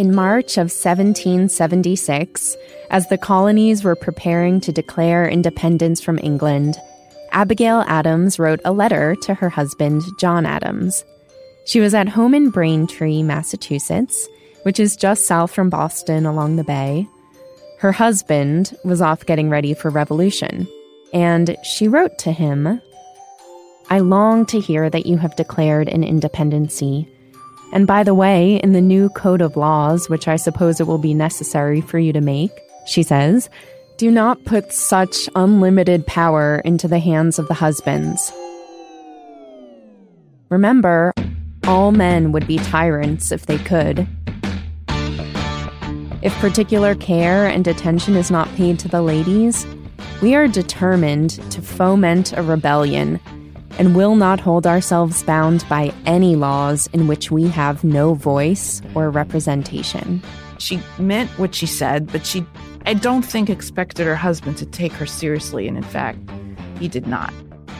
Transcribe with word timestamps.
In 0.00 0.14
March 0.14 0.56
of 0.56 0.72
1776, 0.72 2.56
as 2.88 3.06
the 3.10 3.18
colonies 3.18 3.84
were 3.84 3.94
preparing 3.94 4.58
to 4.62 4.72
declare 4.72 5.28
independence 5.28 6.00
from 6.00 6.18
England, 6.22 6.78
Abigail 7.32 7.84
Adams 7.86 8.38
wrote 8.38 8.60
a 8.64 8.72
letter 8.72 9.14
to 9.16 9.34
her 9.34 9.50
husband, 9.50 10.00
John 10.18 10.46
Adams. 10.46 11.04
She 11.66 11.80
was 11.80 11.92
at 11.92 12.08
home 12.08 12.32
in 12.34 12.48
Braintree, 12.48 13.22
Massachusetts, 13.22 14.26
which 14.62 14.80
is 14.80 14.96
just 14.96 15.26
south 15.26 15.52
from 15.52 15.68
Boston 15.68 16.24
along 16.24 16.56
the 16.56 16.64
bay. 16.64 17.06
Her 17.78 17.92
husband 17.92 18.74
was 18.82 19.02
off 19.02 19.26
getting 19.26 19.50
ready 19.50 19.74
for 19.74 19.90
revolution, 19.90 20.66
and 21.12 21.58
she 21.62 21.88
wrote 21.88 22.16
to 22.20 22.32
him 22.32 22.80
I 23.90 23.98
long 23.98 24.46
to 24.46 24.60
hear 24.60 24.88
that 24.88 25.04
you 25.04 25.18
have 25.18 25.36
declared 25.36 25.90
an 25.90 26.04
independency. 26.04 27.06
And 27.72 27.86
by 27.86 28.02
the 28.02 28.14
way, 28.14 28.56
in 28.56 28.72
the 28.72 28.80
new 28.80 29.08
code 29.10 29.40
of 29.40 29.56
laws, 29.56 30.08
which 30.08 30.26
I 30.26 30.36
suppose 30.36 30.80
it 30.80 30.86
will 30.86 30.98
be 30.98 31.14
necessary 31.14 31.80
for 31.80 31.98
you 31.98 32.12
to 32.12 32.20
make, 32.20 32.50
she 32.86 33.02
says, 33.02 33.48
do 33.96 34.10
not 34.10 34.44
put 34.44 34.72
such 34.72 35.28
unlimited 35.36 36.06
power 36.06 36.60
into 36.64 36.88
the 36.88 36.98
hands 36.98 37.38
of 37.38 37.46
the 37.48 37.54
husbands. 37.54 38.32
Remember, 40.48 41.12
all 41.64 41.92
men 41.92 42.32
would 42.32 42.46
be 42.46 42.58
tyrants 42.58 43.30
if 43.30 43.46
they 43.46 43.58
could. 43.58 44.08
If 46.22 46.34
particular 46.40 46.94
care 46.94 47.46
and 47.46 47.66
attention 47.68 48.16
is 48.16 48.30
not 48.30 48.48
paid 48.56 48.78
to 48.80 48.88
the 48.88 49.02
ladies, 49.02 49.66
we 50.20 50.34
are 50.34 50.48
determined 50.48 51.30
to 51.52 51.62
foment 51.62 52.32
a 52.36 52.42
rebellion 52.42 53.20
and 53.78 53.94
will 53.94 54.16
not 54.16 54.40
hold 54.40 54.66
ourselves 54.66 55.22
bound 55.22 55.64
by 55.68 55.92
any 56.06 56.36
laws 56.36 56.88
in 56.92 57.06
which 57.06 57.30
we 57.30 57.48
have 57.48 57.84
no 57.84 58.14
voice 58.14 58.82
or 58.94 59.10
representation. 59.10 60.22
She 60.58 60.80
meant 60.98 61.30
what 61.38 61.54
she 61.54 61.66
said, 61.66 62.10
but 62.12 62.26
she 62.26 62.44
I 62.86 62.94
don't 62.94 63.22
think 63.22 63.50
expected 63.50 64.06
her 64.06 64.16
husband 64.16 64.56
to 64.58 64.66
take 64.66 64.92
her 64.92 65.06
seriously, 65.06 65.68
and 65.68 65.76
in 65.76 65.82
fact, 65.82 66.18
he 66.78 66.88
did 66.88 67.06
not. 67.06 67.32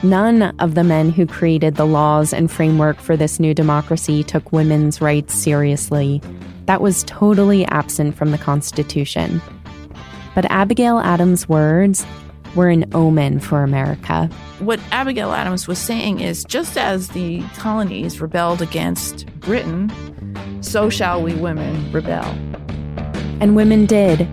None 0.03 0.55
of 0.59 0.75
the 0.75 0.83
men 0.83 1.11
who 1.11 1.27
created 1.27 1.75
the 1.75 1.85
laws 1.85 2.33
and 2.33 2.51
framework 2.51 2.99
for 2.99 3.15
this 3.15 3.39
new 3.39 3.53
democracy 3.53 4.23
took 4.23 4.51
women's 4.51 5.01
rights 5.01 5.33
seriously. 5.33 6.21
That 6.65 6.81
was 6.81 7.03
totally 7.03 7.65
absent 7.65 8.15
from 8.15 8.31
the 8.31 8.37
Constitution. 8.37 9.41
But 10.33 10.45
Abigail 10.45 10.99
Adams' 10.99 11.49
words 11.49 12.05
were 12.55 12.69
an 12.69 12.89
omen 12.93 13.39
for 13.39 13.63
America. 13.63 14.29
What 14.59 14.79
Abigail 14.91 15.31
Adams 15.31 15.67
was 15.67 15.79
saying 15.79 16.19
is 16.19 16.43
just 16.43 16.77
as 16.77 17.09
the 17.09 17.41
colonies 17.57 18.19
rebelled 18.21 18.61
against 18.61 19.25
Britain, 19.39 19.91
so 20.61 20.89
shall 20.89 21.21
we 21.21 21.33
women 21.35 21.91
rebel. 21.91 22.25
And 23.39 23.55
women 23.55 23.85
did. 23.85 24.27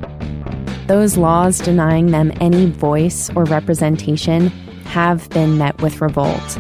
Those 0.86 1.16
laws 1.16 1.58
denying 1.58 2.12
them 2.12 2.32
any 2.40 2.66
voice 2.66 3.30
or 3.34 3.44
representation 3.44 4.48
have 4.84 5.28
been 5.30 5.58
met 5.58 5.80
with 5.82 6.00
revolt. 6.00 6.58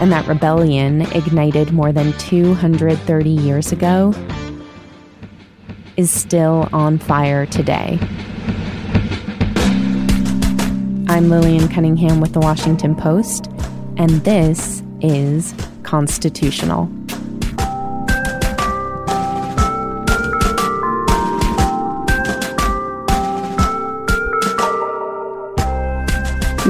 And 0.00 0.12
that 0.12 0.26
rebellion, 0.26 1.02
ignited 1.12 1.72
more 1.72 1.92
than 1.92 2.12
230 2.14 3.28
years 3.30 3.72
ago, 3.72 4.14
is 5.96 6.10
still 6.10 6.68
on 6.72 6.98
fire 6.98 7.44
today. 7.46 7.98
I'm 11.10 11.30
Lillian 11.30 11.68
Cunningham 11.68 12.20
with 12.20 12.34
the 12.34 12.40
Washington 12.40 12.94
Post, 12.94 13.46
and 13.96 14.10
this 14.24 14.82
is 15.00 15.54
Constitutional. 15.82 16.90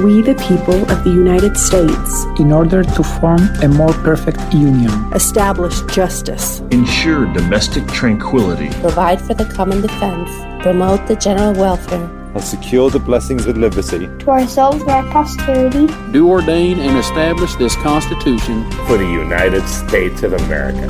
we 0.04 0.22
the 0.22 0.36
people 0.46 0.88
of 0.92 1.02
the 1.02 1.10
United 1.10 1.56
States, 1.56 2.24
in 2.38 2.52
order 2.52 2.84
to 2.84 3.02
form 3.02 3.40
a 3.64 3.68
more 3.68 3.92
perfect 3.92 4.38
union, 4.54 4.92
establish 5.12 5.80
justice, 5.92 6.60
ensure 6.70 7.26
domestic 7.32 7.84
tranquility, 7.88 8.68
provide 8.80 9.20
for 9.20 9.34
the 9.34 9.44
common 9.46 9.80
defense, 9.80 10.30
promote 10.62 11.04
the 11.08 11.16
general 11.16 11.52
welfare, 11.54 12.08
and 12.38 12.46
secure 12.46 12.88
the 12.88 13.00
blessings 13.00 13.46
of 13.46 13.58
liberty 13.58 14.06
to 14.06 14.30
ourselves 14.30 14.80
and 14.82 14.90
our 14.90 15.10
posterity, 15.10 15.92
do 16.12 16.28
ordain 16.28 16.78
and 16.78 16.96
establish 16.96 17.52
this 17.56 17.74
Constitution 17.76 18.70
for 18.86 18.96
the 18.96 19.04
United 19.04 19.66
States 19.66 20.22
of 20.22 20.32
America. 20.32 20.86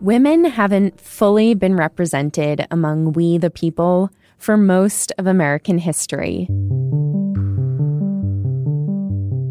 Women 0.00 0.46
haven't 0.46 0.98
fully 0.98 1.52
been 1.52 1.76
represented 1.76 2.66
among 2.70 3.12
we 3.12 3.36
the 3.36 3.50
people 3.50 4.08
for 4.38 4.56
most 4.56 5.12
of 5.18 5.26
American 5.26 5.76
history. 5.76 6.48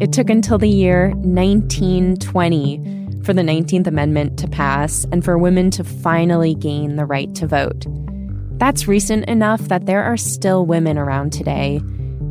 It 0.00 0.12
took 0.12 0.30
until 0.30 0.58
the 0.58 0.68
year 0.68 1.10
1920 1.10 3.22
for 3.22 3.32
the 3.32 3.42
19th 3.42 3.86
Amendment 3.86 4.38
to 4.38 4.48
pass 4.48 5.04
and 5.12 5.24
for 5.24 5.38
women 5.38 5.70
to 5.72 5.84
finally 5.84 6.54
gain 6.54 6.96
the 6.96 7.04
right 7.04 7.32
to 7.34 7.46
vote. 7.46 7.86
That's 8.58 8.88
recent 8.88 9.28
enough 9.28 9.60
that 9.68 9.86
there 9.86 10.02
are 10.02 10.16
still 10.16 10.66
women 10.66 10.98
around 10.98 11.32
today 11.32 11.80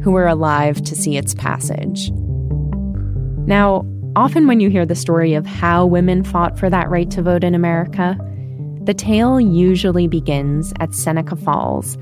who 0.04 0.12
were 0.12 0.28
alive 0.28 0.82
to 0.84 0.96
see 0.96 1.18
its 1.18 1.34
passage. 1.34 2.12
Now, 3.48 3.86
Often, 4.16 4.48
when 4.48 4.60
you 4.60 4.70
hear 4.70 4.86
the 4.86 4.96
story 4.96 5.34
of 5.34 5.46
how 5.46 5.86
women 5.86 6.24
fought 6.24 6.58
for 6.58 6.70
that 6.70 6.90
right 6.90 7.10
to 7.12 7.22
vote 7.22 7.44
in 7.44 7.54
America, 7.54 8.18
the 8.82 8.94
tale 8.94 9.40
usually 9.40 10.08
begins 10.08 10.74
at 10.80 10.96
Seneca 10.96 11.36
Falls, 11.36 11.98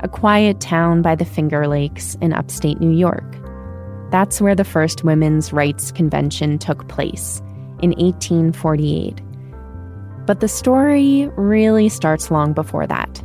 a 0.00 0.08
quiet 0.08 0.60
town 0.60 1.00
by 1.00 1.14
the 1.14 1.24
Finger 1.24 1.68
Lakes 1.68 2.16
in 2.20 2.32
upstate 2.32 2.80
New 2.80 2.90
York. 2.90 3.24
That's 4.14 4.40
where 4.40 4.54
the 4.54 4.62
first 4.62 5.02
Women's 5.02 5.52
Rights 5.52 5.90
Convention 5.90 6.56
took 6.60 6.86
place 6.86 7.40
in 7.82 7.90
1848. 7.98 9.20
But 10.24 10.38
the 10.38 10.46
story 10.46 11.28
really 11.34 11.88
starts 11.88 12.30
long 12.30 12.52
before 12.52 12.86
that, 12.86 13.20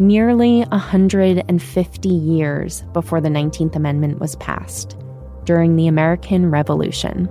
nearly 0.00 0.62
150 0.62 2.08
years 2.08 2.82
before 2.92 3.20
the 3.20 3.28
19th 3.28 3.76
Amendment 3.76 4.18
was 4.18 4.34
passed, 4.34 4.96
during 5.44 5.76
the 5.76 5.86
American 5.86 6.50
Revolution. 6.50 7.28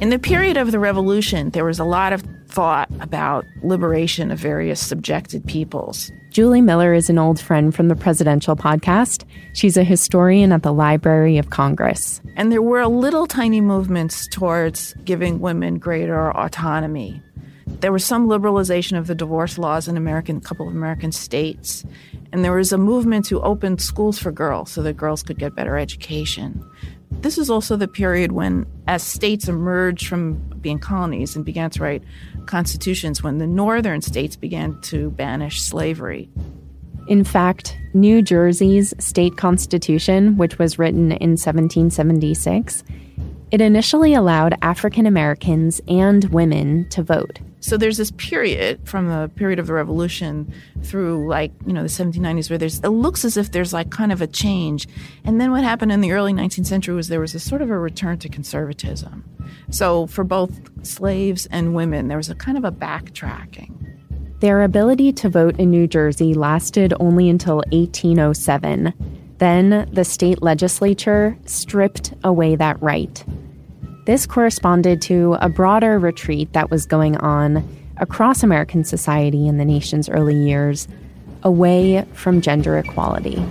In 0.00 0.10
the 0.10 0.20
period 0.20 0.56
of 0.56 0.70
the 0.70 0.78
revolution, 0.78 1.50
there 1.50 1.64
was 1.64 1.80
a 1.80 1.84
lot 1.84 2.12
of 2.12 2.22
thought 2.52 2.90
about 3.00 3.46
liberation 3.62 4.30
of 4.30 4.38
various 4.38 4.78
subjected 4.78 5.46
peoples. 5.46 6.12
Julie 6.30 6.60
Miller 6.60 6.92
is 6.92 7.08
an 7.08 7.18
old 7.18 7.40
friend 7.40 7.74
from 7.74 7.88
the 7.88 7.96
presidential 7.96 8.56
podcast. 8.56 9.24
She's 9.54 9.78
a 9.78 9.84
historian 9.84 10.52
at 10.52 10.62
the 10.62 10.72
Library 10.72 11.38
of 11.38 11.48
Congress. 11.48 12.20
And 12.36 12.52
there 12.52 12.62
were 12.62 12.86
little 12.86 13.26
tiny 13.26 13.62
movements 13.62 14.26
towards 14.28 14.94
giving 15.04 15.40
women 15.40 15.78
greater 15.78 16.30
autonomy. 16.30 17.22
There 17.66 17.92
was 17.92 18.04
some 18.04 18.28
liberalization 18.28 18.98
of 18.98 19.06
the 19.06 19.14
divorce 19.14 19.56
laws 19.56 19.88
in 19.88 19.96
American, 19.96 20.36
a 20.36 20.40
couple 20.40 20.68
of 20.68 20.74
American 20.74 21.10
states. 21.10 21.84
And 22.32 22.44
there 22.44 22.52
was 22.52 22.72
a 22.72 22.78
movement 22.78 23.24
to 23.26 23.40
open 23.40 23.78
schools 23.78 24.18
for 24.18 24.30
girls 24.30 24.70
so 24.70 24.82
that 24.82 24.96
girls 24.96 25.22
could 25.22 25.38
get 25.38 25.54
better 25.54 25.78
education. 25.78 26.62
This 27.20 27.38
is 27.38 27.50
also 27.50 27.76
the 27.76 27.88
period 27.88 28.32
when, 28.32 28.66
as 28.88 29.02
states 29.02 29.48
emerged 29.48 30.08
from 30.08 30.34
being 30.60 30.78
colonies 30.78 31.36
and 31.36 31.44
began 31.44 31.70
to 31.70 31.82
write 31.82 32.02
constitutions, 32.46 33.22
when 33.22 33.38
the 33.38 33.46
northern 33.46 34.00
states 34.00 34.36
began 34.36 34.80
to 34.82 35.10
banish 35.10 35.62
slavery. 35.62 36.28
In 37.08 37.24
fact, 37.24 37.76
New 37.94 38.22
Jersey's 38.22 38.94
state 38.98 39.36
constitution, 39.36 40.36
which 40.36 40.58
was 40.58 40.78
written 40.78 41.12
in 41.12 41.30
1776, 41.30 42.84
it 43.52 43.60
initially 43.60 44.14
allowed 44.14 44.56
African 44.62 45.06
Americans 45.06 45.80
and 45.86 46.24
women 46.30 46.88
to 46.88 47.02
vote. 47.02 47.38
So 47.60 47.76
there's 47.76 47.98
this 47.98 48.10
period 48.12 48.80
from 48.88 49.08
the 49.08 49.30
period 49.36 49.58
of 49.60 49.68
the 49.68 49.74
revolution 49.74 50.52
through 50.82 51.28
like, 51.28 51.52
you 51.64 51.72
know, 51.72 51.82
the 51.82 51.88
1790s 51.88 52.50
where 52.50 52.58
there's 52.58 52.80
it 52.80 52.88
looks 52.88 53.24
as 53.24 53.36
if 53.36 53.52
there's 53.52 53.72
like 53.72 53.90
kind 53.90 54.10
of 54.10 54.20
a 54.20 54.26
change. 54.26 54.88
And 55.22 55.40
then 55.40 55.52
what 55.52 55.62
happened 55.62 55.92
in 55.92 56.00
the 56.00 56.12
early 56.12 56.32
19th 56.32 56.66
century 56.66 56.94
was 56.94 57.06
there 57.08 57.20
was 57.20 57.34
a 57.36 57.40
sort 57.40 57.62
of 57.62 57.70
a 57.70 57.78
return 57.78 58.18
to 58.18 58.28
conservatism. 58.28 59.22
So 59.70 60.06
for 60.08 60.24
both 60.24 60.58
slaves 60.84 61.46
and 61.52 61.74
women, 61.74 62.08
there 62.08 62.16
was 62.16 62.30
a 62.30 62.34
kind 62.34 62.58
of 62.58 62.64
a 62.64 62.72
backtracking. 62.72 63.78
Their 64.40 64.62
ability 64.62 65.12
to 65.12 65.28
vote 65.28 65.60
in 65.60 65.70
New 65.70 65.86
Jersey 65.86 66.34
lasted 66.34 66.94
only 66.98 67.28
until 67.28 67.56
1807. 67.70 68.92
Then 69.42 69.90
the 69.92 70.04
state 70.04 70.40
legislature 70.40 71.36
stripped 71.46 72.14
away 72.22 72.54
that 72.54 72.80
right. 72.80 73.24
This 74.06 74.24
corresponded 74.24 75.02
to 75.02 75.36
a 75.40 75.48
broader 75.48 75.98
retreat 75.98 76.52
that 76.52 76.70
was 76.70 76.86
going 76.86 77.16
on 77.16 77.68
across 77.96 78.44
American 78.44 78.84
society 78.84 79.48
in 79.48 79.56
the 79.56 79.64
nation's 79.64 80.08
early 80.08 80.36
years 80.36 80.86
away 81.42 82.06
from 82.12 82.40
gender 82.40 82.78
equality. 82.78 83.44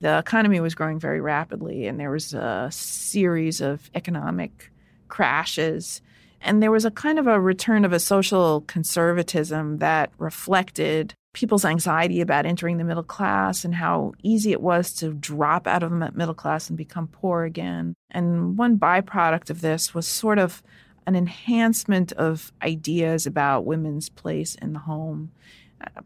The 0.00 0.18
economy 0.18 0.58
was 0.58 0.74
growing 0.74 0.98
very 0.98 1.20
rapidly, 1.20 1.86
and 1.86 2.00
there 2.00 2.10
was 2.10 2.34
a 2.34 2.68
series 2.72 3.60
of 3.60 3.92
economic 3.94 4.72
crashes. 5.06 6.02
And 6.40 6.60
there 6.60 6.72
was 6.72 6.84
a 6.84 6.90
kind 6.90 7.20
of 7.20 7.28
a 7.28 7.38
return 7.38 7.84
of 7.84 7.92
a 7.92 8.00
social 8.00 8.62
conservatism 8.62 9.78
that 9.78 10.10
reflected 10.18 11.14
people's 11.32 11.64
anxiety 11.64 12.20
about 12.20 12.46
entering 12.46 12.78
the 12.78 12.84
middle 12.84 13.04
class 13.04 13.64
and 13.64 13.74
how 13.74 14.12
easy 14.22 14.52
it 14.52 14.60
was 14.60 14.92
to 14.94 15.12
drop 15.14 15.66
out 15.66 15.82
of 15.82 15.90
the 15.90 16.10
middle 16.12 16.34
class 16.34 16.68
and 16.68 16.76
become 16.76 17.06
poor 17.06 17.44
again. 17.44 17.94
And 18.10 18.58
one 18.58 18.78
byproduct 18.78 19.50
of 19.50 19.60
this 19.60 19.94
was 19.94 20.06
sort 20.06 20.38
of 20.38 20.62
an 21.06 21.14
enhancement 21.14 22.12
of 22.12 22.52
ideas 22.62 23.26
about 23.26 23.64
women's 23.64 24.08
place 24.08 24.54
in 24.56 24.72
the 24.72 24.80
home. 24.80 25.30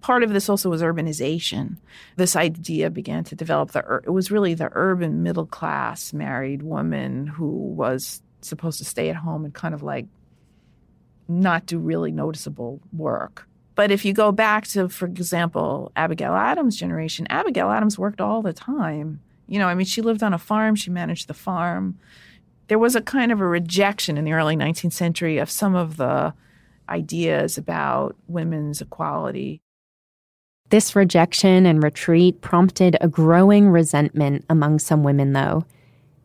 Part 0.01 0.23
of 0.23 0.33
this 0.33 0.49
also 0.49 0.71
was 0.71 0.83
urbanization. 0.83 1.79
This 2.17 2.37
idea 2.37 2.91
began 2.91 3.25
to 3.25 3.35
develop. 3.35 3.73
The 3.73 4.03
it 4.05 4.11
was 4.11 4.31
really 4.31 4.55
the 4.55 4.71
urban 4.73 5.23
middle 5.23 5.47
class 5.47 6.13
married 6.13 6.63
woman 6.63 7.27
who 7.27 7.49
was 7.49 8.23
supposed 8.41 8.79
to 8.79 8.85
stay 8.85 9.11
at 9.11 9.17
home 9.17 9.45
and 9.45 9.53
kind 9.53 9.75
of 9.75 9.83
like 9.83 10.07
not 11.27 11.67
do 11.67 11.79
really 11.79 12.13
noticeable 12.13 12.81
work. 12.93 13.49
But 13.75 13.91
if 13.91 14.05
you 14.05 14.13
go 14.13 14.31
back 14.31 14.67
to, 14.69 14.89
for 14.89 15.07
example, 15.07 15.91
Abigail 15.97 16.35
Adams' 16.35 16.77
generation, 16.77 17.27
Abigail 17.29 17.71
Adams 17.71 17.99
worked 17.99 18.21
all 18.21 18.41
the 18.41 18.53
time. 18.53 19.21
You 19.49 19.59
know, 19.59 19.67
I 19.67 19.75
mean, 19.75 19.87
she 19.87 20.01
lived 20.01 20.23
on 20.23 20.33
a 20.33 20.39
farm, 20.39 20.75
she 20.75 20.91
managed 20.91 21.29
the 21.29 21.35
farm. 21.35 21.99
There 22.69 22.79
was 22.79 22.95
a 22.95 23.03
kind 23.03 23.33
of 23.33 23.41
a 23.41 23.47
rejection 23.47 24.17
in 24.17 24.25
the 24.25 24.33
early 24.33 24.57
19th 24.57 24.93
century 24.93 25.39
of 25.39 25.51
some 25.51 25.75
of 25.75 25.97
the 25.97 26.33
ideas 26.89 27.59
about 27.59 28.17
women's 28.29 28.81
equality. 28.81 29.61
This 30.71 30.97
rejection 30.97 31.67
and 31.67 31.83
retreat 31.83 32.41
prompted 32.41 32.97
a 33.01 33.09
growing 33.09 33.69
resentment 33.69 34.45
among 34.49 34.79
some 34.79 35.03
women, 35.03 35.33
though. 35.33 35.65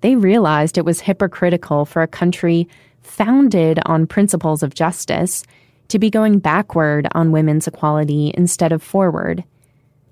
They 0.01 0.15
realized 0.15 0.77
it 0.77 0.85
was 0.85 1.01
hypocritical 1.01 1.85
for 1.85 2.01
a 2.01 2.07
country 2.07 2.67
founded 3.01 3.79
on 3.85 4.07
principles 4.07 4.63
of 4.63 4.75
justice 4.75 5.43
to 5.89 5.99
be 5.99 6.09
going 6.09 6.39
backward 6.39 7.07
on 7.13 7.31
women's 7.31 7.67
equality 7.67 8.31
instead 8.35 8.71
of 8.71 8.81
forward. 8.81 9.43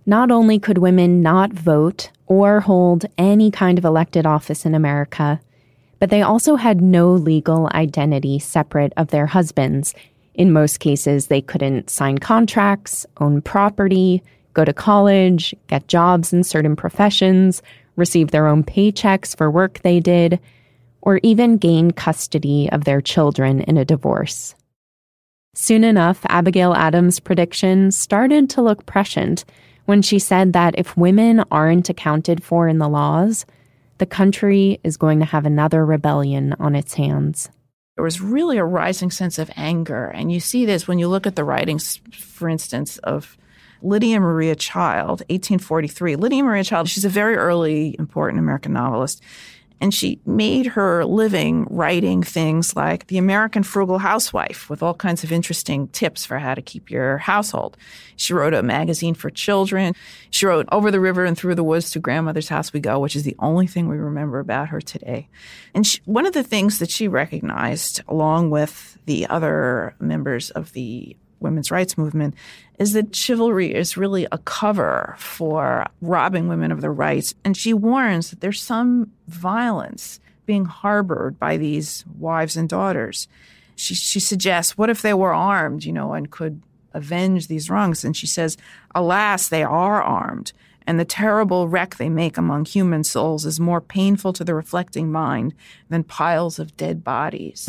Not 0.05 0.31
only 0.31 0.59
could 0.59 0.77
women 0.77 1.21
not 1.21 1.53
vote 1.53 2.11
or 2.27 2.59
hold 2.59 3.05
any 3.17 3.51
kind 3.51 3.77
of 3.77 3.85
elected 3.85 4.25
office 4.25 4.65
in 4.65 4.75
America, 4.75 5.39
but 5.99 6.09
they 6.09 6.21
also 6.21 6.55
had 6.55 6.81
no 6.81 7.11
legal 7.11 7.69
identity 7.73 8.39
separate 8.39 8.93
of 8.97 9.07
their 9.07 9.25
husbands. 9.25 9.93
In 10.33 10.53
most 10.53 10.79
cases, 10.79 11.27
they 11.27 11.41
couldn't 11.41 11.89
sign 11.89 12.19
contracts, 12.19 13.05
own 13.19 13.41
property, 13.41 14.21
go 14.53 14.63
to 14.63 14.73
college, 14.73 15.55
get 15.67 15.87
jobs 15.87 16.33
in 16.33 16.43
certain 16.43 16.75
professions, 16.75 17.61
receive 17.95 18.31
their 18.31 18.47
own 18.47 18.63
paychecks 18.63 19.35
for 19.35 19.49
work 19.49 19.79
they 19.81 19.99
did, 19.99 20.39
or 21.01 21.19
even 21.23 21.57
gain 21.57 21.91
custody 21.91 22.69
of 22.71 22.83
their 22.83 23.01
children 23.01 23.61
in 23.61 23.77
a 23.77 23.85
divorce. 23.85 24.55
Soon 25.59 25.83
enough, 25.83 26.19
Abigail 26.29 26.75
Adams' 26.75 27.19
prediction 27.19 27.89
started 27.89 28.47
to 28.51 28.61
look 28.61 28.85
prescient 28.85 29.43
when 29.85 30.03
she 30.03 30.19
said 30.19 30.53
that 30.53 30.77
if 30.77 30.95
women 30.95 31.43
aren't 31.49 31.89
accounted 31.89 32.43
for 32.43 32.67
in 32.67 32.77
the 32.77 32.87
laws, 32.87 33.43
the 33.97 34.05
country 34.05 34.79
is 34.83 34.97
going 34.97 35.17
to 35.17 35.25
have 35.25 35.47
another 35.47 35.83
rebellion 35.83 36.53
on 36.59 36.75
its 36.75 36.93
hands. 36.93 37.49
There 37.95 38.03
was 38.03 38.21
really 38.21 38.59
a 38.59 38.63
rising 38.63 39.09
sense 39.09 39.39
of 39.39 39.49
anger. 39.55 40.05
And 40.05 40.31
you 40.31 40.39
see 40.39 40.63
this 40.63 40.87
when 40.87 40.99
you 40.99 41.07
look 41.07 41.25
at 41.25 41.35
the 41.35 41.43
writings, 41.43 41.99
for 42.11 42.47
instance, 42.47 42.99
of 42.99 43.35
Lydia 43.81 44.19
Maria 44.19 44.55
Child, 44.55 45.21
1843. 45.21 46.17
Lydia 46.17 46.43
Maria 46.43 46.63
Child, 46.63 46.87
she's 46.87 47.03
a 47.05 47.09
very 47.09 47.35
early 47.35 47.95
important 47.97 48.37
American 48.37 48.73
novelist. 48.73 49.23
And 49.79 49.93
she 49.93 50.19
made 50.25 50.65
her 50.67 51.05
living 51.05 51.67
writing 51.69 52.23
things 52.23 52.75
like 52.75 53.07
The 53.07 53.17
American 53.17 53.63
Frugal 53.63 53.99
Housewife 53.99 54.69
with 54.69 54.81
all 54.81 54.93
kinds 54.93 55.23
of 55.23 55.31
interesting 55.31 55.87
tips 55.89 56.25
for 56.25 56.39
how 56.39 56.55
to 56.55 56.61
keep 56.61 56.89
your 56.89 57.19
household. 57.19 57.77
She 58.15 58.33
wrote 58.33 58.53
a 58.53 58.63
magazine 58.63 59.13
for 59.13 59.29
children. 59.29 59.93
She 60.31 60.45
wrote 60.45 60.67
Over 60.71 60.89
the 60.89 60.99
River 60.99 61.25
and 61.25 61.37
Through 61.37 61.55
the 61.55 61.63
Woods 61.63 61.91
to 61.91 61.99
Grandmother's 61.99 62.49
House 62.49 62.73
We 62.73 62.79
Go, 62.79 62.99
which 62.99 63.15
is 63.15 63.23
the 63.23 63.35
only 63.39 63.67
thing 63.67 63.87
we 63.87 63.97
remember 63.97 64.39
about 64.39 64.69
her 64.69 64.81
today. 64.81 65.29
And 65.75 65.85
she, 65.85 66.01
one 66.05 66.25
of 66.25 66.33
the 66.33 66.43
things 66.43 66.79
that 66.79 66.89
she 66.89 67.07
recognized, 67.07 68.01
along 68.07 68.49
with 68.49 68.97
the 69.05 69.27
other 69.27 69.95
members 69.99 70.49
of 70.51 70.73
the 70.73 71.15
women's 71.39 71.71
rights 71.71 71.97
movement 71.97 72.35
is 72.79 72.93
that 72.93 73.15
chivalry 73.15 73.73
is 73.73 73.97
really 73.97 74.27
a 74.31 74.37
cover 74.39 75.15
for 75.17 75.85
robbing 76.01 76.47
women 76.47 76.71
of 76.71 76.81
their 76.81 76.93
rights. 76.93 77.33
And 77.43 77.55
she 77.55 77.73
warns 77.73 78.29
that 78.29 78.41
there's 78.41 78.61
some 78.61 79.11
violence 79.27 80.19
being 80.45 80.65
harbored 80.65 81.37
by 81.39 81.57
these 81.57 82.05
wives 82.17 82.55
and 82.57 82.69
daughters. 82.69 83.27
She, 83.75 83.93
she 83.93 84.19
suggests, 84.19 84.77
what 84.77 84.89
if 84.89 85.01
they 85.01 85.13
were 85.13 85.33
armed, 85.33 85.83
you 85.83 85.93
know, 85.93 86.13
and 86.13 86.31
could 86.31 86.61
avenge 86.93 87.47
these 87.47 87.69
wrongs? 87.69 88.03
And 88.03 88.15
she 88.15 88.27
says, 88.27 88.57
alas, 88.95 89.49
they 89.49 89.63
are 89.63 90.01
armed. 90.01 90.53
And 90.87 90.99
the 90.99 91.05
terrible 91.05 91.67
wreck 91.67 91.97
they 91.97 92.09
make 92.09 92.37
among 92.37 92.65
human 92.65 93.03
souls 93.03 93.45
is 93.45 93.59
more 93.59 93.81
painful 93.81 94.31
to 94.33 94.43
the 94.45 94.55
reflecting 94.55 95.11
mind 95.11 95.53
than 95.89 96.03
piles 96.03 96.59
of 96.59 96.77
dead 96.77 97.03
bodies. 97.03 97.67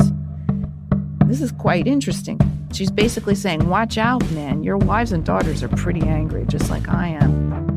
This 1.29 1.41
is 1.41 1.51
quite 1.51 1.85
interesting. 1.85 2.39
She's 2.73 2.89
basically 2.89 3.35
saying, 3.35 3.69
Watch 3.69 3.99
out, 3.99 4.27
man. 4.31 4.63
Your 4.63 4.77
wives 4.77 5.11
and 5.11 5.23
daughters 5.23 5.61
are 5.61 5.67
pretty 5.67 6.01
angry, 6.01 6.43
just 6.47 6.71
like 6.71 6.89
I 6.89 7.09
am. 7.09 7.69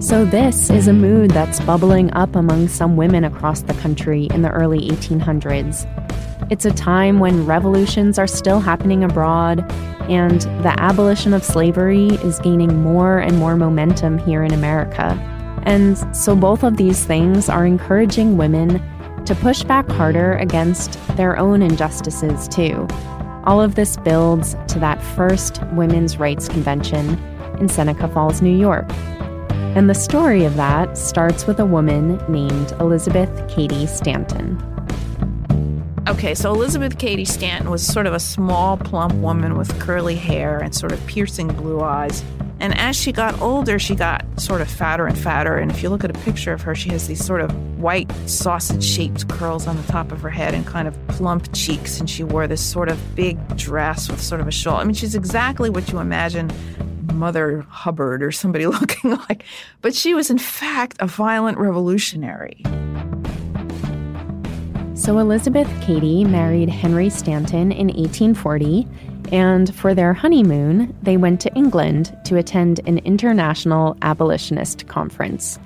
So, 0.00 0.24
this 0.24 0.70
is 0.70 0.86
a 0.86 0.92
mood 0.92 1.32
that's 1.32 1.58
bubbling 1.58 2.12
up 2.12 2.36
among 2.36 2.68
some 2.68 2.96
women 2.96 3.24
across 3.24 3.62
the 3.62 3.74
country 3.74 4.28
in 4.32 4.42
the 4.42 4.50
early 4.50 4.78
1800s. 4.90 5.86
It's 6.52 6.64
a 6.64 6.70
time 6.70 7.18
when 7.18 7.44
revolutions 7.44 8.16
are 8.16 8.28
still 8.28 8.60
happening 8.60 9.02
abroad, 9.02 9.68
and 10.08 10.42
the 10.62 10.72
abolition 10.78 11.34
of 11.34 11.42
slavery 11.42 12.10
is 12.22 12.38
gaining 12.38 12.80
more 12.80 13.18
and 13.18 13.38
more 13.38 13.56
momentum 13.56 14.18
here 14.18 14.44
in 14.44 14.54
America. 14.54 15.18
And 15.66 15.98
so, 16.14 16.36
both 16.36 16.62
of 16.62 16.76
these 16.76 17.04
things 17.04 17.48
are 17.48 17.66
encouraging 17.66 18.36
women 18.36 18.80
to 19.28 19.34
push 19.34 19.62
back 19.62 19.86
harder 19.90 20.36
against 20.36 20.98
their 21.18 21.38
own 21.38 21.60
injustices, 21.60 22.48
too. 22.48 22.88
All 23.44 23.60
of 23.60 23.74
this 23.74 23.98
builds 23.98 24.56
to 24.68 24.78
that 24.78 25.02
first 25.02 25.62
Women's 25.72 26.18
Rights 26.18 26.48
Convention 26.48 27.10
in 27.60 27.68
Seneca 27.68 28.08
Falls, 28.08 28.40
New 28.40 28.56
York. 28.56 28.86
And 29.76 29.90
the 29.90 29.94
story 29.94 30.46
of 30.46 30.56
that 30.56 30.96
starts 30.96 31.46
with 31.46 31.60
a 31.60 31.66
woman 31.66 32.18
named 32.26 32.72
Elizabeth 32.80 33.30
Cady 33.50 33.86
Stanton. 33.86 34.56
Okay, 36.08 36.34
so 36.34 36.50
Elizabeth 36.50 36.96
Cady 36.96 37.26
Stanton 37.26 37.70
was 37.70 37.86
sort 37.86 38.06
of 38.06 38.14
a 38.14 38.20
small, 38.20 38.78
plump 38.78 39.12
woman 39.16 39.58
with 39.58 39.78
curly 39.78 40.16
hair 40.16 40.58
and 40.58 40.74
sort 40.74 40.92
of 40.92 41.06
piercing 41.06 41.48
blue 41.48 41.82
eyes. 41.82 42.24
And 42.60 42.76
as 42.76 42.96
she 42.96 43.12
got 43.12 43.40
older, 43.40 43.78
she 43.78 43.94
got 43.94 44.24
sort 44.40 44.60
of 44.60 44.68
fatter 44.68 45.06
and 45.06 45.16
fatter. 45.16 45.56
And 45.56 45.70
if 45.70 45.82
you 45.82 45.90
look 45.90 46.02
at 46.02 46.10
a 46.10 46.18
picture 46.20 46.52
of 46.52 46.62
her, 46.62 46.74
she 46.74 46.88
has 46.90 47.06
these 47.06 47.24
sort 47.24 47.40
of 47.40 47.52
white 47.78 48.10
sausage 48.26 48.84
shaped 48.84 49.28
curls 49.28 49.68
on 49.68 49.76
the 49.76 49.82
top 49.84 50.10
of 50.10 50.20
her 50.22 50.30
head 50.30 50.54
and 50.54 50.66
kind 50.66 50.88
of 50.88 50.94
plump 51.06 51.52
cheeks. 51.54 52.00
And 52.00 52.10
she 52.10 52.24
wore 52.24 52.48
this 52.48 52.60
sort 52.60 52.88
of 52.88 53.14
big 53.14 53.38
dress 53.56 54.10
with 54.10 54.20
sort 54.20 54.40
of 54.40 54.48
a 54.48 54.50
shawl. 54.50 54.78
I 54.78 54.84
mean, 54.84 54.94
she's 54.94 55.14
exactly 55.14 55.70
what 55.70 55.92
you 55.92 56.00
imagine 56.00 56.50
Mother 57.14 57.60
Hubbard 57.68 58.22
or 58.22 58.32
somebody 58.32 58.66
looking 58.66 59.12
like. 59.28 59.44
But 59.80 59.94
she 59.94 60.14
was, 60.14 60.28
in 60.28 60.38
fact, 60.38 60.96
a 60.98 61.06
violent 61.06 61.58
revolutionary. 61.58 62.62
So 64.94 65.18
Elizabeth 65.18 65.68
Cady 65.80 66.24
married 66.24 66.68
Henry 66.68 67.08
Stanton 67.08 67.70
in 67.70 67.86
1840 67.86 68.86
and 69.32 69.74
for 69.74 69.94
their 69.94 70.12
honeymoon, 70.12 70.96
they 71.02 71.16
went 71.16 71.40
to 71.42 71.54
England 71.54 72.16
to 72.24 72.36
attend 72.36 72.80
an 72.86 72.98
international 72.98 73.96
abolitionist 74.02 74.86
conference. 74.88 75.58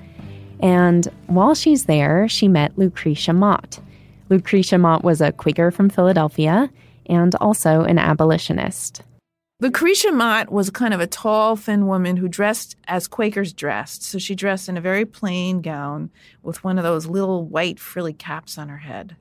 And 0.61 1.09
while 1.27 1.55
she's 1.55 1.87
there, 1.87 2.29
she 2.29 2.49
met 2.49 2.77
Lucretia 2.79 3.33
Mott. 3.33 3.81
Lucretia 4.29 4.79
Mott 4.79 5.05
was 5.05 5.21
a 5.21 5.33
Quaker 5.33 5.71
from 5.71 5.91
Philadelphia 5.91 6.71
and 7.07 7.35
also 7.37 7.83
an 7.83 7.99
abolitionist. 7.99 9.03
Lucretia 9.61 10.11
Mott 10.11 10.51
was 10.51 10.71
kind 10.71 10.93
of 10.93 11.01
a 11.01 11.07
tall, 11.07 11.55
thin 11.55 11.87
woman 11.87 12.17
who 12.17 12.29
dressed 12.29 12.77
as 12.89 13.07
Quakers 13.07 13.53
dressed. 13.53 14.03
So 14.03 14.19
she 14.19 14.35
dressed 14.35 14.69
in 14.69 14.77
a 14.77 14.81
very 14.81 15.05
plain 15.05 15.61
gown 15.61 16.11
with 16.43 16.65
one 16.65 16.79
of 16.79 16.85
those 16.85 17.07
little 17.07 17.45
white 17.45 17.79
frilly 17.79 18.13
caps 18.13 18.59
on 18.59 18.69
her 18.69 18.79
head. 18.79 19.17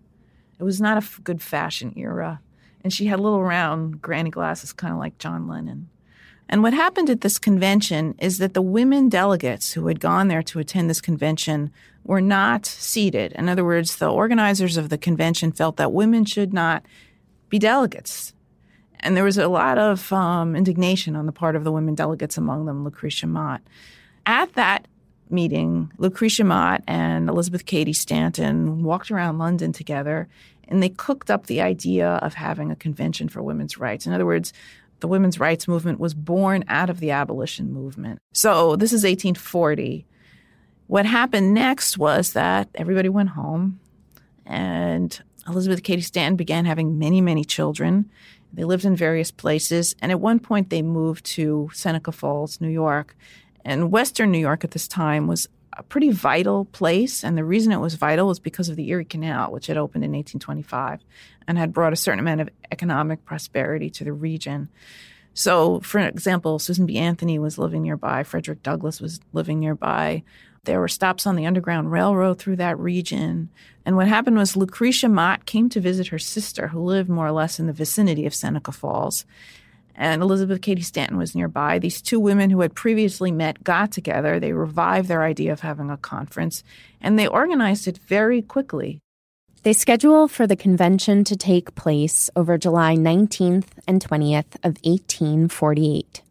It 0.60 0.64
was 0.64 0.82
not 0.82 0.98
a 0.98 1.22
good 1.22 1.42
fashion 1.42 1.94
era 1.96 2.42
and 2.84 2.94
she 2.94 3.06
had 3.06 3.20
little 3.20 3.44
round 3.44 4.02
granny 4.02 4.30
glasses, 4.30 4.74
kind 4.74 4.94
of 4.94 5.00
like 5.00 5.18
John 5.18 5.48
Lennon. 5.48 5.90
And 6.50 6.62
what 6.64 6.74
happened 6.74 7.10
at 7.10 7.22
this 7.22 7.40
convention 7.40 8.14
is 8.20 8.38
that 8.40 8.54
the 8.54 8.62
women 8.62 9.08
delegates 9.08 9.72
who 9.72 9.88
had 9.88 10.02
gone 10.02 10.28
there 10.28 10.44
to 10.44 10.60
attend 10.60 10.90
this 10.90 11.00
convention 11.00 11.72
were 12.04 12.20
not 12.20 12.66
seated. 12.66 13.32
In 13.34 13.48
other 13.48 13.64
words, 13.64 13.96
the 13.96 14.12
organizers 14.12 14.76
of 14.76 14.90
the 14.90 14.98
convention 14.98 15.54
felt 15.54 15.78
that 15.78 15.94
women 15.94 16.26
should 16.26 16.54
not 16.54 16.86
be 17.48 17.58
delegates. 17.58 18.34
And 19.00 19.16
there 19.16 19.24
was 19.24 19.38
a 19.38 19.48
lot 19.48 19.78
of 19.78 20.12
um, 20.12 20.56
indignation 20.56 21.16
on 21.16 21.26
the 21.26 21.32
part 21.32 21.56
of 21.56 21.64
the 21.64 21.72
women 21.72 21.96
delegates, 21.96 22.38
among 22.38 22.66
them 22.66 22.84
Lucretia 22.84 23.28
Mott. 23.28 23.62
At 24.26 24.54
that 24.54 24.88
meeting, 25.30 25.92
Lucretia 25.98 26.44
Mott 26.44 26.84
and 26.86 27.30
Elizabeth 27.30 27.66
Cady 27.66 27.94
Stanton 27.94 28.84
walked 28.84 29.10
around 29.10 29.38
London 29.38 29.72
together 29.72 30.28
and 30.72 30.82
they 30.82 30.90
cooked 30.90 31.30
up 31.30 31.46
the 31.46 31.62
idea 31.62 32.08
of 32.08 32.34
having 32.34 32.72
a 32.72 32.76
convention 32.76 33.28
for 33.28 33.44
women's 33.44 33.78
rights. 33.78 34.08
In 34.08 34.14
other 34.14 34.26
words, 34.26 34.54
the 35.02 35.08
women's 35.08 35.40
rights 35.40 35.68
movement 35.68 36.00
was 36.00 36.14
born 36.14 36.64
out 36.68 36.90
of 36.90 37.00
the 37.00 37.12
abolition 37.12 37.74
movement. 37.74 38.20
So 38.34 38.76
this 38.78 38.94
is 38.94 39.04
1840. 39.04 40.06
What 40.88 41.06
happened 41.06 41.54
next 41.54 41.98
was 41.98 42.34
that 42.34 42.70
everybody 42.76 43.10
went 43.10 43.30
home 43.30 43.80
and 44.46 45.22
Elizabeth 45.48 45.84
Cady 45.84 46.02
Stanton 46.02 46.36
began 46.36 46.66
having 46.66 46.98
many, 46.98 47.20
many 47.20 47.44
children. 47.44 48.10
They 48.54 48.64
lived 48.64 48.86
in 48.86 48.96
various 48.96 49.32
places. 49.32 49.96
And 50.02 50.12
at 50.12 50.20
one 50.20 50.40
point, 50.40 50.70
they 50.70 50.82
moved 50.82 51.26
to 51.28 51.70
Seneca 51.74 52.12
Falls, 52.12 52.62
New 52.62 52.70
York. 52.70 53.16
And 53.66 53.92
Western 53.92 54.32
New 54.32 54.40
York 54.40 54.64
at 54.64 54.72
this 54.72 54.88
time 54.88 55.28
was 55.28 55.48
a 55.78 55.84
pretty 55.84 56.12
vital 56.12 56.66
place. 56.66 57.24
And 57.24 57.38
the 57.38 57.44
reason 57.44 57.72
it 57.72 57.80
was 57.80 57.96
vital 57.96 58.28
was 58.28 58.40
because 58.40 58.70
of 58.70 58.76
the 58.76 58.90
Erie 58.90 59.06
Canal, 59.06 59.52
which 59.52 59.68
had 59.68 59.78
opened 59.78 60.04
in 60.04 60.12
1825 60.12 61.02
and 61.48 61.58
had 61.58 61.74
brought 61.74 61.94
a 61.94 61.98
certain 61.98 62.20
amount 62.20 62.42
of 62.42 62.50
economic 62.72 63.26
prosperity 63.26 63.90
to 63.92 64.04
the 64.04 64.14
region. 64.14 64.70
So, 65.34 65.80
for 65.80 66.00
example, 66.00 66.60
Susan 66.60 66.86
B. 66.86 66.98
Anthony 66.98 67.40
was 67.40 67.58
living 67.58 67.84
nearby, 67.84 68.24
Frederick 68.24 68.64
Douglass 68.64 69.00
was 69.00 69.22
living 69.32 69.60
nearby. 69.60 70.24
There 70.66 70.80
were 70.80 70.88
stops 70.88 71.26
on 71.26 71.36
the 71.36 71.46
Underground 71.46 71.92
Railroad 71.92 72.38
through 72.38 72.58
that 72.58 72.78
region. 72.78 73.50
And 73.84 73.96
what 73.96 74.08
happened 74.08 74.38
was 74.38 74.56
Lucretia 74.56 75.10
Mott 75.10 75.46
came 75.46 75.70
to 75.70 75.80
visit 75.80 76.08
her 76.08 76.20
sister, 76.20 76.68
who 76.68 76.84
lived 76.84 77.10
more 77.10 77.26
or 77.26 77.32
less 77.32 77.60
in 77.60 77.66
the 77.66 77.74
vicinity 77.74 78.28
of 78.28 78.36
Seneca 78.36 78.72
Falls. 78.72 79.26
And 79.96 80.22
Elizabeth 80.22 80.62
Cady 80.62 80.82
Stanton 80.82 81.18
was 81.18 81.36
nearby. 81.36 81.80
These 81.80 82.02
two 82.02 82.20
women 82.20 82.50
who 82.50 82.62
had 82.62 82.74
previously 82.74 83.32
met 83.32 83.64
got 83.64 83.92
together. 83.92 84.40
They 84.40 84.54
revived 84.54 85.08
their 85.08 85.24
idea 85.24 85.52
of 85.52 85.60
having 85.60 85.90
a 85.90 85.98
conference, 85.98 86.64
and 87.02 87.18
they 87.18 87.28
organized 87.28 87.88
it 87.88 87.98
very 87.98 88.42
quickly. 88.42 89.00
They 89.64 89.74
schedule 89.74 90.28
for 90.28 90.48
the 90.48 90.56
convention 90.56 91.24
to 91.26 91.36
take 91.36 91.76
place 91.76 92.30
over 92.36 92.58
July 92.58 92.96
19th 92.96 93.68
and 93.88 94.04
20th 94.04 94.56
of 94.64 94.78
1848 94.84 96.22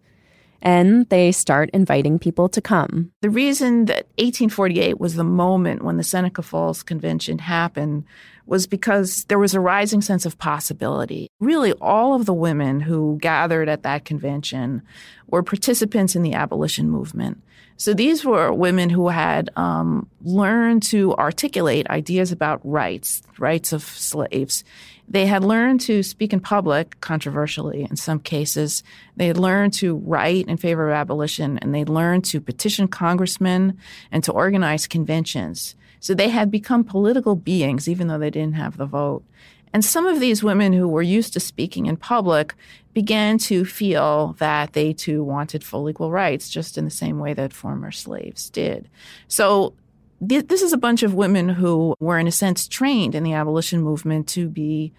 and 0.62 1.08
they 1.08 1.32
start 1.32 1.70
inviting 1.72 2.18
people 2.18 2.48
to 2.50 2.60
come. 2.60 3.12
The 3.22 3.30
reason 3.30 3.86
that 3.86 4.06
1848 4.18 5.00
was 5.00 5.14
the 5.14 5.24
moment 5.24 5.82
when 5.82 5.96
the 5.96 6.04
Seneca 6.04 6.42
Falls 6.42 6.82
Convention 6.82 7.38
happened 7.38 8.04
was 8.46 8.66
because 8.66 9.24
there 9.24 9.38
was 9.38 9.54
a 9.54 9.60
rising 9.60 10.00
sense 10.00 10.26
of 10.26 10.38
possibility. 10.38 11.28
Really, 11.38 11.72
all 11.74 12.14
of 12.14 12.26
the 12.26 12.34
women 12.34 12.80
who 12.80 13.18
gathered 13.20 13.68
at 13.68 13.84
that 13.84 14.04
convention 14.04 14.82
were 15.28 15.42
participants 15.42 16.16
in 16.16 16.22
the 16.22 16.34
abolition 16.34 16.90
movement. 16.90 17.42
So 17.76 17.94
these 17.94 18.26
were 18.26 18.52
women 18.52 18.90
who 18.90 19.08
had 19.08 19.48
um, 19.56 20.06
learned 20.22 20.82
to 20.84 21.14
articulate 21.14 21.88
ideas 21.88 22.30
about 22.30 22.60
rights, 22.62 23.22
rights 23.38 23.72
of 23.72 23.82
slaves, 23.82 24.64
they 25.10 25.26
had 25.26 25.42
learned 25.42 25.80
to 25.82 26.04
speak 26.04 26.32
in 26.32 26.38
public, 26.38 26.98
controversially 27.00 27.82
in 27.82 27.96
some 27.96 28.20
cases. 28.20 28.84
They 29.16 29.26
had 29.26 29.36
learned 29.36 29.72
to 29.74 29.96
write 29.96 30.46
in 30.46 30.56
favor 30.56 30.88
of 30.88 30.94
abolition, 30.94 31.58
and 31.58 31.74
they 31.74 31.84
learned 31.84 32.24
to 32.26 32.40
petition 32.40 32.86
congressmen 32.86 33.76
and 34.12 34.22
to 34.22 34.32
organize 34.32 34.86
conventions. 34.86 35.74
So 35.98 36.14
they 36.14 36.28
had 36.28 36.50
become 36.50 36.84
political 36.84 37.34
beings, 37.34 37.88
even 37.88 38.06
though 38.06 38.18
they 38.18 38.30
didn't 38.30 38.54
have 38.54 38.76
the 38.76 38.86
vote. 38.86 39.24
And 39.72 39.84
some 39.84 40.06
of 40.06 40.20
these 40.20 40.42
women 40.42 40.72
who 40.72 40.88
were 40.88 41.02
used 41.02 41.32
to 41.32 41.40
speaking 41.40 41.86
in 41.86 41.96
public 41.96 42.54
began 42.94 43.38
to 43.38 43.64
feel 43.64 44.34
that 44.38 44.72
they 44.72 44.92
too 44.92 45.22
wanted 45.22 45.62
full 45.62 45.88
equal 45.90 46.10
rights, 46.10 46.50
just 46.50 46.78
in 46.78 46.84
the 46.84 46.90
same 46.90 47.18
way 47.18 47.34
that 47.34 47.52
former 47.52 47.90
slaves 47.90 48.48
did. 48.50 48.88
So 49.28 49.74
this 50.20 50.62
is 50.62 50.72
a 50.72 50.78
bunch 50.78 51.02
of 51.02 51.14
women 51.14 51.48
who 51.48 51.94
were, 51.98 52.18
in 52.18 52.26
a 52.26 52.32
sense, 52.32 52.68
trained 52.68 53.14
in 53.14 53.22
the 53.22 53.32
abolition 53.32 53.82
movement 53.82 54.28
to 54.28 54.48
be 54.48 54.92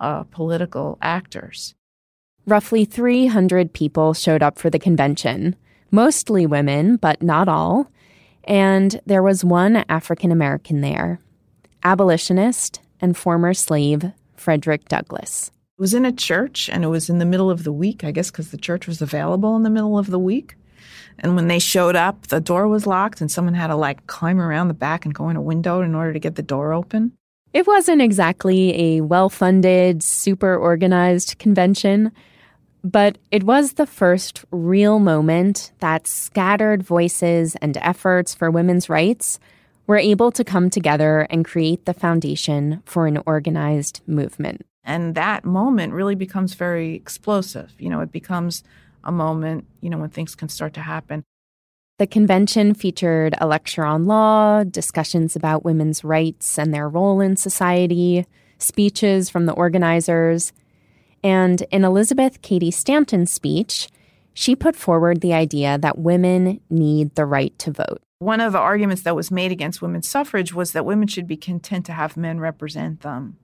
uh, 0.00 0.24
political 0.24 0.98
actors. 1.00 1.74
Roughly 2.46 2.84
300 2.84 3.72
people 3.72 4.14
showed 4.14 4.42
up 4.42 4.58
for 4.58 4.70
the 4.70 4.78
convention, 4.78 5.56
mostly 5.90 6.46
women, 6.46 6.96
but 6.96 7.22
not 7.22 7.48
all. 7.48 7.90
And 8.44 9.00
there 9.06 9.22
was 9.22 9.44
one 9.44 9.84
African 9.88 10.30
American 10.30 10.80
there, 10.80 11.18
abolitionist 11.82 12.80
and 13.00 13.16
former 13.16 13.54
slave 13.54 14.12
Frederick 14.36 14.88
Douglass. 14.88 15.50
It 15.78 15.80
was 15.80 15.94
in 15.94 16.04
a 16.04 16.12
church 16.12 16.70
and 16.70 16.84
it 16.84 16.88
was 16.88 17.10
in 17.10 17.18
the 17.18 17.24
middle 17.24 17.50
of 17.50 17.64
the 17.64 17.72
week, 17.72 18.04
I 18.04 18.12
guess, 18.12 18.30
because 18.30 18.50
the 18.50 18.56
church 18.56 18.86
was 18.86 19.02
available 19.02 19.56
in 19.56 19.62
the 19.62 19.70
middle 19.70 19.98
of 19.98 20.10
the 20.10 20.18
week. 20.18 20.54
And 21.18 21.34
when 21.34 21.48
they 21.48 21.58
showed 21.58 21.96
up, 21.96 22.26
the 22.26 22.40
door 22.40 22.68
was 22.68 22.86
locked 22.86 23.20
and 23.20 23.30
someone 23.30 23.54
had 23.54 23.68
to 23.68 23.76
like 23.76 24.06
climb 24.06 24.40
around 24.40 24.68
the 24.68 24.74
back 24.74 25.04
and 25.04 25.14
go 25.14 25.28
in 25.28 25.36
a 25.36 25.42
window 25.42 25.80
in 25.80 25.94
order 25.94 26.12
to 26.12 26.18
get 26.18 26.36
the 26.36 26.42
door 26.42 26.72
open. 26.72 27.12
It 27.52 27.66
wasn't 27.66 28.02
exactly 28.02 28.96
a 28.96 29.00
well 29.00 29.30
funded, 29.30 30.02
super 30.02 30.54
organized 30.54 31.38
convention, 31.38 32.12
but 32.84 33.18
it 33.30 33.44
was 33.44 33.72
the 33.72 33.86
first 33.86 34.44
real 34.50 34.98
moment 34.98 35.72
that 35.78 36.06
scattered 36.06 36.82
voices 36.82 37.56
and 37.56 37.76
efforts 37.78 38.34
for 38.34 38.50
women's 38.50 38.88
rights 38.88 39.40
were 39.86 39.96
able 39.96 40.30
to 40.32 40.44
come 40.44 40.68
together 40.68 41.26
and 41.30 41.44
create 41.44 41.86
the 41.86 41.94
foundation 41.94 42.82
for 42.84 43.06
an 43.06 43.22
organized 43.24 44.02
movement. 44.06 44.66
And 44.84 45.14
that 45.14 45.44
moment 45.44 45.92
really 45.92 46.14
becomes 46.14 46.54
very 46.54 46.94
explosive. 46.94 47.72
You 47.78 47.90
know, 47.90 48.00
it 48.00 48.12
becomes 48.12 48.62
a 49.06 49.12
moment, 49.12 49.66
you 49.80 49.88
know, 49.88 49.96
when 49.96 50.10
things 50.10 50.34
can 50.34 50.50
start 50.50 50.74
to 50.74 50.80
happen. 50.80 51.24
The 51.98 52.06
convention 52.06 52.74
featured 52.74 53.34
a 53.40 53.46
lecture 53.46 53.84
on 53.84 54.04
law, 54.04 54.64
discussions 54.64 55.34
about 55.34 55.64
women's 55.64 56.04
rights 56.04 56.58
and 56.58 56.74
their 56.74 56.90
role 56.90 57.20
in 57.22 57.36
society, 57.36 58.26
speeches 58.58 59.30
from 59.30 59.46
the 59.46 59.54
organizers, 59.54 60.52
and 61.24 61.62
in 61.70 61.84
Elizabeth 61.84 62.42
Cady 62.42 62.70
Stanton's 62.70 63.32
speech, 63.32 63.88
she 64.34 64.54
put 64.54 64.76
forward 64.76 65.22
the 65.22 65.32
idea 65.32 65.78
that 65.78 65.98
women 65.98 66.60
need 66.68 67.14
the 67.14 67.24
right 67.24 67.58
to 67.58 67.72
vote. 67.72 68.02
One 68.18 68.40
of 68.40 68.52
the 68.52 68.58
arguments 68.58 69.02
that 69.02 69.16
was 69.16 69.30
made 69.30 69.50
against 69.50 69.82
women's 69.82 70.08
suffrage 70.08 70.52
was 70.54 70.72
that 70.72 70.84
women 70.84 71.08
should 71.08 71.26
be 71.26 71.36
content 71.36 71.86
to 71.86 71.92
have 71.92 72.16
men 72.16 72.38
represent 72.38 73.00
them. 73.00 73.38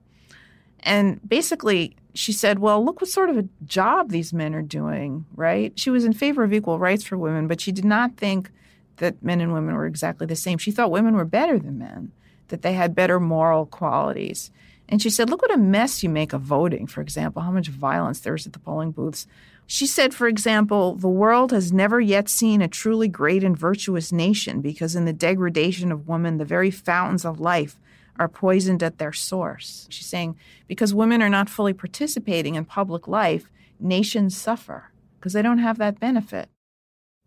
And 0.81 1.19
basically, 1.27 1.95
she 2.13 2.31
said, 2.31 2.59
Well, 2.59 2.83
look 2.83 3.01
what 3.01 3.09
sort 3.09 3.29
of 3.29 3.37
a 3.37 3.47
job 3.65 4.09
these 4.09 4.33
men 4.33 4.53
are 4.53 4.61
doing, 4.61 5.25
right? 5.35 5.77
She 5.77 5.89
was 5.89 6.05
in 6.05 6.13
favor 6.13 6.43
of 6.43 6.53
equal 6.53 6.79
rights 6.79 7.03
for 7.03 7.17
women, 7.17 7.47
but 7.47 7.61
she 7.61 7.71
did 7.71 7.85
not 7.85 8.17
think 8.17 8.51
that 8.97 9.23
men 9.23 9.41
and 9.41 9.53
women 9.53 9.75
were 9.75 9.87
exactly 9.87 10.27
the 10.27 10.35
same. 10.35 10.57
She 10.57 10.71
thought 10.71 10.91
women 10.91 11.15
were 11.15 11.25
better 11.25 11.57
than 11.57 11.79
men, 11.79 12.11
that 12.49 12.61
they 12.61 12.73
had 12.73 12.93
better 12.95 13.19
moral 13.19 13.65
qualities. 13.65 14.51
And 14.87 15.01
she 15.01 15.09
said, 15.09 15.29
Look 15.29 15.41
what 15.41 15.53
a 15.53 15.57
mess 15.57 16.03
you 16.03 16.09
make 16.09 16.33
of 16.33 16.41
voting, 16.41 16.87
for 16.87 17.01
example, 17.01 17.41
how 17.41 17.51
much 17.51 17.67
violence 17.69 18.19
there 18.19 18.35
is 18.35 18.45
at 18.45 18.53
the 18.53 18.59
polling 18.59 18.91
booths. 18.91 19.25
She 19.65 19.87
said, 19.87 20.13
for 20.13 20.27
example, 20.27 20.95
the 20.95 21.07
world 21.07 21.51
has 21.51 21.71
never 21.71 21.99
yet 21.99 22.27
seen 22.27 22.61
a 22.61 22.67
truly 22.67 23.07
great 23.07 23.45
and 23.45 23.57
virtuous 23.57 24.11
nation 24.11 24.59
because 24.59 24.93
in 24.95 25.05
the 25.05 25.13
degradation 25.13 25.91
of 25.91 26.07
woman, 26.07 26.37
the 26.37 26.45
very 26.45 26.69
fountains 26.69 27.23
of 27.23 27.39
life 27.39 27.79
are 28.19 28.27
poisoned 28.27 28.83
at 28.83 28.97
their 28.97 29.13
source. 29.13 29.87
She's 29.89 30.05
saying 30.05 30.35
because 30.67 30.93
women 30.93 31.21
are 31.21 31.29
not 31.29 31.49
fully 31.49 31.73
participating 31.73 32.55
in 32.55 32.65
public 32.65 33.07
life, 33.07 33.49
nations 33.79 34.37
suffer 34.37 34.91
because 35.19 35.33
they 35.33 35.41
don't 35.41 35.59
have 35.59 35.77
that 35.77 35.99
benefit. 35.99 36.49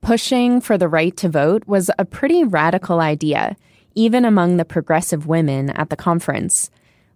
Pushing 0.00 0.60
for 0.60 0.78
the 0.78 0.88
right 0.88 1.16
to 1.16 1.28
vote 1.28 1.66
was 1.66 1.90
a 1.98 2.04
pretty 2.04 2.44
radical 2.44 3.00
idea, 3.00 3.56
even 3.94 4.24
among 4.24 4.56
the 4.56 4.64
progressive 4.64 5.26
women 5.26 5.70
at 5.70 5.90
the 5.90 5.96
conference. 5.96 6.70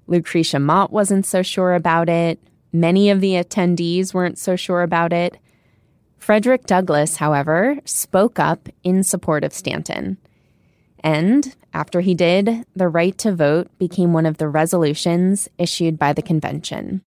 Lucretia 0.07 0.59
Mott 0.59 0.91
wasn't 0.91 1.25
so 1.25 1.43
sure 1.43 1.75
about 1.75 2.09
it. 2.09 2.41
Many 2.73 3.11
of 3.11 3.21
the 3.21 3.35
attendees 3.35 4.13
weren't 4.13 4.39
so 4.39 4.57
sure 4.57 4.83
about 4.83 5.13
it. 5.13 5.37
Frederick 6.19 6.67
Douglass, 6.67 7.17
however, 7.17 7.79
spoke 7.85 8.39
up 8.39 8.69
in 8.83 9.03
support 9.05 9.45
of 9.45 9.53
Stanton. 9.53 10.19
And 11.03 11.55
after 11.73 12.01
he 12.01 12.15
did, 12.15 12.65
the 12.77 12.89
right 12.89 13.17
to 13.19 13.35
vote 13.35 13.71
became 13.79 14.13
one 14.13 14.27
of 14.27 14.39
the 14.39 14.49
resolutions 14.49 15.49
issued 15.59 15.99
by 15.99 16.13
the 16.13 16.23
convention. 16.23 17.03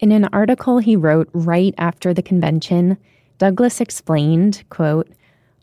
In 0.00 0.12
an 0.12 0.28
article 0.32 0.78
he 0.78 0.96
wrote 0.96 1.28
right 1.32 1.74
after 1.78 2.14
the 2.14 2.22
convention, 2.22 2.96
Douglass 3.38 3.80
explained, 3.80 4.64
quote, 4.70 5.08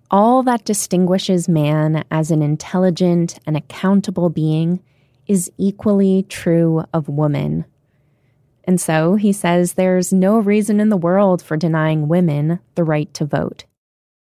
all 0.10 0.44
that 0.44 0.66
distinguishes 0.66 1.48
man 1.48 2.04
as 2.12 2.32
an 2.32 2.42
intelligent 2.42 3.40
and 3.46 3.56
accountable 3.56 4.30
being 4.30 4.82
is 5.26 5.50
equally 5.58 6.26
true 6.28 6.84
of 6.94 7.08
woman. 7.08 7.64
And 8.66 8.80
so 8.80 9.16
he 9.16 9.32
says 9.32 9.74
there's 9.74 10.12
no 10.12 10.38
reason 10.38 10.82
in 10.82 10.90
the 10.90 10.98
world 10.98 11.42
for 11.42 11.56
denying 11.56 12.10
women 12.10 12.60
the 12.76 12.84
right 12.84 13.12
to 13.14 13.26
vote. 13.26 13.64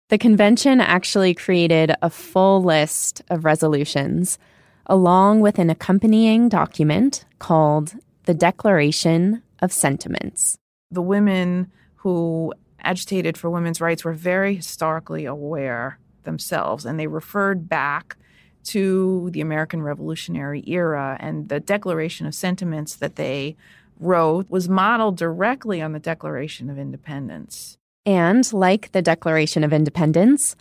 The 0.10 0.18
convention 0.18 0.80
actually 0.80 1.34
created 1.34 1.94
a 2.02 2.10
full 2.10 2.64
list 2.64 3.22
of 3.30 3.44
resolutions, 3.44 4.40
along 4.86 5.42
with 5.42 5.60
an 5.60 5.70
accompanying 5.70 6.48
document 6.48 7.26
called 7.40 7.94
the 8.24 8.34
Declaration 8.34 9.44
of 9.62 9.74
Sentiments. 9.74 10.58
The 10.92 11.02
women 11.02 11.70
who 11.96 12.54
agitated 12.80 13.38
for 13.38 13.50
women's 13.50 13.82
rights 13.82 14.06
were 14.06 14.14
very 14.14 14.56
historically 14.56 15.26
aware 15.26 16.00
themselves, 16.24 16.86
and 16.86 16.98
they 16.98 17.08
referred 17.08 17.68
back 17.68 18.16
to 18.64 19.30
the 19.32 19.42
American 19.42 19.82
Revolutionary 19.82 20.64
era 20.68 21.18
and 21.20 21.50
the 21.50 21.60
Declaration 21.60 22.26
of 22.26 22.34
Sentiments 22.34 22.96
that 22.96 23.18
they 23.18 23.58
wrote 24.00 24.50
was 24.50 24.70
modeled 24.70 25.18
directly 25.18 25.82
on 25.82 25.92
the 25.92 26.00
Declaration 26.00 26.70
of 26.70 26.80
Independence. 26.80 27.76
And 28.08 28.52
like 28.54 28.94
the 28.94 29.02
Declaration 29.02 29.66
of 29.66 29.74
Independence, 29.74 30.56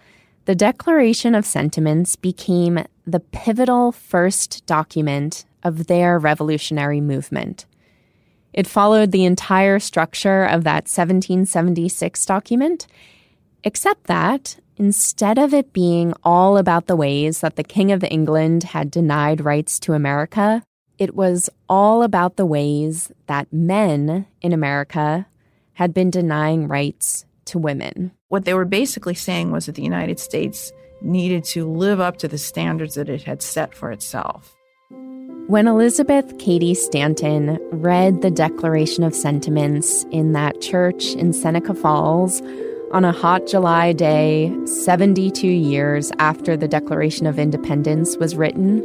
the 0.46 0.56
Declaration 0.56 1.32
of 1.36 1.46
Sentiments 1.46 2.16
became 2.16 2.84
the 3.06 3.20
pivotal 3.20 3.92
first 3.92 4.66
document 4.66 5.44
of 5.62 5.86
their 5.86 6.18
revolutionary 6.18 7.00
movement. 7.00 7.64
It 8.52 8.66
followed 8.66 9.12
the 9.12 9.24
entire 9.24 9.78
structure 9.78 10.44
of 10.44 10.64
that 10.64 10.88
1776 10.88 12.26
document, 12.26 12.88
except 13.62 14.08
that 14.08 14.56
instead 14.76 15.38
of 15.38 15.54
it 15.54 15.72
being 15.72 16.14
all 16.24 16.56
about 16.58 16.86
the 16.86 16.96
ways 16.96 17.42
that 17.42 17.54
the 17.54 17.62
King 17.62 17.92
of 17.92 18.02
England 18.02 18.64
had 18.64 18.90
denied 18.90 19.44
rights 19.44 19.78
to 19.80 19.92
America, 19.92 20.64
it 20.98 21.14
was 21.14 21.48
all 21.68 22.02
about 22.02 22.34
the 22.34 22.46
ways 22.46 23.12
that 23.28 23.52
men 23.52 24.26
in 24.40 24.52
America 24.52 25.28
had 25.74 25.94
been 25.94 26.10
denying 26.10 26.66
rights 26.66 27.24
to 27.46 27.58
women. 27.58 28.12
What 28.28 28.44
they 28.44 28.54
were 28.54 28.64
basically 28.64 29.14
saying 29.14 29.50
was 29.50 29.66
that 29.66 29.74
the 29.74 29.82
United 29.82 30.20
States 30.20 30.72
needed 31.00 31.44
to 31.44 31.68
live 31.68 32.00
up 32.00 32.16
to 32.18 32.28
the 32.28 32.38
standards 32.38 32.94
that 32.94 33.08
it 33.08 33.22
had 33.22 33.42
set 33.42 33.74
for 33.74 33.90
itself. 33.92 34.54
When 35.48 35.68
Elizabeth 35.68 36.38
Cady 36.38 36.74
Stanton 36.74 37.58
read 37.70 38.20
the 38.20 38.32
Declaration 38.32 39.04
of 39.04 39.14
Sentiments 39.14 40.04
in 40.10 40.32
that 40.32 40.60
church 40.60 41.14
in 41.14 41.32
Seneca 41.32 41.72
Falls 41.72 42.42
on 42.92 43.04
a 43.04 43.12
hot 43.12 43.46
July 43.46 43.92
day, 43.92 44.52
72 44.64 45.46
years 45.46 46.10
after 46.18 46.56
the 46.56 46.66
Declaration 46.66 47.26
of 47.26 47.38
Independence 47.38 48.16
was 48.16 48.34
written, 48.34 48.80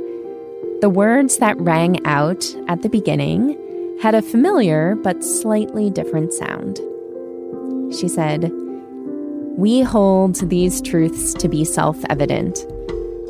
the 0.82 0.89
words 0.89 1.38
that 1.38 1.60
rang 1.60 2.06
out 2.06 2.46
at 2.68 2.84
the 2.84 2.89
beginning 2.89 3.58
had 4.01 4.13
a 4.13 4.22
familiar 4.22 4.96
but 4.96 5.24
slightly 5.24 5.89
different 5.89 6.32
sound. 6.34 6.80
She 7.91 8.07
said, 8.07 8.51
We 9.57 9.81
hold 9.81 10.36
these 10.50 10.81
truths 10.81 11.33
to 11.36 11.50
be 11.50 11.65
self 11.65 11.98
evident 12.10 12.65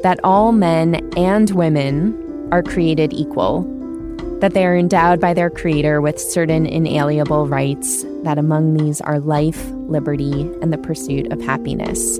that 0.04 0.20
all 0.24 0.52
men 0.52 0.96
and 1.16 1.50
women 1.52 2.50
are 2.52 2.64
created 2.64 3.14
equal, 3.14 3.62
that 4.40 4.54
they 4.54 4.66
are 4.66 4.76
endowed 4.76 5.20
by 5.20 5.34
their 5.34 5.50
Creator 5.50 6.02
with 6.02 6.20
certain 6.20 6.66
inalienable 6.66 7.48
rights, 7.48 8.04
that 8.24 8.38
among 8.38 8.74
these 8.74 9.00
are 9.02 9.20
life, 9.20 9.70
liberty, 9.72 10.42
and 10.62 10.74
the 10.74 10.78
pursuit 10.78 11.32
of 11.32 11.42
happiness. 11.42 12.20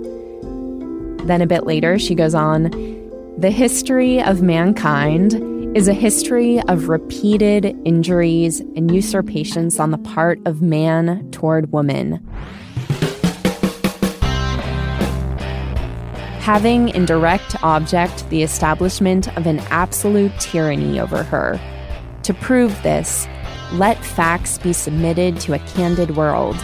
Then 1.26 1.42
a 1.42 1.48
bit 1.48 1.66
later, 1.66 1.98
she 1.98 2.16
goes 2.16 2.36
on, 2.36 2.70
the 3.38 3.52
history 3.52 4.22
of 4.22 4.42
mankind 4.42 5.34
is 5.74 5.88
a 5.88 5.94
history 5.94 6.60
of 6.64 6.90
repeated 6.90 7.66
injuries 7.86 8.60
and 8.60 8.94
usurpations 8.94 9.80
on 9.80 9.92
the 9.92 9.98
part 10.00 10.38
of 10.46 10.62
man 10.62 11.32
toward 11.32 11.72
woman. 11.72 12.16
Having 16.42 16.90
in 16.90 17.06
direct 17.06 17.56
object 17.64 18.30
the 18.30 18.44
establishment 18.44 19.34
of 19.38 19.48
an 19.48 19.60
absolute 19.70 20.38
tyranny 20.42 21.00
over 21.00 21.24
her. 21.24 21.58
To 22.24 22.34
prove 22.34 22.84
this, 22.84 23.26
let 23.72 24.04
facts 24.04 24.58
be 24.58 24.74
submitted 24.74 25.40
to 25.42 25.54
a 25.54 25.60
candid 25.60 26.18
world. 26.18 26.58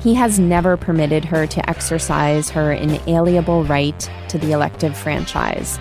He 0.00 0.14
has 0.14 0.38
never 0.38 0.76
permitted 0.76 1.24
her 1.24 1.48
to 1.48 1.68
exercise 1.68 2.50
her 2.50 2.70
inalienable 2.70 3.64
right 3.64 4.08
to 4.28 4.38
the 4.38 4.52
elective 4.52 4.96
franchise. 4.96 5.80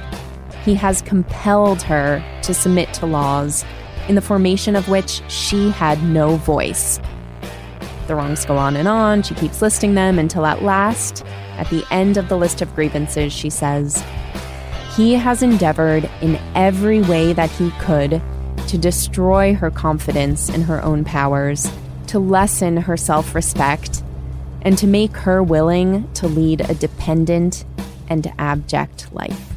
He 0.64 0.76
has 0.76 1.02
compelled 1.02 1.82
her 1.84 2.24
to 2.44 2.54
submit 2.54 2.94
to 2.96 3.06
laws 3.06 3.66
in 4.08 4.16
the 4.16 4.22
formation 4.22 4.76
of 4.76 4.90
which 4.90 5.22
she 5.30 5.70
had 5.72 6.04
no 6.04 6.36
voice. 6.36 7.00
The 8.08 8.16
wrongs 8.16 8.46
go 8.46 8.58
on 8.58 8.76
and 8.76 8.88
on. 8.88 9.24
She 9.24 9.36
keeps 9.36 9.62
listing 9.62 9.96
them 9.96 10.20
until 10.20 10.46
at 10.46 10.64
last, 10.64 11.24
at 11.58 11.70
the 11.70 11.86
end 11.92 12.18
of 12.18 12.28
the 12.30 12.38
list 12.38 12.62
of 12.62 12.74
grievances, 12.76 13.32
she 13.32 13.50
says, 13.50 14.04
He 14.96 15.14
has 15.14 15.42
endeavored 15.42 16.10
in 16.22 16.40
every 16.56 17.02
way 17.02 17.34
that 17.34 17.50
he 17.52 17.72
could 17.80 18.22
to 18.68 18.78
destroy 18.78 19.54
her 19.54 19.72
confidence 19.72 20.50
in 20.50 20.62
her 20.62 20.82
own 20.84 21.04
powers, 21.04 21.72
to 22.08 22.20
lessen 22.20 22.78
her 22.78 22.98
self 22.98 23.34
respect, 23.34 24.04
and 24.62 24.78
to 24.78 24.88
make 24.88 25.16
her 25.18 25.42
willing 25.42 26.12
to 26.14 26.28
lead 26.28 26.62
a 26.62 26.76
dependent 26.76 27.66
and 28.10 28.32
abject 28.38 29.12
life. 29.14 29.51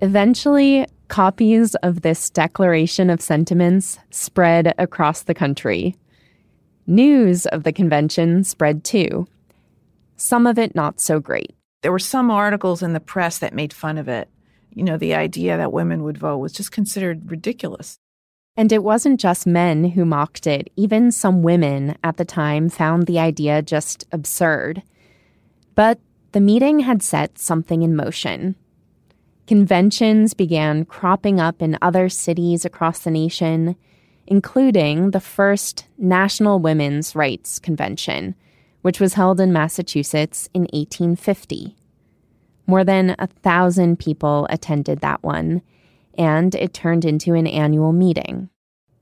Eventually, 0.00 0.86
copies 1.08 1.74
of 1.76 2.02
this 2.02 2.30
Declaration 2.30 3.10
of 3.10 3.20
Sentiments 3.20 3.98
spread 4.10 4.72
across 4.78 5.22
the 5.22 5.34
country. 5.34 5.96
News 6.86 7.46
of 7.46 7.64
the 7.64 7.72
convention 7.72 8.44
spread 8.44 8.84
too. 8.84 9.26
Some 10.16 10.46
of 10.46 10.56
it 10.56 10.74
not 10.76 11.00
so 11.00 11.18
great. 11.18 11.54
There 11.82 11.90
were 11.90 11.98
some 11.98 12.30
articles 12.30 12.82
in 12.82 12.92
the 12.92 13.00
press 13.00 13.38
that 13.38 13.54
made 13.54 13.72
fun 13.72 13.98
of 13.98 14.08
it. 14.08 14.28
You 14.72 14.84
know, 14.84 14.96
the 14.96 15.14
idea 15.14 15.56
that 15.56 15.72
women 15.72 16.04
would 16.04 16.18
vote 16.18 16.38
was 16.38 16.52
just 16.52 16.70
considered 16.70 17.30
ridiculous. 17.30 17.98
And 18.56 18.72
it 18.72 18.84
wasn't 18.84 19.20
just 19.20 19.46
men 19.46 19.84
who 19.84 20.04
mocked 20.04 20.46
it. 20.46 20.70
Even 20.76 21.10
some 21.10 21.42
women 21.42 21.96
at 22.04 22.16
the 22.16 22.24
time 22.24 22.68
found 22.68 23.06
the 23.06 23.18
idea 23.18 23.62
just 23.62 24.06
absurd. 24.12 24.82
But 25.74 25.98
the 26.32 26.40
meeting 26.40 26.80
had 26.80 27.02
set 27.02 27.38
something 27.38 27.82
in 27.82 27.96
motion. 27.96 28.54
Conventions 29.48 30.34
began 30.34 30.84
cropping 30.84 31.40
up 31.40 31.62
in 31.62 31.78
other 31.80 32.10
cities 32.10 32.66
across 32.66 32.98
the 32.98 33.10
nation, 33.10 33.76
including 34.26 35.12
the 35.12 35.20
first 35.20 35.86
National 35.96 36.58
Women's 36.58 37.16
Rights 37.16 37.58
Convention, 37.58 38.34
which 38.82 39.00
was 39.00 39.14
held 39.14 39.40
in 39.40 39.50
Massachusetts 39.50 40.50
in 40.52 40.64
1850. 40.74 41.74
More 42.66 42.84
than 42.84 43.16
a 43.18 43.26
thousand 43.26 43.98
people 43.98 44.46
attended 44.50 45.00
that 45.00 45.22
one, 45.22 45.62
and 46.18 46.54
it 46.54 46.74
turned 46.74 47.06
into 47.06 47.32
an 47.32 47.46
annual 47.46 47.94
meeting. 47.94 48.50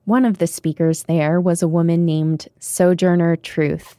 One 0.05 0.25
of 0.25 0.39
the 0.39 0.47
speakers 0.47 1.03
there 1.09 1.41
was 1.41 1.61
a 1.61 1.67
woman 1.67 2.07
named 2.07 2.47
Sojourner 2.61 3.35
Truth. 3.35 3.97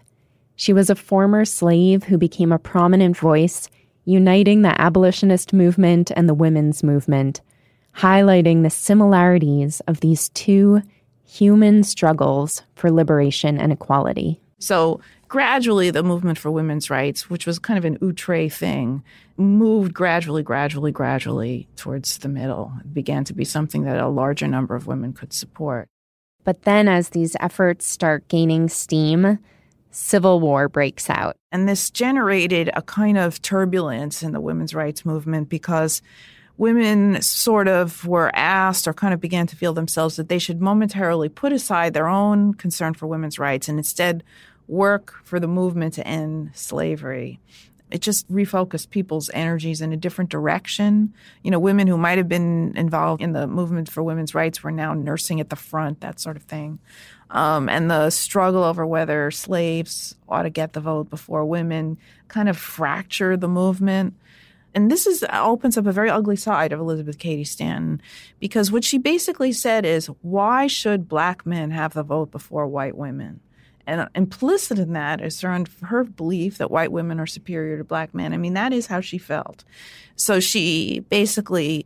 She 0.56 0.72
was 0.72 0.90
a 0.90 0.96
former 0.96 1.44
slave 1.44 2.06
who 2.06 2.18
became 2.18 2.54
a 2.54 2.58
prominent 2.58 3.18
voice, 3.18 3.70
uniting 4.08 4.62
the 4.62 4.80
abolitionist 4.82 5.52
movement 5.52 6.12
and 6.16 6.30
the 6.30 6.34
women's 6.34 6.82
movement, 6.82 7.42
highlighting 7.94 8.64
the 8.64 8.70
similarities 8.70 9.82
of 9.82 10.00
these 10.00 10.30
two 10.30 10.82
human 11.26 11.84
struggles 11.84 12.64
for 12.76 12.90
liberation 12.90 13.60
and 13.60 13.74
equality. 13.74 14.40
So 14.60 15.02
gradually, 15.28 15.92
the 15.92 16.04
movement 16.04 16.38
for 16.38 16.50
women's 16.50 16.90
rights, 16.90 17.30
which 17.30 17.46
was 17.46 17.60
kind 17.60 17.78
of 17.78 17.84
an 17.84 17.98
outre 18.02 18.48
thing, 18.48 19.04
moved 19.36 19.94
gradually, 19.94 20.42
gradually, 20.42 20.94
gradually 20.94 21.68
towards 21.76 22.20
the 22.20 22.30
middle. 22.30 22.72
It 22.80 22.94
began 22.94 23.26
to 23.26 23.34
be 23.34 23.44
something 23.44 23.84
that 23.84 24.00
a 24.00 24.08
larger 24.08 24.48
number 24.48 24.74
of 24.74 24.88
women 24.88 25.12
could 25.12 25.34
support. 25.34 25.90
But 26.46 26.62
then, 26.62 26.88
as 26.88 27.10
these 27.10 27.36
efforts 27.42 27.86
start 27.86 28.30
gaining 28.30 28.70
steam, 28.70 29.38
civil 29.92 30.40
war 30.40 30.70
breaks 30.70 31.10
out. 31.10 31.38
And 31.52 31.68
this 31.68 31.90
generated 31.90 32.70
a 32.76 32.82
kind 32.82 33.18
of 33.18 33.42
turbulence 33.42 34.24
in 34.24 34.32
the 34.32 34.42
women's 34.42 34.74
rights 34.74 35.06
movement 35.06 35.50
because 35.50 36.02
women 36.58 37.22
sort 37.22 37.68
of 37.68 38.06
were 38.06 38.32
asked 38.36 38.88
or 38.88 38.94
kind 38.94 39.14
of 39.14 39.22
began 39.22 39.48
to 39.48 39.56
feel 39.56 39.74
themselves 39.74 40.16
that 40.16 40.30
they 40.30 40.40
should 40.40 40.62
momentarily 40.62 41.30
put 41.30 41.54
aside 41.54 41.94
their 41.94 42.08
own 42.08 42.54
concern 42.54 42.94
for 42.94 43.08
women's 43.08 43.40
rights 43.40 43.68
and 43.68 43.78
instead 43.78 44.24
work 44.68 45.16
for 45.24 45.40
the 45.40 45.48
movement 45.48 45.94
to 45.94 46.06
end 46.08 46.52
slavery. 46.54 47.40
It 47.90 48.02
just 48.02 48.30
refocused 48.30 48.90
people's 48.90 49.30
energies 49.34 49.80
in 49.80 49.94
a 49.94 49.98
different 49.98 50.30
direction. 50.30 51.14
You 51.42 51.52
know, 51.52 51.60
women 51.60 51.88
who 51.88 51.98
might 51.98 52.18
have 52.18 52.28
been 52.28 52.74
involved 52.76 53.22
in 53.22 53.32
the 53.32 53.48
movement 53.48 53.90
for 53.90 54.04
women's 54.04 54.36
rights 54.36 54.62
were 54.62 54.72
now 54.72 54.94
nursing 54.94 55.40
at 55.40 55.50
the 55.50 55.56
front, 55.56 56.02
that 56.02 56.20
sort 56.20 56.36
of 56.36 56.44
thing. 56.44 56.80
Um, 57.30 57.68
and 57.68 57.92
the 57.92 58.10
struggle 58.10 58.64
over 58.64 58.86
whether 58.86 59.32
slaves 59.32 60.16
ought 60.30 60.44
to 60.44 60.50
get 60.50 60.74
the 60.74 60.80
vote 60.80 61.10
before 61.10 61.44
women 61.46 61.98
kind 62.28 62.48
of 62.48 62.58
fractured 62.58 63.42
the 63.42 63.50
movement. 63.50 64.14
And 64.74 64.92
this 64.92 65.08
is 65.08 65.26
opens 65.34 65.78
up 65.78 65.88
a 65.88 65.92
very 65.92 66.10
ugly 66.10 66.36
side 66.36 66.72
of 66.72 66.80
Elizabeth 66.80 67.18
Cady 67.18 67.44
Stanton 67.44 68.02
because 68.40 68.72
what 68.72 68.84
she 68.84 68.98
basically 68.98 69.52
said 69.52 69.86
is, 69.86 70.08
why 70.22 70.68
should 70.68 71.10
black 71.10 71.46
men 71.46 71.72
have 71.72 71.94
the 71.94 72.04
vote 72.04 72.32
before 72.32 72.68
white 72.68 72.96
women? 72.96 73.40
And 73.88 74.10
implicit 74.16 74.78
in 74.78 74.94
that 74.94 75.22
is 75.22 75.40
her, 75.42 75.64
her 75.82 76.04
belief 76.04 76.58
that 76.58 76.70
white 76.70 76.92
women 76.92 77.20
are 77.20 77.26
superior 77.26 77.78
to 77.78 77.86
black 77.86 78.14
men. 78.14 78.34
I 78.34 78.38
mean, 78.38 78.54
that 78.54 78.74
is 78.74 78.88
how 78.88 79.00
she 79.00 79.18
felt. 79.18 79.64
So 80.18 80.42
she 80.42 81.00
basically 81.10 81.86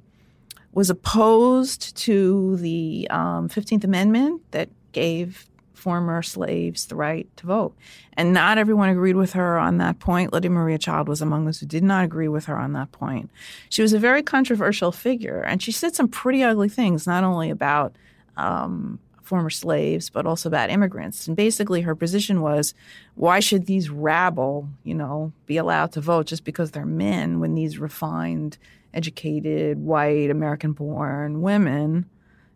was 0.74 0.90
opposed 0.90 1.96
to 1.98 2.58
the 2.58 3.08
um, 3.12 3.50
15th 3.50 3.84
Amendment 3.84 4.42
that 4.52 4.70
gave 4.92 5.48
former 5.82 6.22
slaves 6.22 6.86
the 6.86 6.96
right 6.96 7.28
to 7.38 7.48
vote. 7.48 7.76
And 8.14 8.34
not 8.34 8.60
everyone 8.60 8.90
agreed 8.90 9.16
with 9.16 9.34
her 9.34 9.58
on 9.58 9.78
that 9.80 9.98
point. 10.00 10.32
Lydia 10.32 10.52
Maria 10.52 10.78
Child 10.78 11.08
was 11.08 11.22
among 11.22 11.46
those 11.46 11.60
who 11.60 11.66
did 11.66 11.84
not 11.84 12.06
agree 12.06 12.28
with 12.28 12.46
her 12.46 12.58
on 12.58 12.74
that 12.74 12.92
point. 12.92 13.32
She 13.70 13.82
was 13.82 13.92
a 13.92 14.00
very 14.00 14.22
controversial 14.22 14.92
figure, 14.92 15.42
and 15.42 15.62
she 15.62 15.72
said 15.72 15.96
some 15.96 16.08
pretty 16.08 16.44
ugly 16.44 16.70
things, 16.70 17.08
not 17.08 17.24
only 17.24 17.50
about 17.50 17.96
um, 18.38 19.00
former 19.24 19.50
slaves, 19.50 20.10
but 20.10 20.26
also 20.26 20.50
about 20.50 20.70
immigrants. 20.70 21.28
And 21.28 21.36
basically, 21.36 21.82
her 21.82 21.96
position 21.96 22.42
was 22.42 22.76
why 23.16 23.40
should 23.40 23.66
these 23.66 23.90
rabble, 23.90 24.70
you 24.84 24.94
know, 24.94 25.34
be 25.48 25.58
allowed 25.58 25.94
to 25.94 26.02
vote 26.02 26.28
just 26.28 26.44
because 26.44 26.72
they're 26.72 26.86
men 26.86 27.40
when 27.40 27.56
these 27.56 27.80
refined, 27.80 28.58
educated, 28.94 29.80
white, 29.80 30.30
American 30.30 30.74
born 30.74 31.42
women 31.42 32.06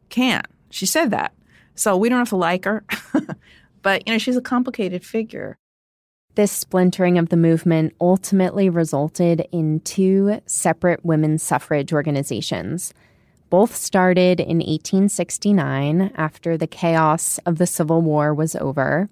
can't? 0.10 0.46
She 0.70 0.86
said 0.86 1.12
that. 1.12 1.34
So 1.76 1.98
we 1.98 2.10
don't 2.10 2.20
have 2.20 2.30
to 2.30 2.38
like 2.38 2.66
her, 2.66 2.84
but, 3.82 4.08
you 4.08 4.14
know, 4.14 4.18
she's 4.18 4.38
a 4.38 4.42
complicated 4.42 5.06
figure. 5.06 5.58
This 6.36 6.52
splintering 6.52 7.18
of 7.18 7.30
the 7.30 7.38
movement 7.38 7.94
ultimately 8.02 8.70
resulted 8.70 9.48
in 9.52 9.80
two 9.82 10.42
separate 10.46 11.06
women's 11.06 11.44
suffrage 11.44 11.94
organizations 11.94 12.94
both 13.50 13.76
started 13.76 14.40
in 14.40 14.58
1869 14.58 16.12
after 16.16 16.58
the 16.58 16.68
chaos 16.68 17.38
of 17.46 17.58
the 17.58 17.68
Civil 17.68 18.02
War 18.02 18.34
was 18.34 18.56
over. 18.56 19.10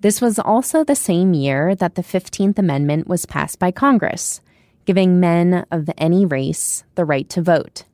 This 0.00 0.20
was 0.20 0.38
also 0.38 0.84
the 0.84 0.94
same 0.94 1.34
year 1.34 1.74
that 1.74 1.94
the 1.94 2.02
15th 2.02 2.58
Amendment 2.58 3.08
was 3.08 3.26
passed 3.26 3.58
by 3.58 3.70
Congress, 3.70 4.40
giving 4.84 5.20
men 5.20 5.66
of 5.70 5.90
any 5.98 6.24
race 6.24 6.84
the 6.94 7.04
right 7.04 7.28
to 7.30 7.42
vote. 7.42 7.84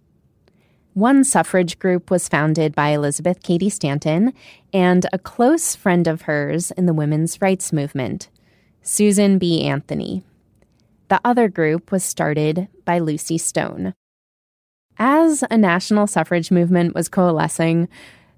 One 0.96 1.24
suffrage 1.24 1.78
group 1.78 2.10
was 2.10 2.26
founded 2.26 2.74
by 2.74 2.88
Elizabeth 2.88 3.42
Cady 3.42 3.68
Stanton 3.68 4.32
and 4.72 5.04
a 5.12 5.18
close 5.18 5.76
friend 5.76 6.06
of 6.06 6.22
hers 6.22 6.70
in 6.70 6.86
the 6.86 6.94
women's 6.94 7.38
rights 7.42 7.70
movement, 7.70 8.30
Susan 8.80 9.36
B. 9.36 9.62
Anthony. 9.64 10.22
The 11.08 11.20
other 11.22 11.50
group 11.50 11.92
was 11.92 12.02
started 12.02 12.68
by 12.86 12.98
Lucy 12.98 13.36
Stone. 13.36 13.92
As 14.96 15.44
a 15.50 15.58
national 15.58 16.06
suffrage 16.06 16.50
movement 16.50 16.94
was 16.94 17.10
coalescing, 17.10 17.90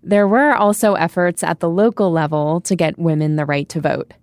there 0.03 0.27
were 0.27 0.53
also 0.53 0.94
efforts 0.94 1.44
at 1.44 1.61
the 1.61 1.71
local 1.71 2.11
level 2.11 2.61
to 2.62 2.75
get 2.75 2.99
women 2.99 3.37
the 3.37 3.47
right 3.47 3.68
to 3.68 3.81
vote. 3.81 4.14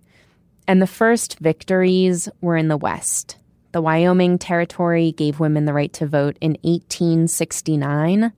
And 0.68 0.82
the 0.82 0.86
first 0.86 1.38
victories 1.38 2.28
were 2.42 2.58
in 2.58 2.68
the 2.68 2.76
West. 2.76 3.38
The 3.72 3.82
Wyoming 3.82 4.38
Territory 4.38 5.12
gave 5.12 5.40
women 5.40 5.64
the 5.64 5.72
right 5.72 5.92
to 5.94 6.06
vote 6.06 6.38
in 6.40 6.52
1869 6.62 8.32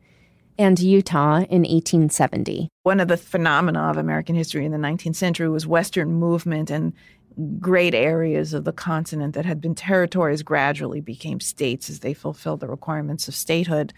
and 0.59 0.81
Utah 0.81 1.37
in 1.37 1.63
1870. 1.63 2.69
One 2.83 2.99
of 2.99 3.09
the 3.09 3.17
phenomena 3.17 3.81
of 3.83 3.97
American 3.97 4.35
history 4.35 4.65
in 4.65 4.73
the 4.73 4.79
19th 4.79 5.15
century 5.15 5.49
was 5.49 5.67
Western 5.67 6.15
movement 6.15 6.71
and 6.71 6.93
great 7.61 7.95
areas 7.95 8.53
of 8.53 8.65
the 8.65 8.73
continent 8.73 9.35
that 9.35 9.47
had 9.47 9.61
been 9.61 9.75
territories 9.75 10.43
gradually 10.43 11.01
became 11.01 11.39
states 11.39 11.89
as 11.89 12.01
they 12.01 12.13
fulfilled 12.13 12.59
the 12.59 12.67
requirements 12.67 13.29
of 13.29 13.35
statehood. 13.35 13.93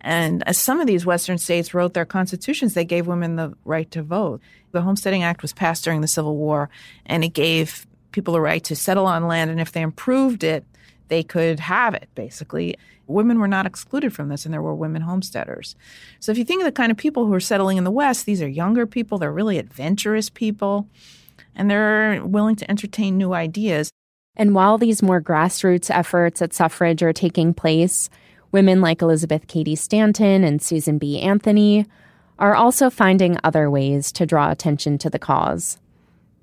And 0.00 0.42
as 0.48 0.56
some 0.56 0.80
of 0.80 0.86
these 0.86 1.04
Western 1.04 1.38
states 1.38 1.74
wrote 1.74 1.92
their 1.92 2.06
constitutions, 2.06 2.72
they 2.72 2.84
gave 2.84 3.06
women 3.06 3.36
the 3.36 3.54
right 3.64 3.90
to 3.90 4.02
vote. 4.02 4.40
The 4.72 4.80
Homesteading 4.80 5.22
Act 5.22 5.42
was 5.42 5.52
passed 5.52 5.84
during 5.84 6.00
the 6.00 6.08
Civil 6.08 6.36
War, 6.36 6.70
and 7.04 7.22
it 7.22 7.34
gave 7.34 7.86
people 8.12 8.34
the 8.34 8.40
right 8.40 8.62
to 8.64 8.76
settle 8.76 9.06
on 9.06 9.26
land, 9.26 9.50
and 9.50 9.60
if 9.60 9.72
they 9.72 9.82
improved 9.82 10.44
it, 10.44 10.64
they 11.08 11.22
could 11.22 11.60
have 11.60 11.94
it, 11.94 12.08
basically. 12.14 12.76
Women 13.06 13.38
were 13.38 13.48
not 13.48 13.66
excluded 13.66 14.14
from 14.14 14.28
this, 14.28 14.44
and 14.44 14.54
there 14.54 14.62
were 14.62 14.74
women 14.74 15.02
homesteaders. 15.02 15.74
So 16.20 16.32
if 16.32 16.38
you 16.38 16.44
think 16.44 16.62
of 16.62 16.66
the 16.66 16.72
kind 16.72 16.90
of 16.90 16.96
people 16.96 17.26
who 17.26 17.34
are 17.34 17.40
settling 17.40 17.76
in 17.76 17.84
the 17.84 17.90
West, 17.90 18.24
these 18.24 18.40
are 18.40 18.48
younger 18.48 18.86
people, 18.86 19.18
they're 19.18 19.32
really 19.32 19.58
adventurous 19.58 20.30
people 20.30 20.88
and 21.54 21.70
they're 21.70 22.24
willing 22.24 22.56
to 22.56 22.70
entertain 22.70 23.18
new 23.18 23.32
ideas. 23.32 23.90
And 24.36 24.54
while 24.54 24.78
these 24.78 25.02
more 25.02 25.20
grassroots 25.20 25.90
efforts 25.90 26.40
at 26.40 26.54
suffrage 26.54 27.02
are 27.02 27.12
taking 27.12 27.52
place, 27.52 28.08
women 28.50 28.80
like 28.80 29.02
Elizabeth 29.02 29.46
Cady 29.46 29.76
Stanton 29.76 30.44
and 30.44 30.62
Susan 30.62 30.98
B. 30.98 31.20
Anthony 31.20 31.86
are 32.38 32.54
also 32.54 32.88
finding 32.88 33.36
other 33.44 33.70
ways 33.70 34.10
to 34.12 34.26
draw 34.26 34.50
attention 34.50 34.98
to 34.98 35.10
the 35.10 35.18
cause. 35.18 35.78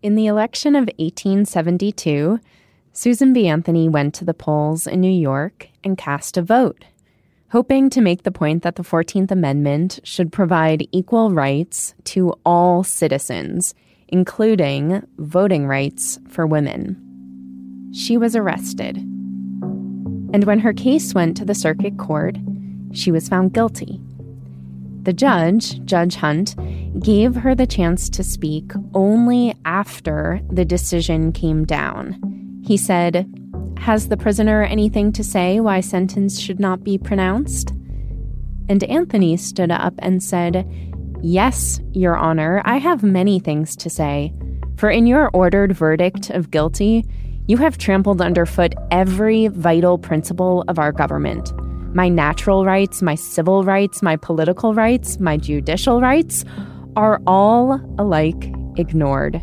In 0.02 0.16
the 0.16 0.28
election 0.28 0.76
of 0.76 0.90
1872, 0.98 2.40
Susan 2.94 3.34
B. 3.34 3.48
Anthony 3.48 3.90
went 3.90 4.14
to 4.16 4.26
the 4.26 4.34
polls 4.34 4.88
in 4.88 5.02
New 5.02 5.12
York 5.12 5.70
and 5.84 5.98
cast 5.98 6.38
a 6.38 6.42
vote, 6.42 6.86
hoping 7.52 7.90
to 7.90 8.02
make 8.02 8.24
the 8.24 8.32
point 8.32 8.64
that 8.64 8.76
the 8.76 8.84
14th 8.84 9.32
Amendment 9.32 10.00
should 10.04 10.32
provide 10.32 10.88
equal 10.92 11.32
rights 11.32 11.94
to 12.06 12.34
all 12.46 12.84
citizens 12.84 13.74
including 14.12 15.06
voting 15.18 15.68
rights 15.68 16.20
for 16.28 16.46
women. 16.46 16.98
She 17.94 18.18
was 18.18 18.36
arrested. 18.36 18.98
And 18.98 20.44
when 20.44 20.60
her 20.60 20.74
case 20.74 21.14
went 21.14 21.38
to 21.38 21.46
the 21.46 21.56
circuit 21.56 21.98
court, 21.98 22.38
she 22.92 23.12
was 23.12 23.30
found 23.30 23.54
guilty. 23.54 24.00
The 25.04 25.14
judge, 25.14 25.84
Judge 25.86 26.16
Hunt, 26.16 26.56
gave 26.98 27.36
her 27.36 27.54
the 27.54 27.68
chance 27.68 28.10
to 28.10 28.24
speak 28.24 28.72
only 28.94 29.56
after 29.66 30.42
the 30.52 30.66
decision 30.66 31.32
came 31.32 31.66
down. 31.66 32.20
He 32.64 32.78
said, 32.78 33.28
Has 33.78 34.08
the 34.08 34.18
prisoner 34.18 34.64
anything 34.64 35.12
to 35.14 35.24
say 35.24 35.60
why 35.60 35.82
sentence 35.82 36.40
should 36.40 36.60
not 36.60 36.84
be 36.84 36.98
pronounced? 36.98 37.72
And 38.68 38.84
Anthony 38.86 39.38
stood 39.38 39.72
up 39.72 39.94
and 40.00 40.22
said, 40.22 40.68
Yes, 41.22 41.80
Your 41.92 42.18
Honor, 42.18 42.62
I 42.66 42.78
have 42.78 43.04
many 43.04 43.40
things 43.40 43.76
to 43.78 43.90
say. 43.90 44.34
For 44.78 44.90
in 44.90 45.06
your 45.06 45.30
ordered 45.34 45.74
verdict 45.74 46.30
of 46.30 46.52
guilty, 46.52 47.06
you 47.48 47.58
have 47.58 47.78
trampled 47.78 48.22
underfoot 48.22 48.74
every 48.92 49.48
vital 49.48 49.98
principle 49.98 50.64
of 50.68 50.80
our 50.80 50.92
government. 50.92 51.52
My 51.94 52.08
natural 52.08 52.66
rights, 52.66 53.02
my 53.02 53.16
civil 53.16 53.64
rights, 53.64 54.02
my 54.02 54.16
political 54.16 54.74
rights, 54.74 55.20
my 55.20 55.36
judicial 55.36 56.00
rights 56.00 56.46
are 57.00 57.22
all 57.26 57.80
alike 57.98 58.54
ignored. 58.76 59.42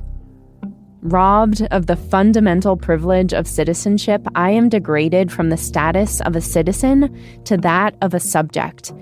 Robbed 1.00 1.62
of 1.70 1.86
the 1.86 1.96
fundamental 1.96 2.76
privilege 2.76 3.32
of 3.32 3.46
citizenship, 3.46 4.26
I 4.34 4.50
am 4.50 4.68
degraded 4.68 5.32
from 5.32 5.48
the 5.48 5.56
status 5.56 6.20
of 6.20 6.36
a 6.36 6.42
citizen 6.42 7.18
to 7.44 7.56
that 7.56 7.96
of 8.02 8.12
a 8.12 8.20
subject 8.20 8.92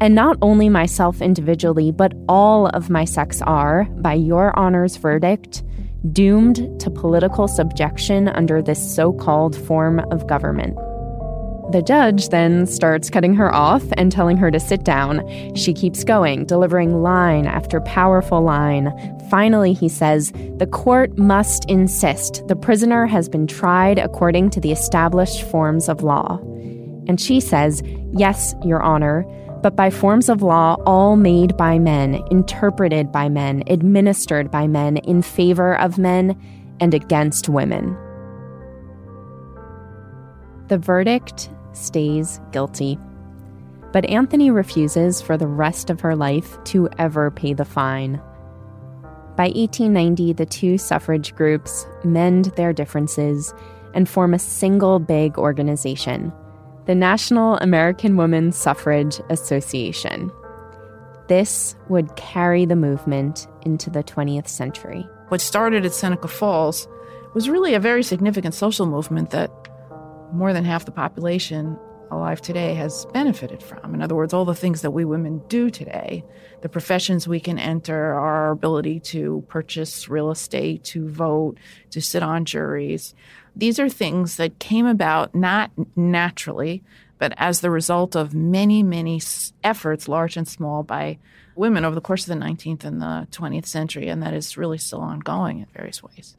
and 0.00 0.14
not 0.14 0.36
only 0.42 0.68
myself 0.68 1.20
individually, 1.20 1.90
but 1.90 2.12
all 2.28 2.68
of 2.68 2.88
my 2.88 3.04
sex 3.04 3.42
are, 3.42 3.84
by 3.98 4.14
your 4.14 4.56
honor's 4.56 4.96
verdict, 4.96 5.64
doomed 6.12 6.80
to 6.80 6.90
political 6.90 7.48
subjection 7.48 8.28
under 8.28 8.62
this 8.62 8.94
so 8.94 9.12
called 9.12 9.56
form 9.56 10.00
of 10.12 10.26
government. 10.26 10.76
The 11.72 11.82
judge 11.82 12.28
then 12.28 12.66
starts 12.66 13.10
cutting 13.10 13.34
her 13.34 13.52
off 13.54 13.82
and 13.96 14.12
telling 14.12 14.36
her 14.36 14.50
to 14.50 14.60
sit 14.60 14.84
down. 14.84 15.26
She 15.54 15.72
keeps 15.72 16.04
going, 16.04 16.44
delivering 16.44 17.02
line 17.02 17.46
after 17.46 17.80
powerful 17.80 18.42
line. 18.42 18.92
Finally, 19.30 19.72
he 19.72 19.88
says, 19.88 20.32
The 20.58 20.68
court 20.70 21.16
must 21.18 21.68
insist 21.68 22.46
the 22.48 22.56
prisoner 22.56 23.06
has 23.06 23.28
been 23.28 23.46
tried 23.46 23.98
according 23.98 24.50
to 24.50 24.60
the 24.60 24.72
established 24.72 25.42
forms 25.44 25.88
of 25.88 26.02
law. 26.02 26.38
And 27.08 27.20
she 27.20 27.40
says, 27.40 27.82
Yes, 28.12 28.54
Your 28.62 28.82
Honor 28.82 29.24
but 29.64 29.76
by 29.76 29.88
forms 29.88 30.28
of 30.28 30.42
law 30.42 30.76
all 30.84 31.16
made 31.16 31.56
by 31.56 31.78
men, 31.78 32.22
interpreted 32.30 33.10
by 33.10 33.30
men, 33.30 33.62
administered 33.66 34.50
by 34.50 34.66
men, 34.66 34.98
in 34.98 35.22
favor 35.22 35.74
of 35.78 35.96
men, 35.96 36.38
and 36.80 36.92
against 36.92 37.48
women. 37.48 37.96
The 40.68 40.78
verdict 40.78 41.50
stays 41.72 42.40
guilty. 42.52 42.98
But 43.92 44.06
Anthony 44.06 44.50
refuses 44.50 45.20
for 45.20 45.36
the 45.36 45.46
rest 45.46 45.90
of 45.90 46.00
her 46.00 46.16
life 46.16 46.62
to 46.64 46.88
ever 46.98 47.30
pay 47.30 47.52
the 47.52 47.64
fine. 47.64 48.20
By 49.36 49.46
1890, 49.48 50.32
the 50.32 50.46
two 50.46 50.78
suffrage 50.78 51.34
groups 51.34 51.86
mend 52.04 52.46
their 52.56 52.72
differences 52.72 53.52
and 53.92 54.08
form 54.08 54.32
a 54.32 54.38
single 54.38 54.98
big 54.98 55.38
organization 55.38 56.32
the 56.86 56.94
National 56.94 57.56
American 57.58 58.18
Woman 58.18 58.52
Suffrage 58.52 59.18
Association. 59.30 60.30
This 61.28 61.76
would 61.88 62.14
carry 62.16 62.66
the 62.66 62.76
movement 62.76 63.46
into 63.62 63.88
the 63.88 64.04
20th 64.04 64.48
century. 64.48 65.08
What 65.28 65.40
started 65.40 65.86
at 65.86 65.94
Seneca 65.94 66.28
Falls 66.28 66.86
was 67.32 67.48
really 67.48 67.72
a 67.72 67.80
very 67.80 68.02
significant 68.02 68.54
social 68.54 68.84
movement 68.84 69.30
that 69.30 69.63
more 70.34 70.52
than 70.52 70.64
half 70.64 70.84
the 70.84 70.92
population 70.92 71.78
alive 72.10 72.40
today 72.40 72.74
has 72.74 73.06
benefited 73.06 73.62
from. 73.62 73.94
In 73.94 74.02
other 74.02 74.14
words, 74.14 74.32
all 74.32 74.44
the 74.44 74.54
things 74.54 74.82
that 74.82 74.90
we 74.90 75.04
women 75.04 75.42
do 75.48 75.70
today, 75.70 76.24
the 76.60 76.68
professions 76.68 77.26
we 77.26 77.40
can 77.40 77.58
enter, 77.58 78.14
our 78.14 78.50
ability 78.50 79.00
to 79.00 79.44
purchase 79.48 80.08
real 80.08 80.30
estate, 80.30 80.84
to 80.84 81.08
vote, 81.08 81.58
to 81.90 82.00
sit 82.00 82.22
on 82.22 82.44
juries. 82.44 83.14
These 83.56 83.78
are 83.78 83.88
things 83.88 84.36
that 84.36 84.58
came 84.58 84.86
about 84.86 85.34
not 85.34 85.70
naturally, 85.96 86.82
but 87.18 87.32
as 87.36 87.60
the 87.60 87.70
result 87.70 88.16
of 88.16 88.34
many, 88.34 88.82
many 88.82 89.20
efforts, 89.62 90.08
large 90.08 90.36
and 90.36 90.46
small, 90.46 90.82
by 90.82 91.18
women 91.54 91.84
over 91.84 91.94
the 91.94 92.00
course 92.00 92.28
of 92.28 92.38
the 92.38 92.44
19th 92.44 92.84
and 92.84 93.00
the 93.00 93.28
20th 93.30 93.66
century, 93.66 94.08
and 94.08 94.22
that 94.22 94.34
is 94.34 94.56
really 94.56 94.78
still 94.78 95.00
ongoing 95.00 95.60
in 95.60 95.66
various 95.74 96.02
ways. 96.02 96.36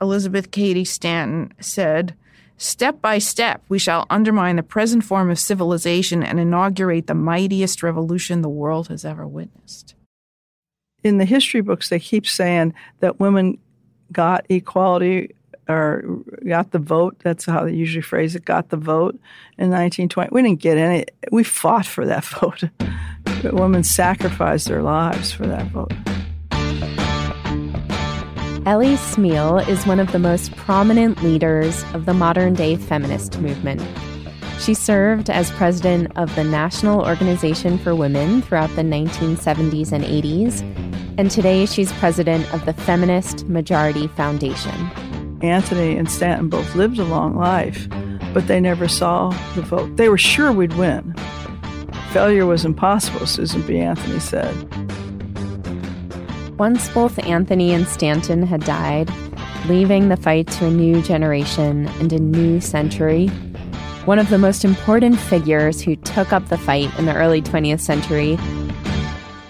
Elizabeth 0.00 0.50
Cady 0.50 0.84
Stanton 0.84 1.52
said, 1.60 2.14
Step 2.62 3.00
by 3.00 3.16
step, 3.16 3.64
we 3.70 3.78
shall 3.78 4.06
undermine 4.10 4.56
the 4.56 4.62
present 4.62 5.02
form 5.02 5.30
of 5.30 5.38
civilization 5.38 6.22
and 6.22 6.38
inaugurate 6.38 7.06
the 7.06 7.14
mightiest 7.14 7.82
revolution 7.82 8.42
the 8.42 8.50
world 8.50 8.88
has 8.88 9.02
ever 9.02 9.26
witnessed. 9.26 9.94
In 11.02 11.16
the 11.16 11.24
history 11.24 11.62
books, 11.62 11.88
they 11.88 11.98
keep 11.98 12.26
saying 12.26 12.74
that 12.98 13.18
women 13.18 13.56
got 14.12 14.44
equality 14.50 15.34
or 15.70 16.04
got 16.46 16.72
the 16.72 16.78
vote. 16.78 17.16
That's 17.20 17.46
how 17.46 17.64
they 17.64 17.72
usually 17.72 18.02
phrase 18.02 18.36
it 18.36 18.44
got 18.44 18.68
the 18.68 18.76
vote 18.76 19.14
in 19.56 19.70
1920. 19.70 20.28
We 20.30 20.42
didn't 20.42 20.60
get 20.60 20.76
any, 20.76 21.06
we 21.32 21.44
fought 21.44 21.86
for 21.86 22.04
that 22.04 22.24
vote. 22.42 22.64
women 23.42 23.84
sacrificed 23.84 24.68
their 24.68 24.82
lives 24.82 25.32
for 25.32 25.46
that 25.46 25.68
vote. 25.68 25.94
Ellie 28.66 28.96
Smeal 28.96 29.66
is 29.68 29.86
one 29.86 29.98
of 29.98 30.12
the 30.12 30.18
most 30.18 30.54
prominent 30.54 31.22
leaders 31.22 31.82
of 31.94 32.04
the 32.04 32.12
modern 32.12 32.52
day 32.52 32.76
feminist 32.76 33.40
movement. 33.40 33.80
She 34.58 34.74
served 34.74 35.30
as 35.30 35.50
president 35.52 36.12
of 36.16 36.34
the 36.34 36.44
National 36.44 37.00
Organization 37.00 37.78
for 37.78 37.94
Women 37.94 38.42
throughout 38.42 38.68
the 38.76 38.82
1970s 38.82 39.92
and 39.92 40.04
80s, 40.04 40.60
and 41.16 41.30
today 41.30 41.64
she's 41.64 41.90
president 41.94 42.52
of 42.52 42.66
the 42.66 42.74
Feminist 42.74 43.48
Majority 43.48 44.08
Foundation. 44.08 44.90
Anthony 45.40 45.96
and 45.96 46.10
Stanton 46.10 46.50
both 46.50 46.74
lived 46.74 46.98
a 46.98 47.04
long 47.04 47.36
life, 47.36 47.88
but 48.34 48.46
they 48.46 48.60
never 48.60 48.88
saw 48.88 49.30
the 49.54 49.62
vote. 49.62 49.96
They 49.96 50.10
were 50.10 50.18
sure 50.18 50.52
we'd 50.52 50.74
win. 50.74 51.14
Failure 52.12 52.44
was 52.44 52.66
impossible, 52.66 53.26
Susan 53.26 53.62
B. 53.62 53.78
Anthony 53.78 54.20
said. 54.20 54.54
Once 56.60 56.90
both 56.90 57.18
Anthony 57.20 57.72
and 57.72 57.88
Stanton 57.88 58.42
had 58.42 58.62
died, 58.66 59.10
leaving 59.66 60.10
the 60.10 60.16
fight 60.18 60.46
to 60.46 60.66
a 60.66 60.70
new 60.70 61.00
generation 61.00 61.88
and 62.00 62.12
a 62.12 62.18
new 62.18 62.60
century, 62.60 63.28
one 64.04 64.18
of 64.18 64.28
the 64.28 64.36
most 64.36 64.62
important 64.62 65.18
figures 65.18 65.80
who 65.80 65.96
took 65.96 66.34
up 66.34 66.46
the 66.50 66.58
fight 66.58 66.90
in 66.98 67.06
the 67.06 67.16
early 67.16 67.40
20th 67.40 67.80
century 67.80 68.38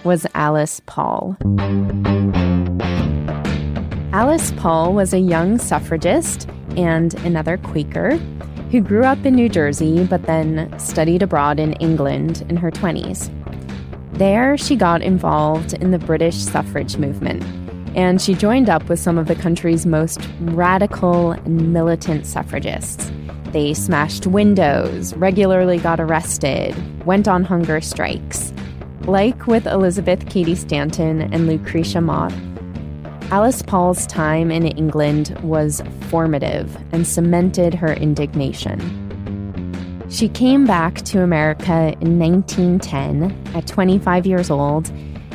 was 0.05 0.25
Alice 0.35 0.81
Paul. 0.85 1.35
Alice 4.13 4.53
Paul 4.53 4.93
was 4.93 5.13
a 5.13 5.19
young 5.19 5.57
suffragist 5.57 6.47
and 6.77 7.13
another 7.25 7.57
Quaker 7.57 8.15
who 8.71 8.79
grew 8.79 9.03
up 9.03 9.25
in 9.25 9.35
New 9.35 9.49
Jersey 9.49 10.05
but 10.05 10.23
then 10.27 10.73
studied 10.79 11.23
abroad 11.23 11.59
in 11.59 11.73
England 11.73 12.45
in 12.47 12.55
her 12.55 12.71
20s. 12.71 13.29
There, 14.21 14.55
she 14.55 14.75
got 14.75 15.01
involved 15.01 15.73
in 15.73 15.89
the 15.89 15.97
British 15.97 16.35
suffrage 16.35 16.95
movement, 16.95 17.41
and 17.97 18.21
she 18.21 18.35
joined 18.35 18.69
up 18.69 18.87
with 18.87 18.99
some 18.99 19.17
of 19.17 19.25
the 19.25 19.33
country's 19.33 19.87
most 19.87 20.21
radical 20.41 21.31
and 21.31 21.73
militant 21.73 22.27
suffragists. 22.27 23.11
They 23.45 23.73
smashed 23.73 24.27
windows, 24.27 25.15
regularly 25.15 25.79
got 25.79 25.99
arrested, 25.99 26.75
went 27.03 27.27
on 27.27 27.43
hunger 27.43 27.81
strikes. 27.81 28.53
Like 29.05 29.47
with 29.47 29.65
Elizabeth 29.65 30.29
Cady 30.29 30.53
Stanton 30.53 31.33
and 31.33 31.47
Lucretia 31.47 31.99
Mott, 31.99 32.31
Alice 33.31 33.63
Paul's 33.63 34.05
time 34.05 34.51
in 34.51 34.67
England 34.67 35.35
was 35.41 35.81
formative 36.11 36.77
and 36.91 37.07
cemented 37.07 37.73
her 37.73 37.93
indignation. 37.93 39.10
She 40.11 40.27
came 40.27 40.65
back 40.65 40.95
to 41.03 41.23
America 41.23 41.95
in 42.01 42.19
1910 42.19 43.55
at 43.55 43.65
25 43.65 44.25
years 44.25 44.49
old, 44.51 44.91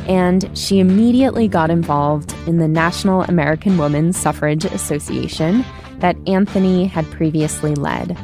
and 0.06 0.50
she 0.56 0.80
immediately 0.80 1.48
got 1.48 1.70
involved 1.70 2.34
in 2.46 2.58
the 2.58 2.68
National 2.68 3.22
American 3.22 3.78
Women's 3.78 4.18
Suffrage 4.18 4.66
Association 4.66 5.64
that 6.00 6.16
Anthony 6.28 6.86
had 6.86 7.10
previously 7.10 7.74
led. 7.74 8.18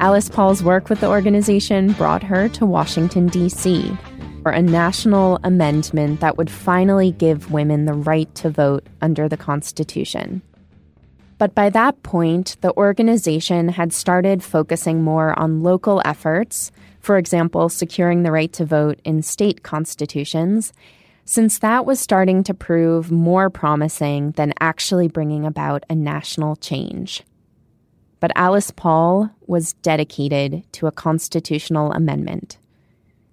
Alice 0.00 0.30
Paul's 0.30 0.64
work 0.64 0.88
with 0.88 1.00
the 1.00 1.08
organization 1.08 1.92
brought 1.92 2.22
her 2.22 2.48
to 2.48 2.64
Washington, 2.64 3.26
D.C., 3.26 3.96
for 4.42 4.52
a 4.52 4.62
national 4.62 5.38
amendment 5.44 6.20
that 6.20 6.38
would 6.38 6.50
finally 6.50 7.12
give 7.12 7.52
women 7.52 7.84
the 7.84 7.92
right 7.92 8.34
to 8.36 8.48
vote 8.48 8.86
under 9.02 9.28
the 9.28 9.36
Constitution. 9.36 10.40
But 11.42 11.56
by 11.56 11.70
that 11.70 12.04
point, 12.04 12.56
the 12.60 12.72
organization 12.76 13.70
had 13.70 13.92
started 13.92 14.44
focusing 14.44 15.02
more 15.02 15.36
on 15.36 15.64
local 15.64 16.00
efforts, 16.04 16.70
for 17.00 17.18
example, 17.18 17.68
securing 17.68 18.22
the 18.22 18.30
right 18.30 18.52
to 18.52 18.64
vote 18.64 19.00
in 19.02 19.22
state 19.22 19.64
constitutions, 19.64 20.72
since 21.24 21.58
that 21.58 21.84
was 21.84 21.98
starting 21.98 22.44
to 22.44 22.54
prove 22.54 23.10
more 23.10 23.50
promising 23.50 24.30
than 24.36 24.54
actually 24.60 25.08
bringing 25.08 25.44
about 25.44 25.82
a 25.90 25.96
national 25.96 26.54
change. 26.54 27.24
But 28.20 28.30
Alice 28.36 28.70
Paul 28.70 29.28
was 29.48 29.72
dedicated 29.72 30.62
to 30.74 30.86
a 30.86 30.92
constitutional 30.92 31.90
amendment. 31.90 32.58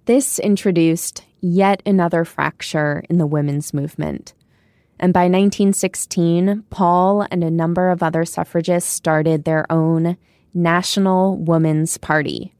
This 0.06 0.40
introduced 0.40 1.22
yet 1.40 1.80
another 1.86 2.24
fracture 2.24 3.04
in 3.08 3.18
the 3.18 3.26
women's 3.28 3.72
movement. 3.72 4.34
And 5.00 5.14
by 5.14 5.22
1916, 5.22 6.64
Paul 6.68 7.26
and 7.30 7.42
a 7.42 7.50
number 7.50 7.88
of 7.88 8.02
other 8.02 8.26
suffragists 8.26 8.92
started 8.92 9.44
their 9.44 9.64
own 9.72 10.18
National 10.52 11.38
Woman's 11.38 11.96
Party. 11.96 12.52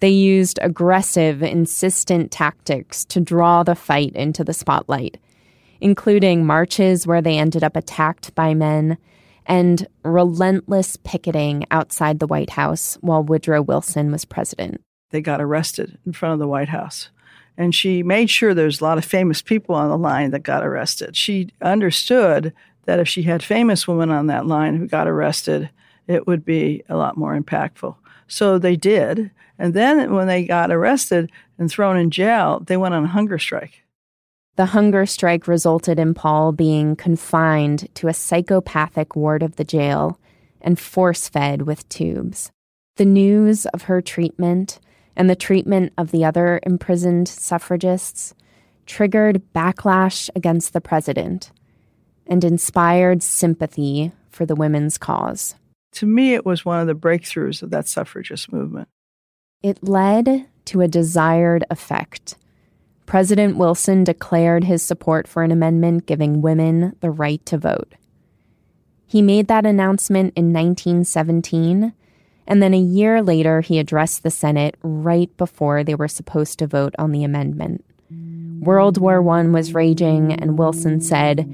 They 0.00 0.10
used 0.10 0.58
aggressive, 0.60 1.42
insistent 1.42 2.30
tactics 2.30 3.06
to 3.06 3.20
draw 3.20 3.62
the 3.62 3.74
fight 3.74 4.14
into 4.14 4.44
the 4.44 4.52
spotlight, 4.52 5.16
including 5.80 6.44
marches 6.44 7.06
where 7.06 7.22
they 7.22 7.38
ended 7.38 7.64
up 7.64 7.74
attacked 7.74 8.34
by 8.34 8.52
men 8.52 8.98
and 9.46 9.86
relentless 10.04 10.98
picketing 11.04 11.64
outside 11.70 12.18
the 12.18 12.26
White 12.26 12.50
House 12.50 12.98
while 13.00 13.22
Woodrow 13.22 13.62
Wilson 13.62 14.12
was 14.12 14.26
president. 14.26 14.82
They 15.08 15.22
got 15.22 15.40
arrested 15.40 15.98
in 16.04 16.12
front 16.12 16.34
of 16.34 16.38
the 16.38 16.48
White 16.48 16.68
House 16.68 17.08
and 17.56 17.74
she 17.74 18.02
made 18.02 18.30
sure 18.30 18.54
there's 18.54 18.80
a 18.80 18.84
lot 18.84 18.98
of 18.98 19.04
famous 19.04 19.42
people 19.42 19.74
on 19.74 19.88
the 19.88 19.98
line 19.98 20.30
that 20.30 20.42
got 20.42 20.64
arrested. 20.64 21.16
She 21.16 21.50
understood 21.60 22.52
that 22.84 22.98
if 22.98 23.08
she 23.08 23.22
had 23.22 23.42
famous 23.42 23.86
women 23.86 24.10
on 24.10 24.26
that 24.26 24.46
line 24.46 24.76
who 24.76 24.86
got 24.86 25.06
arrested, 25.06 25.70
it 26.06 26.26
would 26.26 26.44
be 26.44 26.82
a 26.88 26.96
lot 26.96 27.16
more 27.16 27.38
impactful. 27.38 27.94
So 28.26 28.58
they 28.58 28.76
did. 28.76 29.30
And 29.58 29.74
then 29.74 30.14
when 30.14 30.26
they 30.26 30.44
got 30.44 30.72
arrested 30.72 31.30
and 31.58 31.70
thrown 31.70 31.96
in 31.96 32.10
jail, 32.10 32.60
they 32.66 32.76
went 32.76 32.94
on 32.94 33.04
a 33.04 33.08
hunger 33.08 33.38
strike. 33.38 33.82
The 34.56 34.66
hunger 34.66 35.06
strike 35.06 35.46
resulted 35.46 35.98
in 35.98 36.14
Paul 36.14 36.52
being 36.52 36.96
confined 36.96 37.88
to 37.94 38.08
a 38.08 38.14
psychopathic 38.14 39.16
ward 39.16 39.42
of 39.42 39.56
the 39.56 39.64
jail 39.64 40.18
and 40.60 40.78
force 40.78 41.28
fed 41.28 41.62
with 41.62 41.88
tubes. 41.88 42.50
The 42.96 43.04
news 43.04 43.66
of 43.66 43.82
her 43.82 44.02
treatment 44.02 44.78
and 45.16 45.28
the 45.28 45.36
treatment 45.36 45.92
of 45.98 46.10
the 46.10 46.24
other 46.24 46.60
imprisoned 46.62 47.28
suffragists 47.28 48.34
triggered 48.86 49.42
backlash 49.54 50.28
against 50.34 50.72
the 50.72 50.80
president 50.80 51.50
and 52.26 52.44
inspired 52.44 53.22
sympathy 53.22 54.12
for 54.30 54.46
the 54.46 54.54
women's 54.54 54.98
cause. 54.98 55.54
To 55.92 56.06
me, 56.06 56.34
it 56.34 56.46
was 56.46 56.64
one 56.64 56.80
of 56.80 56.86
the 56.86 56.94
breakthroughs 56.94 57.62
of 57.62 57.70
that 57.70 57.86
suffragist 57.86 58.52
movement. 58.52 58.88
It 59.62 59.82
led 59.86 60.46
to 60.66 60.80
a 60.80 60.88
desired 60.88 61.64
effect. 61.70 62.36
President 63.06 63.56
Wilson 63.56 64.04
declared 64.04 64.64
his 64.64 64.82
support 64.82 65.28
for 65.28 65.42
an 65.42 65.50
amendment 65.50 66.06
giving 66.06 66.40
women 66.40 66.96
the 67.00 67.10
right 67.10 67.44
to 67.46 67.58
vote. 67.58 67.94
He 69.06 69.20
made 69.20 69.48
that 69.48 69.66
announcement 69.66 70.32
in 70.36 70.52
1917 70.52 71.92
and 72.46 72.62
then 72.62 72.74
a 72.74 72.78
year 72.78 73.22
later, 73.22 73.60
he 73.60 73.78
addressed 73.78 74.22
the 74.22 74.30
Senate 74.30 74.76
right 74.82 75.34
before 75.36 75.84
they 75.84 75.94
were 75.94 76.08
supposed 76.08 76.58
to 76.58 76.66
vote 76.66 76.94
on 76.98 77.12
the 77.12 77.24
amendment. 77.24 77.84
World 78.60 78.98
War 78.98 79.28
I 79.28 79.42
was 79.42 79.74
raging, 79.74 80.32
and 80.32 80.58
Wilson 80.58 81.00
said, 81.00 81.46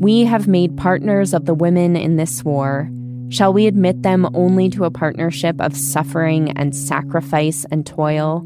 We 0.00 0.24
have 0.24 0.46
made 0.46 0.76
partners 0.76 1.34
of 1.34 1.46
the 1.46 1.54
women 1.54 1.96
in 1.96 2.16
this 2.16 2.44
war. 2.44 2.90
Shall 3.28 3.52
we 3.52 3.66
admit 3.66 4.02
them 4.02 4.28
only 4.34 4.68
to 4.70 4.84
a 4.84 4.90
partnership 4.90 5.60
of 5.60 5.76
suffering 5.76 6.56
and 6.56 6.76
sacrifice 6.76 7.64
and 7.70 7.86
toil, 7.86 8.38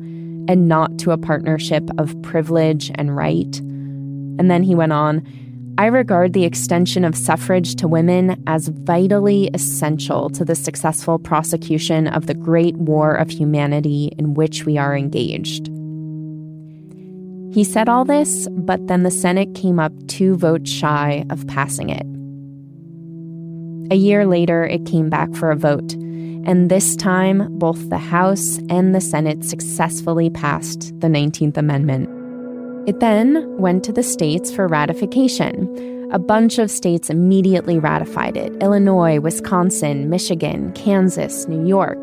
and 0.49 0.69
not 0.69 0.99
to 1.01 1.11
a 1.11 1.19
partnership 1.19 1.91
of 1.99 2.21
privilege 2.23 2.91
and 2.95 3.15
right? 3.15 3.59
And 3.59 4.51
then 4.51 4.63
he 4.63 4.75
went 4.75 4.93
on, 4.93 5.27
I 5.79 5.87
regard 5.87 6.33
the 6.33 6.45
extension 6.45 7.05
of 7.05 7.17
suffrage 7.17 7.77
to 7.77 7.87
women 7.87 8.43
as 8.49 8.67
vitally 8.67 9.49
essential 9.55 10.29
to 10.31 10.45
the 10.45 10.57
successful 10.57 11.21
prosecution 11.21 12.09
of 12.09 12.27
the 12.27 12.35
great 12.35 12.75
war 12.75 13.15
of 13.15 13.31
humanity 13.31 14.11
in 14.19 14.35
which 14.35 14.67
we 14.67 14.77
are 14.77 14.97
engaged. 14.97 15.69
He 17.55 17.63
said 17.63 17.89
all 17.89 18.05
this, 18.05 18.49
but 18.51 18.89
then 18.89 19.05
the 19.05 19.13
Senate 19.13 19.55
came 19.55 19.79
up 19.79 19.93
two 20.09 20.35
votes 20.35 20.69
shy 20.69 21.25
of 21.31 21.47
passing 21.47 21.91
it. 21.91 22.07
A 23.93 23.97
year 23.97 24.27
later, 24.27 24.65
it 24.65 24.85
came 24.85 25.09
back 25.09 25.33
for 25.33 25.53
a 25.53 25.57
vote, 25.57 25.93
and 25.93 26.69
this 26.69 26.97
time, 26.97 27.57
both 27.57 27.89
the 27.89 27.99
House 27.99 28.59
and 28.69 28.97
the 28.97 29.01
Senate 29.01 29.45
successfully 29.45 30.29
passed 30.29 30.93
the 30.99 31.07
19th 31.07 31.57
Amendment. 31.57 32.18
It 32.89 33.01
then 33.01 33.59
went 33.59 33.85
to 33.85 33.93
the 33.93 34.03
states 34.03 34.51
for 34.51 34.67
ratification. 34.67 36.09
A 36.11 36.19
bunch 36.19 36.59
of 36.59 36.71
states 36.71 37.11
immediately 37.11 37.79
ratified 37.79 38.35
it 38.35 38.51
Illinois, 38.63 39.21
Wisconsin, 39.21 40.09
Michigan, 40.09 40.73
Kansas, 40.73 41.47
New 41.47 41.69
York. 41.69 41.99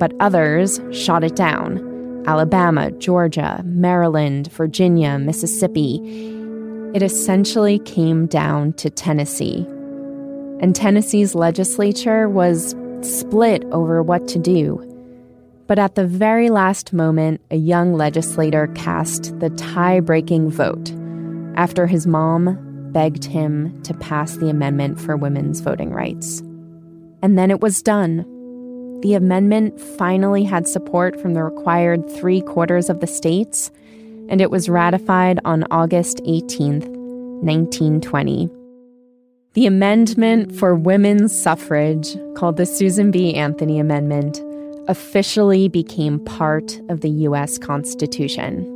But 0.00 0.12
others 0.18 0.80
shot 0.90 1.22
it 1.22 1.36
down 1.36 2.24
Alabama, 2.26 2.90
Georgia, 2.90 3.62
Maryland, 3.64 4.50
Virginia, 4.50 5.20
Mississippi. 5.20 6.00
It 6.92 7.02
essentially 7.02 7.78
came 7.78 8.26
down 8.26 8.72
to 8.72 8.90
Tennessee. 8.90 9.64
And 10.60 10.74
Tennessee's 10.74 11.36
legislature 11.36 12.28
was 12.28 12.74
split 13.02 13.62
over 13.66 14.02
what 14.02 14.26
to 14.26 14.40
do. 14.40 14.95
But 15.66 15.78
at 15.78 15.96
the 15.96 16.06
very 16.06 16.48
last 16.48 16.92
moment, 16.92 17.40
a 17.50 17.56
young 17.56 17.92
legislator 17.94 18.68
cast 18.68 19.38
the 19.40 19.50
tie 19.50 20.00
breaking 20.00 20.50
vote 20.50 20.92
after 21.56 21.86
his 21.86 22.06
mom 22.06 22.90
begged 22.92 23.24
him 23.24 23.82
to 23.82 23.92
pass 23.94 24.36
the 24.36 24.48
amendment 24.48 25.00
for 25.00 25.16
women's 25.16 25.60
voting 25.60 25.90
rights. 25.90 26.40
And 27.22 27.36
then 27.36 27.50
it 27.50 27.60
was 27.60 27.82
done. 27.82 28.24
The 29.00 29.14
amendment 29.14 29.80
finally 29.80 30.44
had 30.44 30.68
support 30.68 31.20
from 31.20 31.34
the 31.34 31.42
required 31.42 32.08
three 32.10 32.40
quarters 32.40 32.88
of 32.88 33.00
the 33.00 33.06
states, 33.06 33.70
and 34.28 34.40
it 34.40 34.50
was 34.50 34.68
ratified 34.68 35.40
on 35.44 35.64
August 35.70 36.20
18, 36.24 36.80
1920. 37.42 38.48
The 39.54 39.66
amendment 39.66 40.54
for 40.54 40.74
women's 40.74 41.36
suffrage, 41.36 42.16
called 42.34 42.56
the 42.56 42.66
Susan 42.66 43.10
B. 43.10 43.34
Anthony 43.34 43.78
Amendment, 43.78 44.42
officially 44.88 45.68
became 45.68 46.18
part 46.24 46.80
of 46.88 47.00
the 47.00 47.10
U.S. 47.10 47.58
Constitution. 47.58 48.72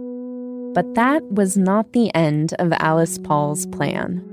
But 0.75 0.95
that 0.95 1.23
was 1.33 1.57
not 1.57 1.93
the 1.93 2.15
end 2.15 2.55
of 2.59 2.73
Alice 2.75 3.19
Paul's 3.19 3.67
plan. 3.67 4.25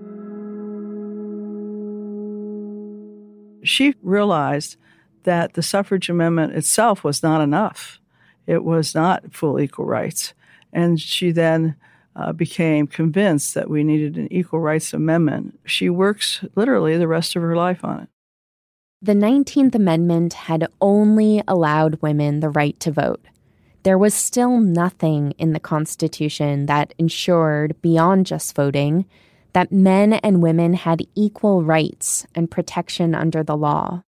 She 3.64 3.96
realized 4.02 4.78
that 5.24 5.54
the 5.54 5.64
suffrage 5.64 6.10
amendment 6.10 6.54
itself 6.54 7.04
was 7.04 7.22
not 7.22 7.42
enough. 7.42 8.00
It 8.46 8.64
was 8.64 8.96
not 8.96 9.34
full 9.34 9.60
equal 9.60 9.86
rights. 9.86 10.34
And 10.72 11.00
she 11.02 11.32
then 11.32 11.76
uh, 12.16 12.34
became 12.34 12.88
convinced 12.88 13.54
that 13.54 13.70
we 13.70 13.84
needed 13.84 14.18
an 14.18 14.32
equal 14.32 14.60
rights 14.60 14.94
amendment. 14.94 15.60
She 15.66 15.90
works 15.90 16.44
literally 16.56 16.98
the 16.98 17.08
rest 17.08 17.36
of 17.36 17.42
her 17.42 17.56
life 17.56 17.84
on 17.84 18.02
it. 18.02 18.10
The 19.00 19.14
19th 19.14 19.76
Amendment 19.76 20.34
had 20.34 20.68
only 20.82 21.44
allowed 21.48 22.02
women 22.02 22.40
the 22.40 22.50
right 22.50 22.80
to 22.80 22.92
vote. 22.92 23.24
There 23.84 23.98
was 23.98 24.16
still 24.16 24.60
nothing 24.60 25.34
in 25.38 25.54
the 25.54 25.60
Constitution 25.60 26.66
that 26.66 26.96
ensured, 26.98 27.80
beyond 27.84 28.26
just 28.26 28.56
voting, 28.56 29.06
that 29.54 29.72
men 29.72 30.14
and 30.14 30.42
women 30.42 30.74
had 30.74 31.06
equal 31.14 31.64
rights 31.64 32.26
and 32.34 32.50
protection 32.50 33.14
under 33.14 33.44
the 33.44 33.56
law. 33.56 34.02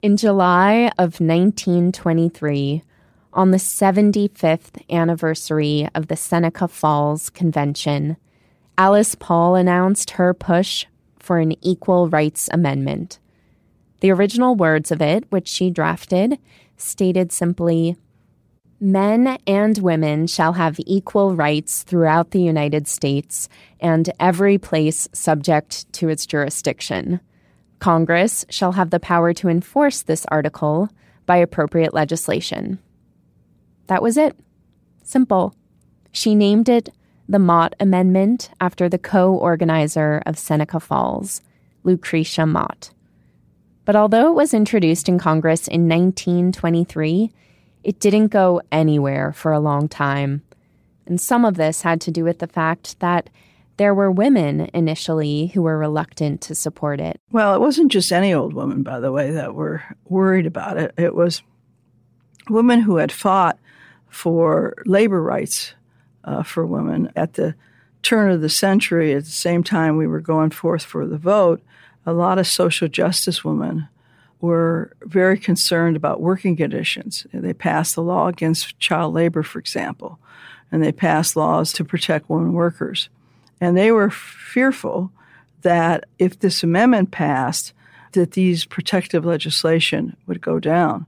In 0.00 0.16
July 0.16 0.90
of 0.98 1.20
1923, 1.20 2.82
on 3.34 3.50
the 3.50 3.58
75th 3.58 4.82
anniversary 4.90 5.86
of 5.94 6.06
the 6.06 6.16
Seneca 6.16 6.68
Falls 6.68 7.28
Convention, 7.28 8.16
Alice 8.78 9.14
Paul 9.14 9.56
announced 9.56 10.12
her 10.12 10.32
push 10.32 10.86
for 11.18 11.36
an 11.36 11.52
equal 11.62 12.08
rights 12.08 12.48
amendment. 12.50 13.18
The 14.02 14.10
original 14.10 14.56
words 14.56 14.90
of 14.90 15.00
it, 15.00 15.30
which 15.30 15.46
she 15.46 15.70
drafted, 15.70 16.36
stated 16.76 17.30
simply 17.30 17.96
Men 18.80 19.38
and 19.46 19.78
women 19.78 20.26
shall 20.26 20.54
have 20.54 20.80
equal 20.80 21.36
rights 21.36 21.84
throughout 21.84 22.32
the 22.32 22.42
United 22.42 22.88
States 22.88 23.48
and 23.78 24.10
every 24.18 24.58
place 24.58 25.08
subject 25.12 25.90
to 25.92 26.08
its 26.08 26.26
jurisdiction. 26.26 27.20
Congress 27.78 28.44
shall 28.50 28.72
have 28.72 28.90
the 28.90 28.98
power 28.98 29.32
to 29.34 29.48
enforce 29.48 30.02
this 30.02 30.26
article 30.26 30.88
by 31.24 31.36
appropriate 31.36 31.94
legislation. 31.94 32.80
That 33.86 34.02
was 34.02 34.16
it. 34.16 34.36
Simple. 35.04 35.54
She 36.10 36.34
named 36.34 36.68
it 36.68 36.88
the 37.28 37.38
Mott 37.38 37.76
Amendment 37.78 38.50
after 38.60 38.88
the 38.88 38.98
co 38.98 39.32
organizer 39.32 40.20
of 40.26 40.40
Seneca 40.40 40.80
Falls, 40.80 41.40
Lucretia 41.84 42.46
Mott. 42.46 42.90
But 43.84 43.96
although 43.96 44.28
it 44.28 44.34
was 44.34 44.54
introduced 44.54 45.08
in 45.08 45.18
Congress 45.18 45.66
in 45.66 45.88
1923, 45.88 47.32
it 47.82 47.98
didn't 47.98 48.28
go 48.28 48.62
anywhere 48.70 49.32
for 49.32 49.52
a 49.52 49.60
long 49.60 49.88
time. 49.88 50.42
And 51.06 51.20
some 51.20 51.44
of 51.44 51.56
this 51.56 51.82
had 51.82 52.00
to 52.02 52.10
do 52.10 52.24
with 52.24 52.38
the 52.38 52.46
fact 52.46 52.98
that 53.00 53.28
there 53.76 53.94
were 53.94 54.10
women 54.10 54.70
initially 54.72 55.48
who 55.48 55.62
were 55.62 55.78
reluctant 55.78 56.40
to 56.42 56.54
support 56.54 57.00
it. 57.00 57.20
Well, 57.32 57.54
it 57.54 57.60
wasn't 57.60 57.90
just 57.90 58.12
any 58.12 58.32
old 58.32 58.52
women, 58.52 58.82
by 58.82 59.00
the 59.00 59.10
way, 59.10 59.32
that 59.32 59.54
were 59.54 59.82
worried 60.04 60.46
about 60.46 60.76
it. 60.76 60.94
It 60.96 61.14
was 61.14 61.42
women 62.48 62.80
who 62.80 62.96
had 62.96 63.10
fought 63.10 63.58
for 64.08 64.74
labor 64.84 65.22
rights 65.22 65.74
uh, 66.24 66.42
for 66.42 66.66
women 66.66 67.10
at 67.16 67.34
the 67.34 67.54
turn 68.02 68.30
of 68.30 68.40
the 68.40 68.48
century, 68.48 69.14
at 69.14 69.24
the 69.24 69.30
same 69.30 69.64
time 69.64 69.96
we 69.96 70.06
were 70.06 70.20
going 70.20 70.50
forth 70.50 70.84
for 70.84 71.06
the 71.06 71.18
vote. 71.18 71.62
A 72.04 72.12
lot 72.12 72.38
of 72.38 72.46
social 72.46 72.88
justice 72.88 73.44
women 73.44 73.88
were 74.40 74.92
very 75.02 75.38
concerned 75.38 75.96
about 75.96 76.20
working 76.20 76.56
conditions. 76.56 77.26
They 77.32 77.52
passed 77.54 77.94
the 77.94 78.02
law 78.02 78.26
against 78.26 78.78
child 78.80 79.14
labor, 79.14 79.42
for 79.42 79.58
example, 79.60 80.18
and 80.72 80.82
they 80.82 80.92
passed 80.92 81.36
laws 81.36 81.72
to 81.74 81.84
protect 81.84 82.28
women 82.28 82.52
workers. 82.52 83.08
And 83.60 83.76
they 83.76 83.92
were 83.92 84.10
fearful 84.10 85.12
that 85.62 86.04
if 86.18 86.40
this 86.40 86.64
amendment 86.64 87.12
passed, 87.12 87.72
that 88.12 88.32
these 88.32 88.64
protective 88.64 89.24
legislation 89.24 90.16
would 90.26 90.40
go 90.40 90.58
down. 90.58 91.06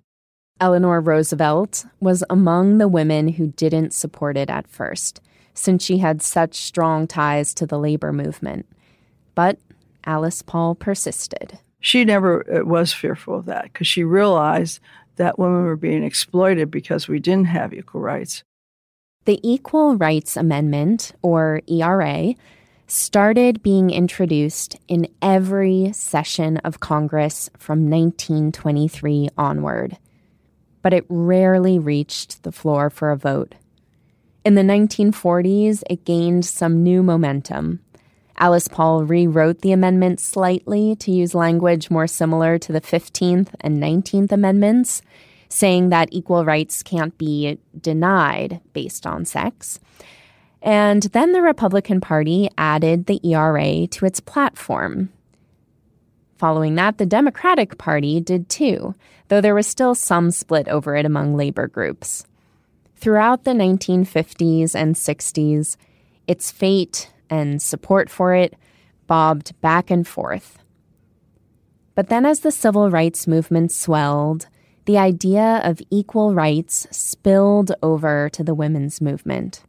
Eleanor 0.60 1.00
Roosevelt 1.00 1.84
was 1.98 2.22
among 2.30 2.78
the 2.78 2.86
women 2.86 3.26
who 3.28 3.48
didn't 3.48 3.92
support 3.92 4.36
it 4.36 4.48
at 4.48 4.68
first, 4.68 5.20
since 5.52 5.84
she 5.84 5.98
had 5.98 6.22
such 6.22 6.54
strong 6.54 7.08
ties 7.08 7.52
to 7.54 7.66
the 7.66 7.78
labor 7.78 8.12
movement. 8.12 8.66
But 9.34 9.58
Alice 10.06 10.42
Paul 10.42 10.74
persisted. 10.74 11.58
She 11.80 12.04
never 12.04 12.60
uh, 12.60 12.64
was 12.64 12.92
fearful 12.92 13.36
of 13.38 13.44
that 13.46 13.64
because 13.64 13.86
she 13.86 14.04
realized 14.04 14.80
that 15.16 15.38
women 15.38 15.64
were 15.64 15.76
being 15.76 16.02
exploited 16.02 16.70
because 16.70 17.08
we 17.08 17.18
didn't 17.20 17.46
have 17.46 17.72
equal 17.72 18.00
rights. 18.00 18.42
The 19.26 19.40
Equal 19.42 19.96
Rights 19.96 20.36
Amendment, 20.36 21.12
or 21.22 21.62
ERA, 21.66 22.34
started 22.86 23.62
being 23.62 23.90
introduced 23.90 24.76
in 24.88 25.08
every 25.22 25.92
session 25.92 26.58
of 26.58 26.80
Congress 26.80 27.48
from 27.56 27.88
1923 27.90 29.30
onward, 29.38 29.96
but 30.82 30.92
it 30.92 31.06
rarely 31.08 31.78
reached 31.78 32.42
the 32.42 32.52
floor 32.52 32.90
for 32.90 33.10
a 33.10 33.16
vote. 33.16 33.54
In 34.44 34.56
the 34.56 34.62
1940s, 34.62 35.82
it 35.88 36.04
gained 36.04 36.44
some 36.44 36.82
new 36.82 37.02
momentum. 37.02 37.80
Alice 38.36 38.68
Paul 38.68 39.04
rewrote 39.04 39.60
the 39.60 39.72
amendment 39.72 40.20
slightly 40.20 40.96
to 40.96 41.10
use 41.10 41.34
language 41.34 41.90
more 41.90 42.06
similar 42.06 42.58
to 42.58 42.72
the 42.72 42.80
15th 42.80 43.48
and 43.60 43.82
19th 43.82 44.32
Amendments 44.32 45.02
saying 45.48 45.90
that 45.90 46.08
equal 46.10 46.44
rights 46.44 46.82
can't 46.82 47.16
be 47.16 47.58
denied 47.80 48.60
based 48.72 49.06
on 49.06 49.24
sex. 49.24 49.78
And 50.60 51.04
then 51.04 51.32
the 51.32 51.42
Republican 51.42 52.00
Party 52.00 52.48
added 52.58 53.06
the 53.06 53.20
ERA 53.22 53.86
to 53.86 54.06
its 54.06 54.18
platform. 54.18 55.12
Following 56.38 56.74
that, 56.74 56.98
the 56.98 57.06
Democratic 57.06 57.78
Party 57.78 58.20
did 58.20 58.48
too, 58.48 58.94
though 59.28 59.40
there 59.40 59.54
was 59.54 59.66
still 59.66 59.94
some 59.94 60.30
split 60.30 60.66
over 60.68 60.96
it 60.96 61.06
among 61.06 61.36
labor 61.36 61.68
groups. 61.68 62.26
Throughout 62.96 63.44
the 63.44 63.52
1950s 63.52 64.74
and 64.74 64.94
60s, 64.96 65.76
its 66.26 66.50
fate 66.50 67.10
and 67.30 67.60
support 67.60 68.10
for 68.10 68.34
it 68.34 68.54
bobbed 69.06 69.58
back 69.60 69.90
and 69.90 70.06
forth. 70.06 70.58
But 71.94 72.08
then, 72.08 72.26
as 72.26 72.40
the 72.40 72.50
civil 72.50 72.90
rights 72.90 73.26
movement 73.26 73.70
swelled, 73.70 74.48
the 74.86 74.98
idea 74.98 75.60
of 75.64 75.80
equal 75.90 76.34
rights 76.34 76.86
spilled 76.90 77.72
over 77.82 78.28
to 78.30 78.42
the 78.42 78.54
women's 78.54 79.00
movement. 79.00 79.62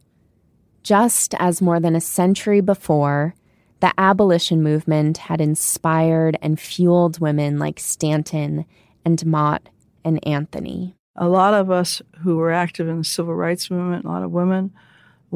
Just 0.82 1.34
as 1.38 1.62
more 1.62 1.80
than 1.80 1.96
a 1.96 2.00
century 2.00 2.60
before, 2.60 3.34
the 3.80 3.92
abolition 3.98 4.62
movement 4.62 5.18
had 5.18 5.40
inspired 5.40 6.38
and 6.42 6.58
fueled 6.58 7.20
women 7.20 7.58
like 7.58 7.78
Stanton 7.78 8.64
and 9.04 9.24
Mott 9.24 9.68
and 10.04 10.24
Anthony. 10.26 10.94
A 11.16 11.28
lot 11.28 11.54
of 11.54 11.70
us 11.70 12.02
who 12.22 12.36
were 12.36 12.52
active 12.52 12.88
in 12.88 12.98
the 12.98 13.04
civil 13.04 13.34
rights 13.34 13.70
movement, 13.70 14.04
a 14.04 14.08
lot 14.08 14.22
of 14.22 14.30
women, 14.30 14.72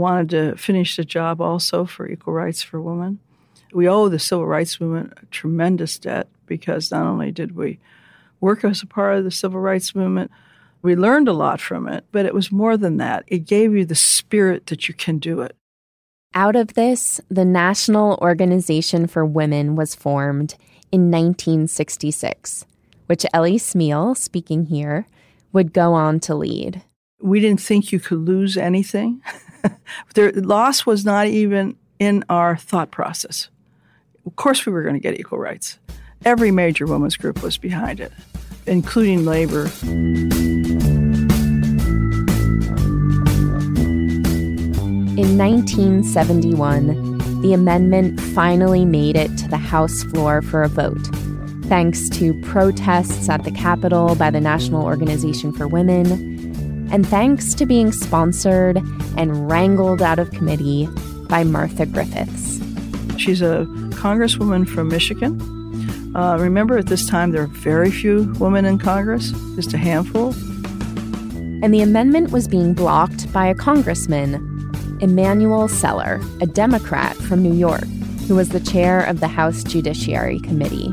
wanted 0.01 0.31
to 0.31 0.57
finish 0.57 0.97
the 0.97 1.05
job 1.05 1.41
also 1.41 1.85
for 1.85 2.09
equal 2.09 2.35
rights 2.35 2.63
for 2.63 2.81
women. 2.81 3.21
We 3.73 3.89
owe 3.89 4.09
the 4.09 4.19
civil 4.19 4.47
rights 4.47 4.81
movement 4.81 5.13
a 5.23 5.27
tremendous 5.27 5.99
debt 5.99 6.29
because 6.47 6.91
not 6.91 7.07
only 7.07 7.31
did 7.31 7.55
we 7.55 7.79
work 8.41 8.65
as 8.65 8.83
a 8.83 8.87
part 8.87 9.19
of 9.19 9.25
the 9.25 9.31
civil 9.31 9.61
rights 9.61 9.95
movement, 9.95 10.31
we 10.83 10.97
learned 10.97 11.29
a 11.29 11.33
lot 11.33 11.61
from 11.61 11.87
it, 11.87 12.05
but 12.11 12.27
it 12.27 12.35
was 12.35 12.51
more 12.51 12.77
than 12.77 12.97
that. 12.97 13.25
It 13.27 13.41
gave 13.41 13.75
you 13.75 13.85
the 13.85 13.95
spirit 13.95 14.67
that 14.67 14.89
you 14.89 14.95
can 14.95 15.19
do 15.19 15.41
it. 15.43 15.55
Out 16.35 16.57
of 16.57 16.75
this, 16.75 17.21
the 17.29 17.45
National 17.45 18.17
Organization 18.23 19.07
for 19.07 19.27
Women 19.27 19.77
was 19.77 19.95
formed 19.95 20.55
in 20.93 21.11
1966, 21.11 22.65
which 23.07 23.27
Ellie 23.33 23.57
Smeal, 23.57 24.17
speaking 24.17 24.67
here, 24.67 25.07
would 25.53 25.73
go 25.73 25.93
on 25.93 26.21
to 26.21 26.35
lead. 26.35 26.83
We 27.21 27.41
didn't 27.41 27.61
think 27.61 27.93
you 27.93 28.01
could 28.01 28.19
lose 28.19 28.57
anything. 28.57 29.21
Their 30.15 30.33
loss 30.33 30.87
was 30.87 31.05
not 31.05 31.27
even 31.27 31.77
in 31.99 32.25
our 32.29 32.57
thought 32.57 32.91
process. 32.91 33.49
Of 34.27 34.37
course, 34.37 34.67
we 34.67 34.73
were 34.73 34.83
going 34.83 34.95
to 34.95 35.01
get 35.01 35.19
equal 35.19 35.39
rights. 35.39 35.79
Every 36.25 36.51
major 36.51 36.87
women's 36.87 37.17
group 37.17 37.43
was 37.43 37.57
behind 37.57 38.01
it, 38.01 38.13
including 38.67 39.25
labor. 39.25 39.71
In 45.17 45.37
1971, 45.37 47.43
the 47.43 47.53
amendment 47.53 48.21
finally 48.21 48.85
made 48.85 49.17
it 49.17 49.37
to 49.39 49.49
the 49.49 49.57
House 49.57 50.03
floor 50.05 50.43
for 50.43 50.63
a 50.63 50.69
vote, 50.69 51.03
thanks 51.65 52.09
to 52.11 52.39
protests 52.43 53.29
at 53.29 53.45
the 53.45 53.51
Capitol 53.51 54.15
by 54.15 54.31
the 54.31 54.41
National 54.41 54.85
Organization 54.85 55.53
for 55.53 55.67
Women, 55.67 56.39
and 56.91 57.07
thanks 57.07 57.55
to 57.55 57.67
being 57.67 57.93
sponsored 57.93 58.79
and 59.17 59.49
wrangled 59.51 60.03
out 60.03 60.19
of 60.19 60.31
committee 60.31 60.89
by 61.29 61.45
Martha 61.45 61.87
Griffiths. 61.87 62.61
She's 63.19 63.43
a 63.43 63.67
congresswoman 63.91 64.69
from 64.69 64.89
Michigan. 64.89 65.41
Uh, 66.17 66.37
remember, 66.39 66.79
at 66.79 66.87
this 66.87 67.07
time, 67.07 67.31
there 67.31 67.43
are 67.43 67.47
very 67.47 67.91
few 67.91 68.33
women 68.41 68.65
in 68.65 68.79
Congress, 68.79 69.31
just 69.55 69.73
a 69.73 69.79
handful. 69.79 70.35
And 71.63 71.73
the 71.73 71.83
amendment 71.83 72.31
was 72.31 72.49
being 72.49 72.75
blocked 72.75 73.33
by 73.33 73.47
a 73.47 73.55
congressman 73.55 74.47
Emanuel 75.01 75.69
Celler, 75.69 76.21
a 76.41 76.47
Democrat 76.47 77.17
from 77.17 77.43
New 77.43 77.55
York, 77.55 77.87
who 78.27 78.35
was 78.35 78.51
the 78.51 78.61
chair 78.61 79.03
of 79.05 79.21
the 79.21 79.29
House 79.29 79.63
Judiciary 79.63 80.41
Committee. 80.41 80.93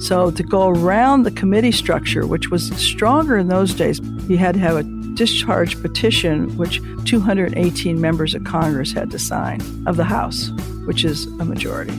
So, 0.00 0.30
to 0.30 0.42
go 0.42 0.68
around 0.68 1.22
the 1.22 1.30
committee 1.30 1.72
structure, 1.72 2.26
which 2.26 2.50
was 2.50 2.70
stronger 2.76 3.38
in 3.38 3.48
those 3.48 3.72
days, 3.74 4.00
you 4.28 4.36
had 4.36 4.54
to 4.54 4.60
have 4.60 4.76
a 4.76 4.93
discharge 5.14 5.80
petition, 5.80 6.56
which 6.56 6.80
218 7.04 8.00
members 8.00 8.34
of 8.34 8.44
Congress 8.44 8.92
had 8.92 9.10
to 9.10 9.18
sign 9.18 9.60
of 9.86 9.96
the 9.96 10.04
House, 10.04 10.50
which 10.86 11.04
is 11.04 11.26
a 11.38 11.44
majority. 11.44 11.96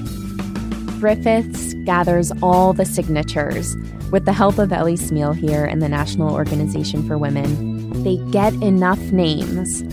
Griffiths 1.00 1.74
gathers 1.86 2.32
all 2.42 2.74
the 2.74 2.86
signatures 2.86 3.76
with 4.12 4.26
the 4.26 4.34
help 4.34 4.58
of 4.58 4.72
Ellie 4.72 4.98
Smeal 4.98 5.36
here 5.36 5.66
and 5.66 5.82
the 5.82 5.90
National 5.90 6.34
Organization 6.34 7.08
for 7.08 7.18
Women. 7.18 8.04
They 8.04 8.18
get 8.32 8.54
enough 8.56 9.00
names 9.12 9.84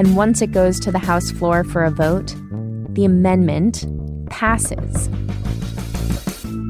and 0.00 0.16
once 0.16 0.40
it 0.40 0.52
goes 0.52 0.80
to 0.80 0.90
the 0.90 0.98
House 0.98 1.30
floor 1.30 1.62
for 1.62 1.84
a 1.84 1.90
vote, 1.90 2.34
the 2.94 3.04
amendment 3.04 3.84
passes. 4.30 5.10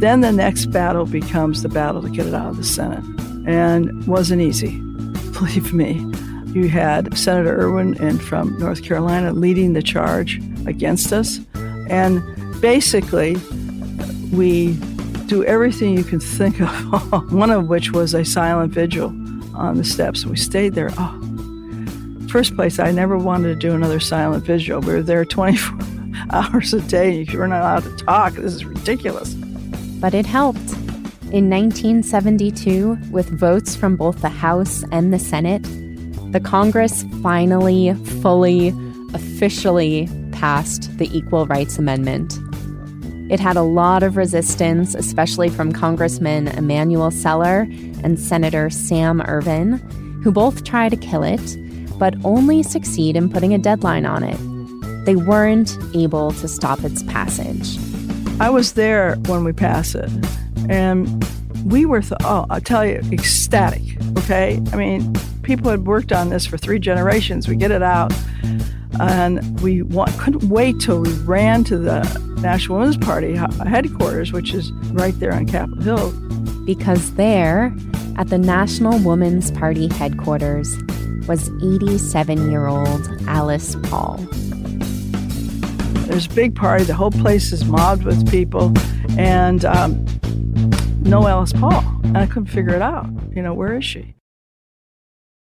Then 0.00 0.20
the 0.20 0.32
next 0.32 0.66
battle 0.72 1.06
becomes 1.06 1.62
the 1.62 1.68
battle 1.68 2.02
to 2.02 2.10
get 2.10 2.26
it 2.26 2.34
out 2.34 2.48
of 2.48 2.56
the 2.56 2.64
Senate. 2.64 3.04
And 3.46 4.04
wasn't 4.08 4.42
easy, 4.42 4.82
believe 5.40 5.72
me. 5.72 6.06
You 6.52 6.68
had 6.68 7.16
Senator 7.16 7.56
Ervin 7.56 7.96
and 8.00 8.20
from 8.20 8.58
North 8.58 8.82
Carolina 8.82 9.32
leading 9.32 9.72
the 9.72 9.82
charge 9.82 10.40
against 10.66 11.12
us. 11.12 11.40
And 11.88 12.22
basically, 12.60 13.36
we 14.32 14.74
do 15.26 15.44
everything 15.44 15.96
you 15.96 16.04
can 16.04 16.20
think 16.20 16.60
of, 16.60 17.32
one 17.32 17.50
of 17.50 17.68
which 17.68 17.92
was 17.92 18.14
a 18.14 18.24
silent 18.24 18.72
vigil 18.72 19.08
on 19.54 19.76
the 19.76 19.84
steps. 19.84 20.26
We 20.26 20.36
stayed 20.36 20.74
there. 20.74 20.90
Oh, 20.98 21.16
First 22.28 22.54
place, 22.54 22.78
I 22.78 22.92
never 22.92 23.18
wanted 23.18 23.48
to 23.48 23.56
do 23.56 23.74
another 23.74 23.98
silent 23.98 24.44
vigil. 24.44 24.80
We 24.80 24.92
were 24.92 25.02
there 25.02 25.24
24 25.36 25.78
hours 26.30 26.74
a 26.74 26.80
day. 26.82 27.22
You 27.22 27.38
were 27.38 27.48
not 27.48 27.60
allowed 27.60 27.98
to 27.98 28.04
talk. 28.04 28.34
This 28.34 28.54
is 28.54 28.64
ridiculous. 28.64 29.34
But 29.34 30.14
it 30.14 30.26
helped. 30.26 30.79
In 31.32 31.48
1972, 31.48 32.98
with 33.12 33.28
votes 33.30 33.76
from 33.76 33.94
both 33.94 34.20
the 34.20 34.28
House 34.28 34.82
and 34.90 35.12
the 35.12 35.18
Senate, 35.20 35.62
the 36.32 36.40
Congress 36.40 37.04
finally, 37.22 37.94
fully, 38.20 38.74
officially 39.14 40.08
passed 40.32 40.98
the 40.98 41.08
Equal 41.16 41.46
Rights 41.46 41.78
Amendment. 41.78 42.40
It 43.30 43.38
had 43.38 43.56
a 43.56 43.62
lot 43.62 44.02
of 44.02 44.16
resistance, 44.16 44.96
especially 44.96 45.48
from 45.48 45.72
Congressman 45.72 46.48
Emanuel 46.48 47.12
Celler 47.12 47.68
and 48.02 48.18
Senator 48.18 48.68
Sam 48.68 49.20
Ervin, 49.20 49.74
who 50.24 50.32
both 50.32 50.64
tried 50.64 50.88
to 50.88 50.96
kill 50.96 51.22
it 51.22 51.56
but 52.00 52.16
only 52.24 52.64
succeed 52.64 53.14
in 53.14 53.30
putting 53.30 53.54
a 53.54 53.58
deadline 53.58 54.04
on 54.04 54.24
it. 54.24 55.04
They 55.04 55.14
weren't 55.14 55.78
able 55.94 56.32
to 56.32 56.48
stop 56.48 56.82
its 56.82 57.04
passage. 57.04 57.78
I 58.40 58.50
was 58.50 58.72
there 58.72 59.14
when 59.26 59.44
we 59.44 59.52
passed 59.52 59.94
it, 59.94 60.10
and 60.70 61.24
we 61.64 61.84
were, 61.84 62.00
th- 62.00 62.20
oh, 62.22 62.46
I'll 62.48 62.60
tell 62.60 62.86
you, 62.86 63.02
ecstatic, 63.10 63.82
okay? 64.18 64.62
I 64.72 64.76
mean, 64.76 65.12
people 65.42 65.70
had 65.70 65.84
worked 65.84 66.12
on 66.12 66.30
this 66.30 66.46
for 66.46 66.56
three 66.56 66.78
generations. 66.78 67.48
We 67.48 67.56
get 67.56 67.72
it 67.72 67.82
out, 67.82 68.12
and 69.00 69.60
we 69.60 69.82
want, 69.82 70.16
couldn't 70.18 70.48
wait 70.48 70.78
till 70.80 71.00
we 71.00 71.12
ran 71.24 71.64
to 71.64 71.76
the 71.76 72.02
National 72.40 72.78
Women's 72.78 72.96
Party 72.96 73.34
headquarters, 73.34 74.32
which 74.32 74.54
is 74.54 74.70
right 74.92 75.18
there 75.18 75.34
on 75.34 75.46
Capitol 75.46 75.82
Hill. 75.82 76.12
Because 76.64 77.14
there, 77.14 77.74
at 78.16 78.28
the 78.28 78.38
National 78.38 78.98
Women's 79.00 79.50
Party 79.50 79.88
headquarters, 79.88 80.72
was 81.26 81.50
87 81.62 82.50
year 82.50 82.68
old 82.68 83.08
Alice 83.26 83.76
Paul. 83.82 84.18
There's 86.06 86.26
a 86.26 86.34
big 86.34 86.54
party, 86.54 86.84
the 86.84 86.94
whole 86.94 87.10
place 87.10 87.52
is 87.52 87.64
mobbed 87.64 88.04
with 88.04 88.28
people, 88.30 88.72
and 89.18 89.64
um, 89.64 90.04
no 91.00 91.26
Alice 91.26 91.52
Paul. 91.52 91.84
And 92.04 92.16
I 92.16 92.26
couldn't 92.26 92.46
figure 92.46 92.74
it 92.74 92.82
out. 92.82 93.08
You 93.34 93.42
know, 93.42 93.54
where 93.54 93.76
is 93.76 93.84
she? 93.84 94.14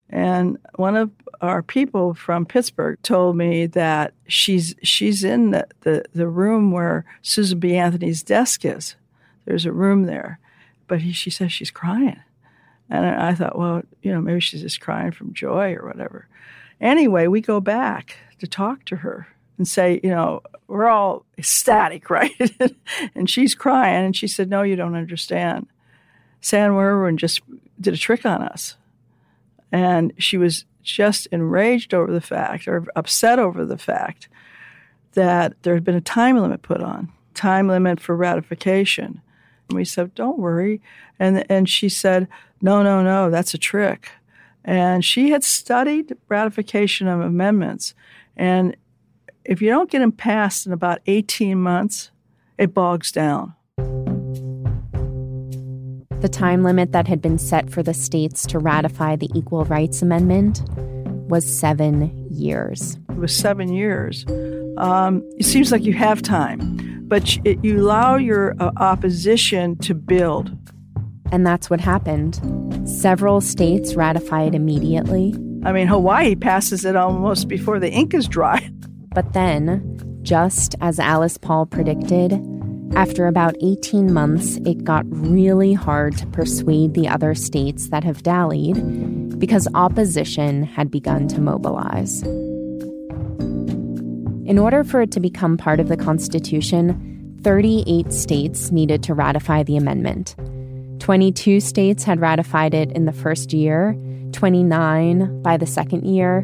And 0.09 0.57
one 0.75 0.95
of 0.95 1.11
our 1.41 1.61
people 1.61 2.13
from 2.13 2.45
Pittsburgh 2.45 2.97
told 3.03 3.37
me 3.37 3.67
that 3.67 4.13
she's 4.27 4.75
she's 4.81 5.23
in 5.23 5.51
the, 5.51 5.67
the, 5.81 6.03
the 6.13 6.27
room 6.27 6.71
where 6.71 7.05
Susan 7.21 7.59
B. 7.59 7.75
Anthony's 7.75 8.23
desk 8.23 8.65
is. 8.65 8.95
There's 9.45 9.65
a 9.65 9.71
room 9.71 10.03
there. 10.03 10.39
But 10.87 11.01
he, 11.01 11.11
she 11.11 11.29
says 11.29 11.53
she's 11.53 11.71
crying. 11.71 12.19
And 12.89 13.05
I 13.05 13.35
thought, 13.35 13.57
well, 13.57 13.83
you 14.01 14.11
know, 14.11 14.19
maybe 14.19 14.39
she's 14.39 14.61
just 14.61 14.81
crying 14.81 15.11
from 15.11 15.33
joy 15.33 15.75
or 15.75 15.85
whatever. 15.85 16.27
Anyway, 16.81 17.27
we 17.27 17.41
go 17.41 17.59
back 17.59 18.17
to 18.39 18.47
talk 18.47 18.85
to 18.85 18.97
her 18.97 19.27
and 19.59 19.67
say, 19.67 19.99
you 20.03 20.09
know, 20.09 20.41
we're 20.67 20.87
all 20.87 21.25
ecstatic, 21.37 22.09
right? 22.09 22.31
and 23.13 23.29
she's 23.29 23.53
crying. 23.53 24.05
And 24.05 24.15
she 24.15 24.27
said, 24.27 24.49
no, 24.49 24.63
you 24.63 24.75
don't 24.75 24.95
understand. 24.95 25.67
Sam 26.41 26.75
Ervin 26.75 27.17
just 27.17 27.41
did 27.79 27.93
a 27.93 27.97
trick 27.97 28.25
on 28.25 28.41
us. 28.41 28.77
And 29.71 30.13
she 30.17 30.37
was 30.37 30.65
just 30.81 31.27
enraged 31.27 31.93
over 31.93 32.11
the 32.11 32.21
fact 32.21 32.67
or 32.67 32.85
upset 32.95 33.37
over 33.37 33.65
the 33.65 33.77
fact 33.77 34.27
that 35.13 35.61
there 35.61 35.73
had 35.73 35.83
been 35.83 35.95
a 35.95 36.01
time 36.01 36.37
limit 36.37 36.61
put 36.61 36.81
on, 36.81 37.11
time 37.33 37.67
limit 37.67 37.99
for 37.99 38.15
ratification. 38.15 39.21
And 39.67 39.77
we 39.77 39.85
said, 39.85 40.15
don't 40.15 40.39
worry. 40.39 40.81
And, 41.19 41.45
and 41.51 41.69
she 41.69 41.89
said, 41.89 42.27
no, 42.61 42.81
no, 42.81 43.03
no, 43.03 43.29
that's 43.29 43.53
a 43.53 43.59
trick. 43.59 44.09
And 44.63 45.03
she 45.03 45.31
had 45.31 45.43
studied 45.43 46.15
ratification 46.29 47.07
of 47.07 47.19
amendments. 47.19 47.93
And 48.35 48.75
if 49.49 49.63
you 49.63 49.69
don't 49.69 49.89
get 49.89 49.97
them 49.99 50.11
passed 50.11 50.67
in 50.67 50.73
about 50.73 50.99
18 51.07 51.59
months, 51.59 52.11
it 52.59 52.71
bogs 52.71 53.11
down. 53.11 53.55
The 56.19 56.29
time 56.31 56.63
limit 56.63 56.91
that 56.91 57.07
had 57.07 57.19
been 57.19 57.39
set 57.39 57.71
for 57.71 57.81
the 57.81 57.95
states 57.95 58.45
to 58.45 58.59
ratify 58.59 59.15
the 59.15 59.27
Equal 59.33 59.65
Rights 59.65 60.03
Amendment 60.03 60.61
was 61.31 61.47
seven 61.47 62.27
years. 62.29 62.99
It 63.09 63.15
was 63.15 63.35
seven 63.35 63.73
years. 63.73 64.23
Um, 64.77 65.27
it 65.39 65.45
seems 65.45 65.71
like 65.71 65.83
you 65.83 65.93
have 65.93 66.21
time, 66.21 67.07
but 67.07 67.43
you 67.63 67.81
allow 67.81 68.17
your 68.17 68.55
uh, 68.59 68.69
opposition 68.77 69.77
to 69.79 69.95
build. 69.95 70.55
And 71.31 71.45
that's 71.45 71.71
what 71.71 71.79
happened. 71.79 72.39
Several 72.87 73.41
states 73.41 73.95
ratified 73.95 74.53
immediately. 74.53 75.33
I 75.63 75.71
mean, 75.71 75.87
Hawaii 75.87 76.35
passes 76.35 76.85
it 76.85 76.95
almost 76.95 77.47
before 77.47 77.79
the 77.79 77.89
ink 77.89 78.13
is 78.13 78.27
dry. 78.27 78.69
But 79.13 79.33
then, 79.33 80.19
just 80.21 80.75
as 80.81 80.99
Alice 80.99 81.37
Paul 81.37 81.65
predicted, 81.65 82.33
after 82.95 83.27
about 83.27 83.55
18 83.61 84.11
months, 84.11 84.57
it 84.65 84.83
got 84.83 85.05
really 85.07 85.73
hard 85.73 86.17
to 86.17 86.27
persuade 86.27 86.93
the 86.93 87.07
other 87.07 87.35
states 87.35 87.89
that 87.89 88.03
have 88.03 88.23
dallied 88.23 89.39
because 89.39 89.67
opposition 89.73 90.63
had 90.63 90.91
begun 90.91 91.27
to 91.29 91.39
mobilize. 91.39 92.23
In 94.49 94.57
order 94.57 94.83
for 94.83 95.01
it 95.01 95.11
to 95.11 95.19
become 95.19 95.57
part 95.57 95.79
of 95.79 95.87
the 95.87 95.97
Constitution, 95.97 97.37
38 97.43 98.11
states 98.11 98.71
needed 98.71 99.03
to 99.03 99.13
ratify 99.13 99.63
the 99.63 99.77
amendment. 99.77 100.35
22 100.99 101.59
states 101.59 102.03
had 102.03 102.19
ratified 102.19 102.73
it 102.73 102.91
in 102.91 103.05
the 103.05 103.13
first 103.13 103.53
year, 103.53 103.95
29 104.31 105.41
by 105.41 105.55
the 105.55 105.67
second 105.67 106.05
year. 106.05 106.43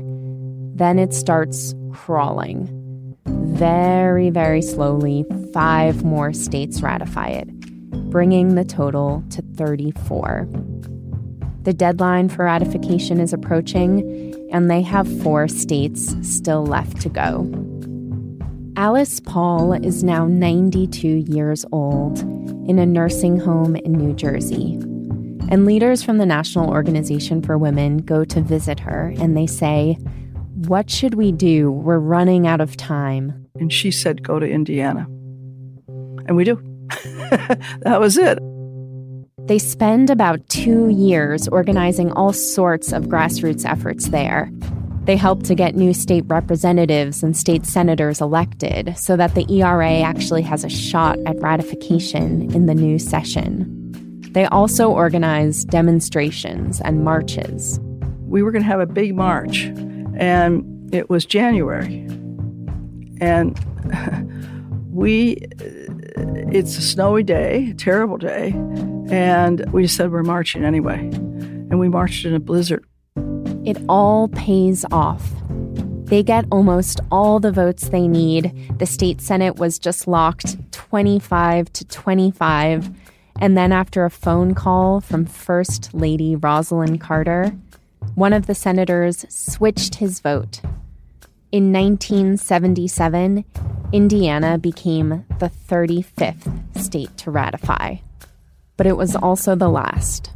Then 0.75 0.99
it 0.99 1.13
starts 1.13 1.73
crawling. 1.95 3.15
Very, 3.25 4.29
very 4.29 4.61
slowly, 4.61 5.25
five 5.53 6.03
more 6.03 6.33
states 6.33 6.81
ratify 6.81 7.29
it, 7.29 7.49
bringing 8.11 8.55
the 8.55 8.65
total 8.65 9.23
to 9.29 9.41
34. 9.55 10.47
The 11.63 11.73
deadline 11.73 12.29
for 12.29 12.45
ratification 12.45 13.19
is 13.19 13.33
approaching, 13.33 14.49
and 14.51 14.69
they 14.69 14.81
have 14.81 15.07
four 15.23 15.47
states 15.47 16.15
still 16.21 16.65
left 16.65 17.01
to 17.01 17.09
go. 17.09 17.49
Alice 18.77 19.21
Paul 19.21 19.71
is 19.71 20.03
now 20.03 20.25
92 20.27 21.07
years 21.07 21.65
old 21.71 22.19
in 22.69 22.77
a 22.77 22.85
nursing 22.85 23.39
home 23.39 23.77
in 23.77 23.93
New 23.93 24.13
Jersey. 24.13 24.73
And 25.49 25.65
leaders 25.65 26.03
from 26.03 26.17
the 26.17 26.25
National 26.25 26.69
Organization 26.69 27.41
for 27.41 27.57
Women 27.57 27.99
go 27.99 28.25
to 28.25 28.41
visit 28.41 28.81
her 28.81 29.13
and 29.17 29.37
they 29.37 29.47
say, 29.47 29.97
What 30.55 30.89
should 30.89 31.15
we 31.15 31.33
do? 31.33 31.69
We're 31.69 31.99
running 31.99 32.47
out 32.47 32.61
of 32.61 32.77
time. 32.77 33.47
And 33.59 33.71
she 33.71 33.91
said, 33.91 34.23
Go 34.23 34.39
to 34.39 34.49
Indiana. 34.49 35.05
And 36.27 36.35
we 36.35 36.45
do. 36.45 36.55
that 37.81 37.97
was 37.99 38.17
it. 38.17 38.39
They 39.47 39.59
spend 39.59 40.09
about 40.09 40.47
two 40.49 40.89
years 40.89 41.47
organizing 41.49 42.11
all 42.13 42.33
sorts 42.33 42.93
of 42.93 43.05
grassroots 43.05 43.69
efforts 43.69 44.07
there. 44.07 44.49
They 45.03 45.17
help 45.17 45.43
to 45.43 45.55
get 45.55 45.75
new 45.75 45.93
state 45.93 46.23
representatives 46.27 47.21
and 47.21 47.37
state 47.37 47.65
senators 47.65 48.21
elected 48.21 48.97
so 48.97 49.15
that 49.17 49.35
the 49.35 49.45
ERA 49.53 49.99
actually 49.99 50.41
has 50.43 50.63
a 50.63 50.69
shot 50.69 51.19
at 51.27 51.39
ratification 51.41 52.51
in 52.55 52.65
the 52.65 52.73
new 52.73 52.97
session. 52.97 53.71
They 54.31 54.45
also 54.45 54.89
organize 54.89 55.63
demonstrations 55.65 56.81
and 56.81 57.03
marches. 57.03 57.79
We 58.21 58.41
were 58.41 58.51
going 58.51 58.63
to 58.63 58.67
have 58.67 58.79
a 58.79 58.87
big 58.87 59.15
march, 59.15 59.65
and 60.17 60.93
it 60.93 61.09
was 61.09 61.25
January. 61.25 62.05
And 63.21 63.57
we, 64.91 65.37
uh, 65.59 66.51
it's 66.51 66.77
a 66.77 66.81
snowy 66.81 67.23
day, 67.23 67.73
terrible 67.77 68.17
day, 68.17 68.51
and 69.09 69.71
we 69.71 69.87
said 69.87 70.11
we're 70.11 70.23
marching 70.23 70.63
anyway. 70.63 70.99
And 70.99 71.79
we 71.79 71.89
marched 71.89 72.25
in 72.25 72.33
a 72.33 72.39
blizzard 72.39 72.85
it 73.65 73.77
all 73.89 74.27
pays 74.29 74.85
off. 74.91 75.27
They 76.05 76.21
get 76.21 76.45
almost 76.51 77.01
all 77.11 77.39
the 77.39 77.51
votes 77.51 77.89
they 77.89 78.07
need. 78.07 78.53
The 78.77 78.85
state 78.85 79.21
Senate 79.21 79.55
was 79.55 79.79
just 79.79 80.07
locked 80.07 80.71
25 80.71 81.73
to 81.73 81.85
25. 81.85 82.91
And 83.41 83.57
then, 83.57 83.73
after 83.73 84.05
a 84.05 84.09
phone 84.09 84.53
call 84.53 85.01
from 85.01 85.25
First 85.25 85.93
Lady 85.93 86.37
Rosalynn 86.37 87.01
Carter, 87.01 87.51
one 88.15 88.33
of 88.33 88.47
the 88.47 88.55
senators 88.55 89.25
switched 89.29 89.95
his 89.95 90.21
vote. 90.21 90.61
In 91.51 91.71
1977, 91.71 93.45
Indiana 93.91 94.57
became 94.57 95.25
the 95.39 95.51
35th 95.69 96.77
state 96.81 97.15
to 97.17 97.31
ratify. 97.31 97.97
But 98.77 98.87
it 98.87 98.97
was 98.97 99.15
also 99.15 99.55
the 99.55 99.69
last. 99.69 100.31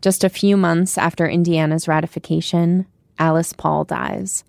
Just 0.00 0.22
a 0.22 0.28
few 0.28 0.56
months 0.56 0.96
after 0.96 1.26
Indiana's 1.26 1.88
ratification, 1.88 2.86
Alice 3.18 3.52
Paul 3.52 3.84
dies. 3.84 4.44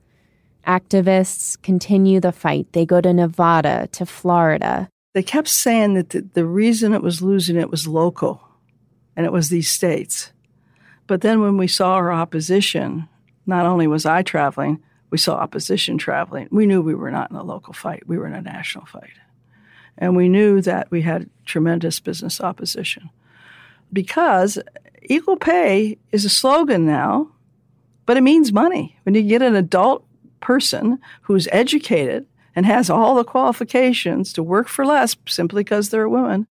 Activists 0.66 1.62
continue 1.62 2.20
the 2.20 2.32
fight. 2.34 2.68
They 2.74 2.86
go 2.86 3.02
to 3.02 3.14
Nevada, 3.14 3.88
to 3.94 4.06
Florida. 4.06 4.90
They 5.14 5.24
kept 5.24 5.48
saying 5.48 5.94
that 5.96 6.10
the, 6.10 6.22
the 6.34 6.46
reason 6.46 6.94
it 6.94 7.02
was 7.02 7.22
losing 7.22 7.56
it 7.56 7.72
was 7.72 7.88
local, 7.88 8.42
and 9.16 9.26
it 9.26 9.32
was 9.32 9.50
these 9.50 9.72
states. 9.72 10.32
But 11.08 11.22
then 11.22 11.42
when 11.42 11.58
we 11.58 11.68
saw 11.68 11.94
our 11.94 12.12
opposition, 12.12 13.08
not 13.46 13.66
only 13.66 13.88
was 13.88 14.06
I 14.06 14.22
traveling, 14.22 14.84
we 15.10 15.18
saw 15.18 15.36
opposition 15.36 15.98
traveling. 15.98 16.50
We 16.52 16.66
knew 16.66 16.82
we 16.82 16.96
were 16.96 17.12
not 17.12 17.32
in 17.32 17.38
a 17.38 17.44
local 17.44 17.74
fight, 17.74 18.08
we 18.08 18.18
were 18.18 18.28
in 18.28 18.34
a 18.34 18.42
national 18.42 18.86
fight. 18.86 19.14
And 19.98 20.16
we 20.16 20.30
knew 20.30 20.62
that 20.62 20.92
we 20.92 21.02
had 21.02 21.30
tremendous 21.46 22.00
business 22.00 22.40
opposition. 22.40 23.10
Because 23.92 24.60
equal 25.02 25.38
pay 25.38 25.98
is 26.12 26.26
a 26.26 26.30
slogan 26.30 26.86
now, 26.86 27.32
but 28.06 28.18
it 28.18 28.22
means 28.22 28.52
money. 28.52 28.98
When 29.04 29.16
you 29.16 29.24
get 29.24 29.42
an 29.42 29.56
adult 29.56 30.06
person 30.40 31.00
who's 31.22 31.48
educated 31.52 32.28
and 32.56 32.66
has 32.66 32.90
all 32.90 33.16
the 33.16 33.24
qualifications 33.24 34.34
to 34.34 34.44
work 34.44 34.68
for 34.68 34.86
less 34.86 35.16
simply 35.28 35.64
because 35.64 35.90
they're 35.90 36.04
a 36.04 36.10
woman. 36.10 36.48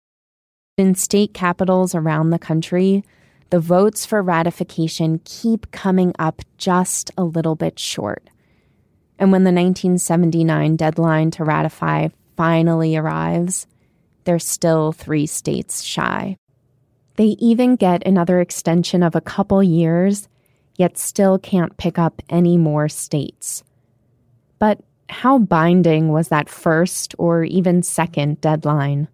In 0.77 0.95
state 0.95 1.33
capitals 1.33 1.95
around 1.95 2.29
the 2.29 2.39
country, 2.39 3.03
the 3.51 3.59
votes 3.59 4.05
for 4.05 4.21
ratification 4.21 5.19
keep 5.25 5.69
coming 5.71 6.13
up 6.17 6.41
just 6.57 7.11
a 7.17 7.23
little 7.23 7.55
bit 7.55 7.77
short. 7.77 8.29
And 9.19 9.31
when 9.31 9.43
the 9.43 9.51
1979 9.51 10.77
deadline 10.77 11.31
to 11.31 11.43
ratify 11.43 12.07
finally 12.37 12.95
arrives, 12.95 13.67
they're 14.23 14.39
still 14.39 14.93
three 14.93 15.27
states 15.27 15.83
shy. 15.83 16.37
They 17.17 17.35
even 17.39 17.75
get 17.75 18.07
another 18.07 18.39
extension 18.39 19.03
of 19.03 19.15
a 19.15 19.21
couple 19.21 19.61
years, 19.61 20.29
yet 20.77 20.97
still 20.97 21.37
can't 21.37 21.75
pick 21.75 21.99
up 21.99 22.21
any 22.29 22.57
more 22.57 22.87
states. 22.87 23.65
But 24.59 24.79
how 25.09 25.39
binding 25.39 26.07
was 26.07 26.29
that 26.29 26.49
first 26.49 27.13
or 27.17 27.43
even 27.43 27.83
second 27.83 28.39
deadline? 28.39 29.09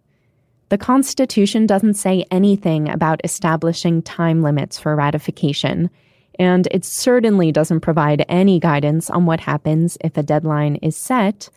The 0.70 0.78
Constitution 0.78 1.65
doesn't 1.65 1.93
say 1.93 2.26
anything 2.30 2.89
about 2.89 3.22
establishing 3.24 4.01
time 4.01 4.41
limits 4.41 4.78
for 4.78 4.95
ratification, 4.95 5.89
and 6.38 6.68
it 6.72 6.84
certainly 6.84 7.51
doesn't 7.51 7.80
provide 7.80 8.26
any 8.28 8.59
guidance 8.59 9.09
on 9.09 9.26
what 9.26 9.39
happens 9.39 9.97
if 10.01 10.18
a 10.18 10.24
deadline 10.24 10.76
is 10.78 10.95
set 10.95 11.49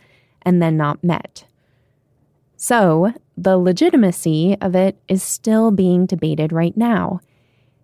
and 0.43 0.61
then 0.61 0.77
not 0.77 1.03
met. 1.03 1.45
So, 2.55 3.13
the 3.35 3.57
legitimacy 3.57 4.55
of 4.61 4.75
it 4.75 4.97
is 5.07 5.23
still 5.23 5.71
being 5.71 6.05
debated 6.05 6.53
right 6.53 6.77
now 6.77 7.19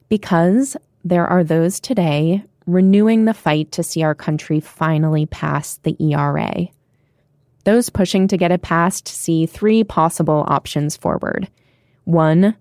because 0.07 0.77
there 1.03 1.27
are 1.27 1.43
those 1.43 1.79
today 1.79 2.43
renewing 2.67 3.25
the 3.25 3.33
fight 3.33 3.71
to 3.71 3.83
see 3.83 4.03
our 4.03 4.15
country 4.15 4.59
finally 4.59 5.25
pass 5.25 5.77
the 5.77 5.95
ERA. 5.99 6.67
Those 7.67 7.89
pushing 7.89 8.29
to 8.29 8.37
get 8.37 8.53
it 8.53 8.61
passed 8.61 9.09
see 9.09 9.45
three 9.45 9.83
possible 9.83 10.45
options 10.47 10.95
forward. 10.95 11.49
One, 12.05 12.55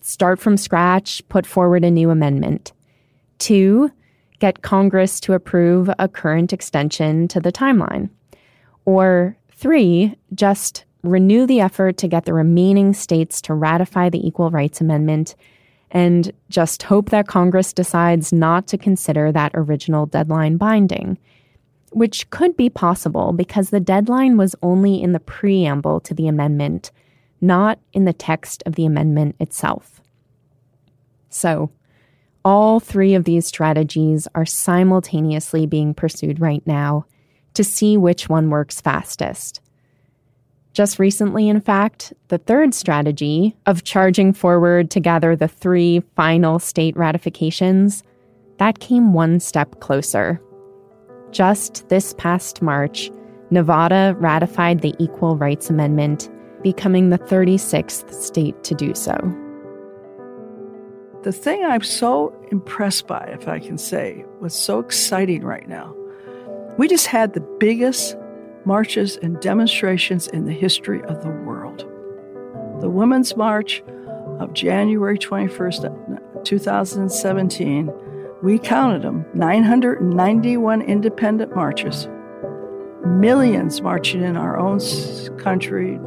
start 0.00 0.40
from 0.40 0.56
scratch, 0.56 1.22
put 1.28 1.44
forward 1.44 1.84
a 1.84 1.90
new 1.90 2.08
amendment. 2.08 2.72
Two, 3.38 3.90
get 4.38 4.62
Congress 4.62 5.20
to 5.20 5.34
approve 5.34 5.90
a 5.98 6.08
current 6.08 6.54
extension 6.54 7.28
to 7.28 7.38
the 7.38 7.52
timeline. 7.52 8.08
Or 8.86 9.36
three, 9.52 10.16
just 10.32 10.86
renew 11.02 11.46
the 11.46 11.60
effort 11.60 11.98
to 11.98 12.08
get 12.08 12.24
the 12.24 12.32
remaining 12.32 12.94
states 12.94 13.42
to 13.42 13.52
ratify 13.52 14.08
the 14.08 14.26
Equal 14.26 14.50
Rights 14.50 14.80
Amendment, 14.80 15.36
and 15.90 16.32
just 16.48 16.84
hope 16.84 17.10
that 17.10 17.28
Congress 17.28 17.74
decides 17.74 18.32
not 18.32 18.68
to 18.68 18.78
consider 18.78 19.32
that 19.32 19.52
original 19.52 20.06
deadline 20.06 20.56
binding, 20.56 21.18
which 21.90 22.28
could 22.30 22.56
be 22.56 22.70
possible 22.70 23.32
because 23.32 23.70
the 23.70 23.80
deadline 23.80 24.36
was 24.36 24.56
only 24.62 25.02
in 25.02 25.12
the 25.12 25.20
preamble 25.20 26.00
to 26.00 26.14
the 26.14 26.28
amendment, 26.28 26.90
not 27.40 27.78
in 27.92 28.04
the 28.04 28.12
text 28.12 28.62
of 28.66 28.74
the 28.74 28.86
amendment 28.86 29.36
itself. 29.40 30.00
So, 31.28 31.70
all 32.44 32.80
three 32.80 33.14
of 33.14 33.24
these 33.24 33.46
strategies 33.46 34.26
are 34.34 34.46
simultaneously 34.46 35.66
being 35.66 35.92
pursued 35.92 36.40
right 36.40 36.66
now 36.66 37.04
to 37.54 37.62
see 37.62 37.96
which 37.96 38.28
one 38.28 38.48
works 38.48 38.80
fastest. 38.80 39.60
Just 40.72 40.98
recently, 40.98 41.48
in 41.48 41.60
fact, 41.60 42.12
the 42.28 42.38
third 42.38 42.74
strategy 42.74 43.56
of 43.66 43.84
charging 43.84 44.32
forward 44.32 44.90
to 44.92 45.00
gather 45.00 45.34
the 45.34 45.48
three 45.48 46.00
final 46.14 46.58
state 46.58 46.96
ratifications, 46.96 48.04
that 48.58 48.78
came 48.78 49.12
one 49.12 49.40
step 49.40 49.80
closer. 49.80 50.40
Just 51.30 51.88
this 51.88 52.14
past 52.14 52.60
March, 52.60 53.10
Nevada 53.50 54.16
ratified 54.18 54.80
the 54.80 54.94
Equal 54.98 55.36
Rights 55.36 55.70
Amendment, 55.70 56.28
becoming 56.62 57.10
the 57.10 57.18
36th 57.18 58.12
state 58.12 58.62
to 58.64 58.74
do 58.74 58.94
so. 58.94 59.16
The 61.22 61.32
thing 61.32 61.64
I'm 61.64 61.82
so 61.82 62.34
impressed 62.50 63.06
by, 63.06 63.30
if 63.32 63.46
I 63.46 63.58
can 63.58 63.78
say, 63.78 64.24
what's 64.38 64.56
so 64.56 64.78
exciting 64.78 65.44
right 65.44 65.68
now, 65.68 65.94
we 66.78 66.88
just 66.88 67.06
had 67.06 67.34
the 67.34 67.46
biggest 67.58 68.16
marches 68.64 69.16
and 69.18 69.38
demonstrations 69.40 70.28
in 70.28 70.46
the 70.46 70.52
history 70.52 71.02
of 71.02 71.22
the 71.22 71.30
world. 71.30 71.80
The 72.80 72.88
Women's 72.88 73.36
March 73.36 73.82
of 74.38 74.54
January 74.54 75.18
21st, 75.18 76.44
2017, 76.44 77.92
we 78.42 78.58
counted 78.58 79.02
them 79.02 79.24
991 79.34 80.82
independent 80.82 81.54
marches, 81.54 82.08
millions 83.04 83.82
marching 83.82 84.22
in 84.22 84.36
our 84.36 84.58
own 84.58 84.80
country, 85.38 85.98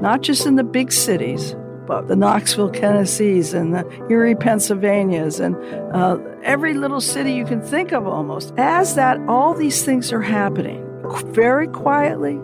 not 0.00 0.20
just 0.20 0.46
in 0.46 0.56
the 0.56 0.64
big 0.64 0.92
cities, 0.92 1.56
but 1.86 2.06
the 2.06 2.16
Knoxville, 2.16 2.70
Tennessees, 2.70 3.54
and 3.54 3.74
the 3.74 4.06
Erie, 4.10 4.34
Pennsylvanias, 4.34 5.40
and 5.40 5.56
uh, 5.94 6.18
every 6.42 6.74
little 6.74 7.00
city 7.00 7.32
you 7.32 7.44
can 7.44 7.60
think 7.60 7.92
of 7.92 8.06
almost. 8.06 8.52
As 8.56 8.94
that, 8.94 9.18
all 9.26 9.54
these 9.54 9.82
things 9.82 10.12
are 10.12 10.22
happening 10.22 10.86
very 11.32 11.66
quietly, 11.66 12.38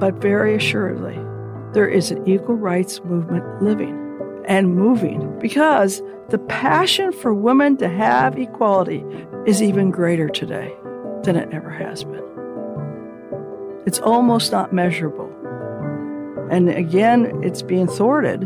but 0.00 0.14
very 0.14 0.54
assuredly. 0.54 1.14
There 1.74 1.86
is 1.86 2.10
an 2.10 2.26
equal 2.26 2.56
rights 2.56 3.00
movement 3.04 3.62
living 3.62 3.94
and 4.46 4.74
moving 4.74 5.38
because 5.38 6.02
the 6.28 6.38
passion 6.38 7.10
for 7.10 7.32
women 7.32 7.78
to 7.78 7.88
have 7.88 8.38
equality 8.38 9.02
is 9.46 9.62
even 9.62 9.90
greater 9.90 10.28
today 10.28 10.74
than 11.22 11.36
it 11.36 11.48
ever 11.52 11.70
has 11.70 12.04
been. 12.04 12.22
It's 13.86 13.98
almost 13.98 14.52
not 14.52 14.70
measurable. 14.70 15.32
And 16.50 16.68
again, 16.68 17.40
it's 17.42 17.62
being 17.62 17.86
thwarted, 17.86 18.40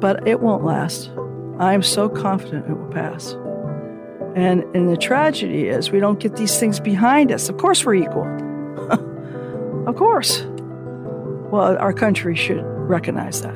but 0.00 0.28
it 0.28 0.40
won't 0.40 0.62
last. 0.62 1.10
I'm 1.58 1.82
so 1.82 2.10
confident 2.10 2.68
it 2.68 2.76
will 2.76 2.92
pass. 2.92 3.32
And, 4.34 4.64
and 4.74 4.90
the 4.90 4.96
tragedy 4.98 5.68
is 5.68 5.90
we 5.90 6.00
don't 6.00 6.20
get 6.20 6.36
these 6.36 6.58
things 6.60 6.80
behind 6.80 7.32
us. 7.32 7.48
Of 7.48 7.56
course, 7.56 7.84
we're 7.84 7.94
equal. 7.94 8.26
of 9.86 9.96
course. 9.96 10.44
Well, 11.50 11.78
our 11.78 11.94
country 11.94 12.36
should 12.36 12.62
recognize 12.62 13.40
that. 13.40 13.54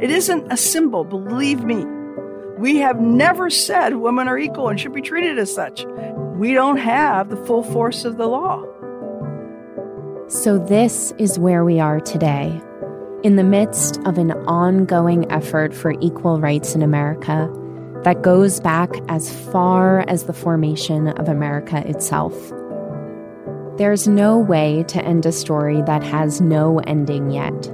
It 0.00 0.10
isn't 0.10 0.50
a 0.50 0.56
symbol, 0.56 1.04
believe 1.04 1.64
me. 1.64 1.84
We 2.58 2.76
have 2.78 3.00
never 3.00 3.50
said 3.50 3.96
women 3.96 4.28
are 4.28 4.38
equal 4.38 4.68
and 4.68 4.78
should 4.78 4.92
be 4.92 5.02
treated 5.02 5.38
as 5.38 5.52
such. 5.52 5.84
We 6.36 6.54
don't 6.54 6.76
have 6.76 7.30
the 7.30 7.36
full 7.36 7.62
force 7.62 8.04
of 8.04 8.16
the 8.16 8.26
law. 8.26 8.64
So, 10.28 10.58
this 10.58 11.12
is 11.18 11.38
where 11.38 11.64
we 11.64 11.80
are 11.80 12.00
today. 12.00 12.60
In 13.22 13.36
the 13.36 13.44
midst 13.44 13.98
of 14.06 14.18
an 14.18 14.32
ongoing 14.46 15.30
effort 15.30 15.74
for 15.74 15.94
equal 16.00 16.40
rights 16.40 16.74
in 16.74 16.82
America 16.82 17.50
that 18.04 18.22
goes 18.22 18.60
back 18.60 18.90
as 19.08 19.32
far 19.50 20.00
as 20.08 20.24
the 20.24 20.32
formation 20.32 21.08
of 21.08 21.28
America 21.28 21.86
itself. 21.88 22.34
There's 23.76 24.08
no 24.08 24.38
way 24.38 24.84
to 24.88 25.04
end 25.04 25.24
a 25.24 25.32
story 25.32 25.82
that 25.82 26.02
has 26.02 26.40
no 26.40 26.78
ending 26.80 27.30
yet. 27.30 27.70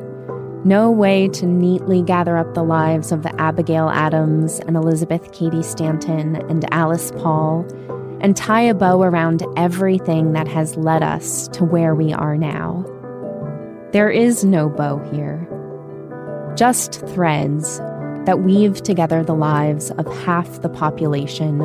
No 0.65 0.91
way 0.91 1.29
to 1.29 1.47
neatly 1.47 2.03
gather 2.03 2.37
up 2.37 2.55
the 2.55 2.65
lives 2.65 3.13
of 3.13 3.23
the 3.23 3.41
Abigail 3.41 3.91
Adams 3.91 4.59
and 4.61 4.77
Elizabeth 4.77 5.31
Cady 5.33 5.63
Stanton 5.63 6.35
and 6.51 6.71
Alice 6.75 7.13
Paul 7.13 7.65
and 8.21 8.37
tie 8.37 8.63
a 8.63 8.75
bow 8.75 9.03
around 9.03 9.45
everything 9.57 10.33
that 10.33 10.49
has 10.49 10.77
led 10.77 11.05
us 11.05 11.47
to 11.49 11.65
where 11.65 11.95
we 11.95 12.13
are 12.13 12.37
now. 12.37 12.85
There 13.93 14.11
is 14.11 14.45
no 14.45 14.69
bow 14.69 14.99
here, 15.13 15.47
just 16.57 17.07
threads 17.07 17.79
that 18.27 18.41
weave 18.41 18.83
together 18.83 19.23
the 19.23 19.37
lives 19.37 19.93
of 19.93 20.07
half 20.25 20.61
the 20.61 20.69
population 20.69 21.63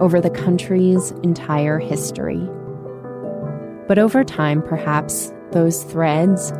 over 0.00 0.20
the 0.20 0.30
country's 0.30 1.12
entire 1.22 1.78
history. 1.78 2.44
But 3.86 4.00
over 4.00 4.24
time, 4.24 4.62
perhaps, 4.62 5.32
those 5.52 5.84
threads 5.84 6.50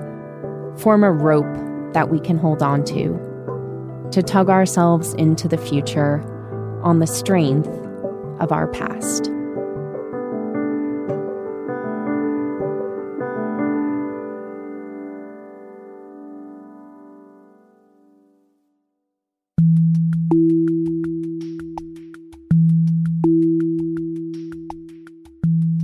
form 0.77 1.03
a 1.03 1.11
rope 1.11 1.72
that 1.93 2.11
we 2.11 2.21
can 2.21 2.39
hold 2.39 2.63
on 2.63 2.85
to, 2.85 4.09
to 4.13 4.23
tug 4.23 4.49
ourselves 4.49 5.15
into 5.15 5.49
the 5.49 5.59
future 5.59 6.23
on 6.83 6.99
the 6.99 7.07
strength 7.07 7.69
of 8.41 8.53
our 8.53 8.67
past. 8.69 9.31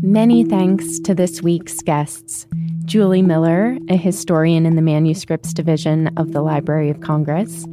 Many 0.03 0.43
thanks 0.43 0.99
to 1.01 1.15
this 1.15 1.43
week's 1.43 1.81
guests 1.83 2.47
Julie 2.89 3.21
Miller, 3.21 3.77
a 3.91 3.97
historian 3.97 4.65
in 4.65 4.75
the 4.75 4.81
manuscripts 4.81 5.53
division 5.53 6.09
of 6.17 6.33
the 6.33 6.41
Library 6.41 6.89
of 6.89 7.03
Congress, 7.03 7.65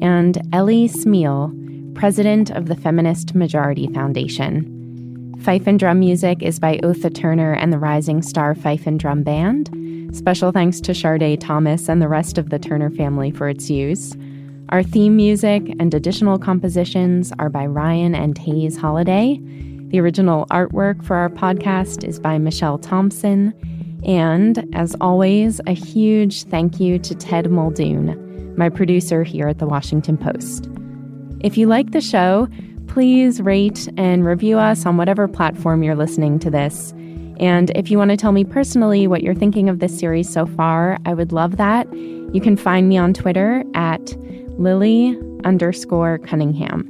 and 0.00 0.40
Ellie 0.54 0.88
Smeal, 0.88 1.94
president 1.94 2.48
of 2.48 2.68
the 2.68 2.74
Feminist 2.74 3.34
Majority 3.34 3.86
Foundation. 3.88 5.36
Fife 5.42 5.66
and 5.66 5.78
drum 5.78 6.00
music 6.00 6.42
is 6.42 6.58
by 6.58 6.78
Otha 6.78 7.14
Turner 7.14 7.52
and 7.52 7.70
the 7.70 7.78
Rising 7.78 8.22
Star 8.22 8.54
Fife 8.54 8.86
and 8.86 8.98
Drum 8.98 9.22
Band. 9.22 9.68
Special 10.16 10.52
thanks 10.52 10.80
to 10.80 10.92
Sharde 10.92 11.38
Thomas 11.38 11.90
and 11.90 12.00
the 12.00 12.08
rest 12.08 12.38
of 12.38 12.48
the 12.48 12.58
Turner 12.58 12.88
family 12.88 13.30
for 13.30 13.50
its 13.50 13.68
use. 13.68 14.16
Our 14.70 14.82
theme 14.82 15.16
music 15.16 15.64
and 15.80 15.92
additional 15.92 16.38
compositions 16.38 17.30
are 17.38 17.50
by 17.50 17.66
Ryan 17.66 18.14
and 18.14 18.38
Hays 18.38 18.78
Holladay. 18.78 19.90
The 19.90 20.00
original 20.00 20.46
artwork 20.46 21.04
for 21.04 21.16
our 21.16 21.28
podcast 21.28 22.08
is 22.08 22.18
by 22.18 22.38
Michelle 22.38 22.78
Thompson. 22.78 23.52
And 24.04 24.68
as 24.74 24.96
always, 25.00 25.60
a 25.66 25.72
huge 25.72 26.44
thank 26.44 26.80
you 26.80 26.98
to 26.98 27.14
Ted 27.14 27.50
Muldoon, 27.50 28.56
my 28.56 28.68
producer 28.68 29.22
here 29.22 29.48
at 29.48 29.58
the 29.58 29.66
Washington 29.66 30.16
Post. 30.16 30.68
If 31.40 31.56
you 31.56 31.66
like 31.66 31.92
the 31.92 32.00
show, 32.00 32.48
please 32.88 33.40
rate 33.40 33.88
and 33.96 34.24
review 34.24 34.58
us 34.58 34.84
on 34.86 34.96
whatever 34.96 35.28
platform 35.28 35.82
you're 35.82 35.96
listening 35.96 36.38
to 36.40 36.50
this. 36.50 36.92
And 37.40 37.70
if 37.70 37.90
you 37.90 37.98
want 37.98 38.10
to 38.10 38.16
tell 38.16 38.32
me 38.32 38.44
personally 38.44 39.06
what 39.06 39.22
you're 39.22 39.34
thinking 39.34 39.68
of 39.68 39.78
this 39.78 39.98
series 39.98 40.28
so 40.28 40.46
far, 40.46 40.98
I 41.06 41.14
would 41.14 41.32
love 41.32 41.56
that. 41.56 41.92
You 41.92 42.40
can 42.40 42.56
find 42.56 42.88
me 42.88 42.96
on 42.96 43.14
Twitter 43.14 43.64
at 43.74 44.14
Lily 44.58 45.18
underscore 45.44 46.18
Cunningham. 46.18 46.88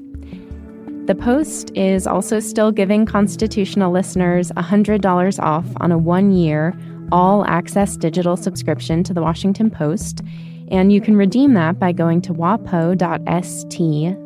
The 1.07 1.15
Post 1.15 1.73
is 1.75 2.07
also 2.07 2.39
still 2.39 2.71
giving 2.71 3.07
constitutional 3.07 3.93
listeners 3.93 4.51
$100 4.53 5.43
off 5.43 5.67
on 5.77 5.91
a 5.91 5.99
one 5.99 6.33
year 6.33 6.77
all 7.13 7.45
access 7.45 7.97
digital 7.97 8.37
subscription 8.37 9.05
to 9.05 9.15
the 9.15 9.23
Washington 9.23 9.71
Post. 9.71 10.23
And 10.69 10.93
you 10.93 11.01
can 11.01 11.17
redeem 11.17 11.53
that 11.55 11.79
by 11.79 11.93
going 11.93 12.23
to 12.23 12.33
wapo.st 12.33 12.97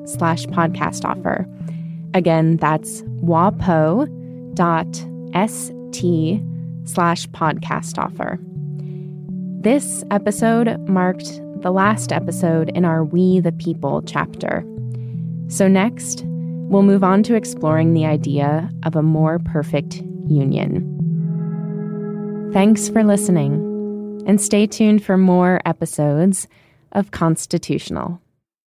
slash 0.08 0.46
podcast 0.46 1.04
offer. 1.04 1.46
Again, 2.14 2.56
that's 2.56 3.02
wapo.st 3.22 4.08
slash 6.88 7.26
podcast 7.28 7.98
offer. 7.98 8.38
This 9.60 10.04
episode 10.12 10.88
marked 10.88 11.42
the 11.62 11.72
last 11.72 12.12
episode 12.12 12.68
in 12.70 12.84
our 12.84 13.04
We 13.04 13.40
the 13.40 13.50
People 13.50 14.02
chapter. 14.02 14.64
So, 15.48 15.66
next, 15.66 16.22
we'll 16.24 16.82
move 16.82 17.02
on 17.02 17.24
to 17.24 17.34
exploring 17.34 17.94
the 17.94 18.06
idea 18.06 18.70
of 18.84 18.94
a 18.94 19.02
more 19.02 19.40
perfect 19.40 19.96
union. 20.28 20.95
Thanks 22.56 22.88
for 22.88 23.04
listening, 23.04 24.24
and 24.26 24.40
stay 24.40 24.66
tuned 24.66 25.04
for 25.04 25.18
more 25.18 25.60
episodes 25.66 26.48
of 26.92 27.10
Constitutional. 27.10 28.18